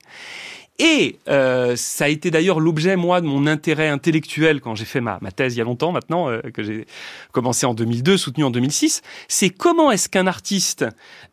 Et 0.78 1.18
euh, 1.28 1.74
ça 1.76 2.04
a 2.04 2.08
été 2.08 2.30
d'ailleurs 2.30 2.60
l'objet, 2.60 2.96
moi, 2.96 3.20
de 3.20 3.26
mon 3.26 3.46
intérêt 3.46 3.88
intellectuel 3.88 4.60
quand 4.60 4.74
j'ai 4.74 4.84
fait 4.84 5.00
ma, 5.00 5.18
thèse 5.34 5.54
il 5.54 5.58
y 5.58 5.60
a 5.62 5.64
longtemps 5.64 5.92
maintenant, 5.92 6.28
euh, 6.28 6.40
que 6.52 6.62
j'ai 6.62 6.86
commencé 7.32 7.64
en 7.64 7.72
2002, 7.72 8.16
soutenu 8.16 8.44
en 8.44 8.50
2006. 8.50 9.02
C'est 9.28 9.50
comment 9.50 9.90
est-ce 9.90 10.08
qu'un 10.08 10.26
artiste 10.26 10.84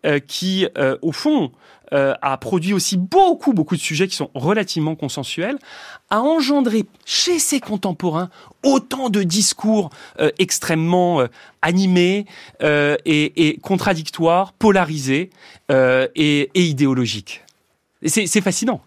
euh, 0.05 0.19
qui, 0.19 0.67
euh, 0.77 0.97
au 1.01 1.11
fond, 1.11 1.51
euh, 1.91 2.13
a 2.21 2.37
produit 2.37 2.73
aussi 2.73 2.97
beaucoup, 2.97 3.53
beaucoup 3.53 3.75
de 3.75 3.81
sujets 3.81 4.07
qui 4.07 4.15
sont 4.15 4.29
relativement 4.33 4.95
consensuels, 4.95 5.57
a 6.09 6.21
engendré 6.21 6.85
chez 7.05 7.37
ses 7.37 7.59
contemporains 7.59 8.29
autant 8.63 9.09
de 9.09 9.23
discours 9.23 9.89
extrêmement 10.39 11.25
animés 11.61 12.25
et, 12.61 12.97
et, 13.05 13.57
contradictoires, 13.57 14.53
polarisés 14.53 15.29
et, 15.69 16.49
et 16.53 16.63
idéologiques. 16.63 17.43
C'est 18.05 18.41
fascinant. 18.41 18.81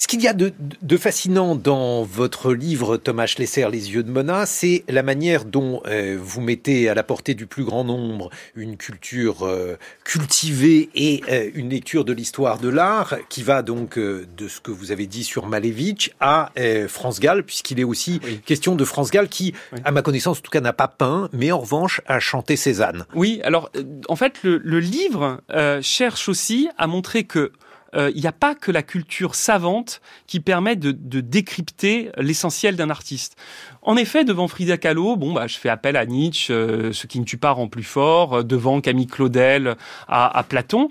Ce 0.00 0.06
qu'il 0.06 0.22
y 0.22 0.28
a 0.28 0.32
de, 0.32 0.52
fascinant 0.96 1.56
dans 1.56 2.04
votre 2.04 2.54
livre 2.54 2.98
Thomas 2.98 3.26
Schlesser, 3.26 3.68
Les 3.68 3.90
yeux 3.90 4.04
de 4.04 4.12
Mona, 4.12 4.46
c'est 4.46 4.84
la 4.88 5.02
manière 5.02 5.44
dont 5.44 5.82
euh, 5.88 6.16
vous 6.22 6.40
mettez 6.40 6.88
à 6.88 6.94
la 6.94 7.02
portée 7.02 7.34
du 7.34 7.46
plus 7.48 7.64
grand 7.64 7.82
nombre 7.82 8.30
une 8.54 8.76
culture 8.76 9.42
euh, 9.42 9.76
cultivée 10.04 10.88
et 10.94 11.24
euh, 11.28 11.50
une 11.52 11.70
lecture 11.70 12.04
de 12.04 12.12
l'histoire 12.12 12.60
de 12.60 12.68
l'art 12.68 13.16
qui 13.28 13.42
va 13.42 13.62
donc 13.62 13.98
de 13.98 14.48
ce 14.48 14.60
que 14.60 14.70
vous 14.70 14.92
avez 14.92 15.08
dit 15.08 15.24
sur 15.24 15.46
Malevich 15.46 16.14
à 16.20 16.52
France 16.86 17.18
Gall, 17.18 17.42
puisqu'il 17.42 17.80
est 17.80 17.84
aussi 17.84 18.20
question 18.46 18.76
de 18.76 18.84
France 18.84 19.10
Gall 19.10 19.28
qui, 19.28 19.52
à 19.84 19.90
ma 19.90 20.02
connaissance, 20.02 20.38
en 20.38 20.42
tout 20.42 20.52
cas, 20.52 20.60
n'a 20.60 20.72
pas 20.72 20.86
peint, 20.86 21.28
mais 21.32 21.50
en 21.50 21.58
revanche 21.58 22.02
a 22.06 22.20
chanté 22.20 22.54
Cézanne. 22.54 23.04
Oui, 23.14 23.40
alors 23.42 23.68
en 24.08 24.14
fait, 24.14 24.44
le, 24.44 24.58
le 24.58 24.78
livre 24.78 25.40
cherche 25.82 26.28
aussi 26.28 26.68
à 26.78 26.86
montrer 26.86 27.24
que 27.24 27.50
euh, 27.94 28.10
il 28.14 28.20
n'y 28.20 28.26
a 28.26 28.32
pas 28.32 28.54
que 28.54 28.70
la 28.70 28.82
culture 28.82 29.34
savante 29.34 30.00
qui 30.26 30.40
permet 30.40 30.76
de, 30.76 30.92
décrypter 31.20 32.10
l'essentiel 32.18 32.76
d'un 32.76 32.90
artiste. 32.90 33.36
En 33.82 33.96
effet, 33.96 34.24
devant 34.24 34.48
Frida 34.48 34.76
Kahlo, 34.76 35.16
bon, 35.16 35.32
bah, 35.32 35.46
je 35.46 35.56
fais 35.56 35.68
appel 35.68 35.96
à 35.96 36.04
Nietzsche, 36.04 36.52
euh, 36.52 36.92
ce 36.92 37.06
qui 37.06 37.18
ne 37.18 37.24
tue 37.24 37.38
pas 37.38 37.50
rend 37.50 37.68
plus 37.68 37.84
fort, 37.84 38.38
euh, 38.38 38.42
devant 38.42 38.80
Camille 38.80 39.06
Claudel, 39.06 39.76
à, 40.06 40.44
Platon. 40.48 40.90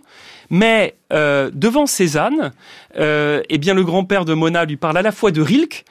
Mais 0.49 0.95
devant 1.11 1.87
Cézanne, 1.87 2.53
eh 2.95 3.57
bien, 3.57 3.73
le 3.73 3.83
grand-père 3.83 4.23
de 4.23 4.33
Mona 4.33 4.65
lui 4.65 4.77
parle 4.77 4.97
à 4.97 5.01
la 5.01 5.11
fois 5.11 5.31
de 5.31 5.41
Rilke, 5.41 5.83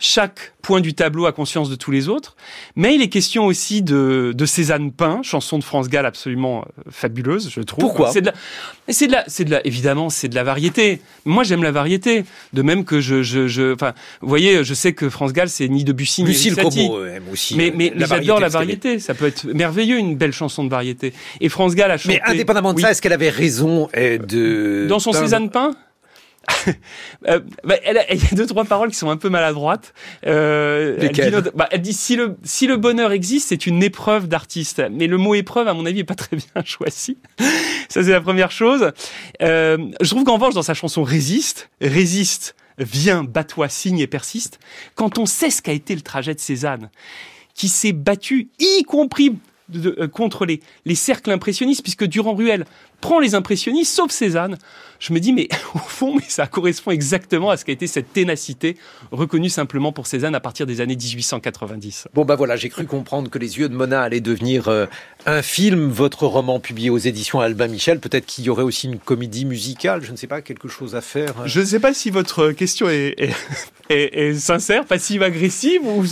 chaque 0.00 0.54
point 0.62 0.80
du 0.80 0.94
tableau 0.94 1.26
a 1.26 1.32
conscience 1.32 1.70
de 1.70 1.76
tous 1.76 1.90
les 1.90 2.08
autres, 2.08 2.36
mais 2.74 2.94
il 2.94 3.02
est 3.02 3.08
question 3.08 3.46
aussi 3.46 3.82
de, 3.82 4.32
de 4.34 4.46
Cézanne 4.46 4.92
Pain, 4.92 5.20
chanson 5.22 5.58
de 5.58 5.64
France 5.64 5.88
Gall 5.88 6.06
absolument 6.06 6.62
euh, 6.62 6.82
fabuleuse, 6.90 7.50
je 7.50 7.60
trouve. 7.60 7.80
Pourquoi? 7.80 8.10
C'est 8.10 8.20
de 8.20 8.26
la, 8.26 8.34
c'est 8.88 9.06
de 9.06 9.12
la, 9.12 9.24
c'est 9.26 9.44
de 9.44 9.50
la, 9.50 9.66
évidemment, 9.66 10.10
c'est 10.10 10.28
de 10.28 10.34
la 10.34 10.42
variété. 10.42 11.00
Moi, 11.24 11.44
j'aime 11.44 11.62
la 11.62 11.70
variété. 11.70 12.24
De 12.52 12.62
même 12.62 12.84
que 12.84 13.00
je, 13.00 13.22
je, 13.22 13.46
je, 13.46 13.74
enfin, 13.74 13.92
vous 14.20 14.28
voyez, 14.28 14.64
je 14.64 14.74
sais 14.74 14.92
que 14.92 15.08
France 15.08 15.32
Gall, 15.32 15.48
c'est 15.48 15.68
ni 15.68 15.84
Debussy 15.84 16.24
ni 16.24 16.34
Como 16.54 17.04
aime 17.04 17.24
aussi. 17.30 17.56
Mais, 17.56 17.72
mais, 17.74 17.92
mais 17.94 18.06
j'adore 18.06 18.40
la 18.40 18.48
variété. 18.48 18.98
Ça 18.98 19.14
peut 19.14 19.26
être 19.26 19.44
merveilleux, 19.46 19.98
une 19.98 20.16
belle 20.16 20.32
chanson 20.32 20.64
de 20.64 20.70
variété. 20.70 21.12
Et 21.40 21.48
France 21.48 21.74
Gall 21.74 21.90
a 21.90 21.98
chanté. 21.98 22.20
Mais 22.24 22.30
indépendamment 22.30 22.72
de 22.72 22.80
ça, 22.80 22.90
est-ce 22.90 23.02
qu'elle 23.02 23.12
avait 23.12 23.30
raison 23.30 23.88
euh, 23.96 24.18
de 24.18 24.86
dans 24.88 24.98
son 24.98 25.12
Cézanne 25.12 25.50
Pain 25.50 25.74
euh, 27.28 27.40
bah, 27.64 27.76
elle, 27.84 28.04
il 28.10 28.22
y 28.22 28.26
a 28.26 28.34
deux 28.34 28.46
trois 28.46 28.64
paroles 28.64 28.90
qui 28.90 28.96
sont 28.96 29.10
un 29.10 29.16
peu 29.16 29.28
maladroites. 29.28 29.92
Euh, 30.26 30.96
elle, 31.00 31.12
dit, 31.12 31.50
bah, 31.54 31.68
elle 31.70 31.82
dit 31.82 31.92
si 31.92 32.16
le 32.16 32.36
si 32.42 32.66
le 32.66 32.76
bonheur 32.76 33.12
existe, 33.12 33.48
c'est 33.48 33.66
une 33.66 33.82
épreuve 33.82 34.28
d'artiste. 34.28 34.82
Mais 34.90 35.06
le 35.06 35.16
mot 35.16 35.34
épreuve, 35.34 35.68
à 35.68 35.74
mon 35.74 35.86
avis, 35.86 36.00
est 36.00 36.04
pas 36.04 36.14
très 36.14 36.36
bien 36.36 36.46
choisi. 36.64 37.18
Ça 37.88 38.02
c'est 38.02 38.10
la 38.10 38.20
première 38.20 38.50
chose. 38.50 38.92
Euh, 39.42 39.78
je 40.00 40.08
trouve 40.08 40.24
qu'en 40.24 40.34
revanche, 40.34 40.54
dans 40.54 40.62
sa 40.62 40.74
chanson 40.74 41.02
Résiste, 41.02 41.70
résiste, 41.80 42.54
viens, 42.78 43.24
bats-toi, 43.24 43.68
signe 43.68 43.98
et 43.98 44.06
persiste. 44.06 44.58
Quand 44.94 45.18
on 45.18 45.26
sait 45.26 45.50
ce 45.50 45.62
qu'a 45.62 45.72
été 45.72 45.94
le 45.94 46.02
trajet 46.02 46.34
de 46.34 46.40
Cézanne, 46.40 46.90
qui 47.54 47.68
s'est 47.68 47.92
battu, 47.92 48.48
y 48.58 48.82
compris 48.84 49.36
euh, 49.74 50.08
contre 50.08 50.46
les, 50.46 50.60
les 50.84 50.94
cercles 50.94 51.30
impressionnistes, 51.30 51.82
puisque 51.82 52.04
Durand-Ruel 52.04 52.64
prend 53.00 53.18
les 53.18 53.34
impressionnistes, 53.34 53.94
sauf 53.94 54.10
Cézanne. 54.10 54.58
Je 55.00 55.14
me 55.14 55.18
dis, 55.18 55.32
mais 55.32 55.48
au 55.74 55.78
fond, 55.78 56.14
mais 56.14 56.24
ça 56.28 56.46
correspond 56.46 56.90
exactement 56.90 57.50
à 57.50 57.56
ce 57.56 57.64
qu'a 57.64 57.72
été 57.72 57.86
cette 57.86 58.12
ténacité 58.12 58.76
reconnue 59.10 59.48
simplement 59.48 59.92
pour 59.92 60.06
Cézanne 60.06 60.34
à 60.34 60.40
partir 60.40 60.66
des 60.66 60.80
années 60.80 60.96
1890. 60.96 62.08
Bon, 62.14 62.24
bah 62.24 62.36
voilà, 62.36 62.56
j'ai 62.56 62.68
cru 62.68 62.84
comprendre 62.84 63.30
que 63.30 63.38
Les 63.38 63.58
Yeux 63.58 63.68
de 63.68 63.74
Mona 63.74 64.02
allaient 64.02 64.20
devenir 64.20 64.68
euh, 64.68 64.86
un 65.26 65.42
film, 65.42 65.88
votre 65.88 66.26
roman 66.26 66.60
publié 66.60 66.90
aux 66.90 66.98
éditions 66.98 67.40
Albin 67.40 67.68
Michel. 67.68 67.98
Peut-être 67.98 68.26
qu'il 68.26 68.44
y 68.44 68.50
aurait 68.50 68.62
aussi 68.62 68.86
une 68.86 68.98
comédie 68.98 69.46
musicale, 69.46 70.02
je 70.04 70.12
ne 70.12 70.16
sais 70.16 70.26
pas, 70.26 70.42
quelque 70.42 70.68
chose 70.68 70.94
à 70.94 71.00
faire. 71.00 71.40
Euh. 71.40 71.46
Je 71.46 71.60
ne 71.60 71.64
sais 71.64 71.80
pas 71.80 71.94
si 71.94 72.10
votre 72.10 72.50
question 72.52 72.88
est, 72.90 73.32
est, 73.88 74.34
sincère, 74.38 74.84
passive-agressive 74.84 75.80
ou, 75.84 76.04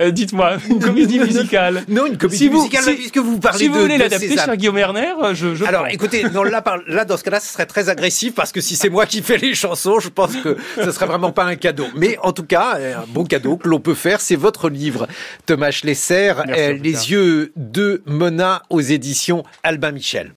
euh, 0.00 0.10
dites-moi, 0.10 0.56
une 0.68 0.80
comédie 0.80 1.18
musicale. 1.20 1.84
Non, 1.88 2.06
une 2.06 2.18
comédie 2.18 2.50
musicale, 2.50 2.84
puisque 2.96 3.18
vous 3.18 3.38
parlez 3.38 3.58
si 3.58 3.68
de. 3.68 3.72
Si 3.72 3.76
vous 3.76 3.82
voulez 3.82 3.98
l'adapter 3.98 4.36
cher 4.36 4.56
Guillaume 4.56 4.78
Erner, 4.78 5.12
je. 5.34 5.54
je 5.54 5.64
Alors, 5.64 5.83
écoutez, 5.90 6.24
non, 6.30 6.42
là, 6.42 6.62
là, 6.86 7.04
dans 7.04 7.16
ce 7.16 7.24
cas-là, 7.24 7.40
ce 7.40 7.52
serait 7.52 7.66
très 7.66 7.88
agressif 7.88 8.34
parce 8.34 8.52
que 8.52 8.60
si 8.60 8.76
c'est 8.76 8.90
moi 8.90 9.06
qui 9.06 9.22
fais 9.22 9.38
les 9.38 9.54
chansons, 9.54 10.00
je 10.00 10.08
pense 10.08 10.36
que 10.36 10.56
ce 10.76 10.90
serait 10.90 11.06
vraiment 11.06 11.32
pas 11.32 11.44
un 11.44 11.56
cadeau. 11.56 11.86
Mais 11.94 12.18
en 12.22 12.32
tout 12.32 12.44
cas, 12.44 12.78
un 12.78 13.06
bon 13.08 13.24
cadeau 13.24 13.56
que 13.56 13.68
l'on 13.68 13.80
peut 13.80 13.94
faire, 13.94 14.20
c'est 14.20 14.36
votre 14.36 14.68
livre, 14.68 15.06
Thomas 15.46 15.70
Schlesser, 15.70 16.34
Les 16.46 17.10
yeux 17.10 17.52
de 17.56 18.02
Mona 18.06 18.62
aux 18.70 18.80
éditions 18.80 19.44
Albin 19.62 19.92
Michel. 19.92 20.32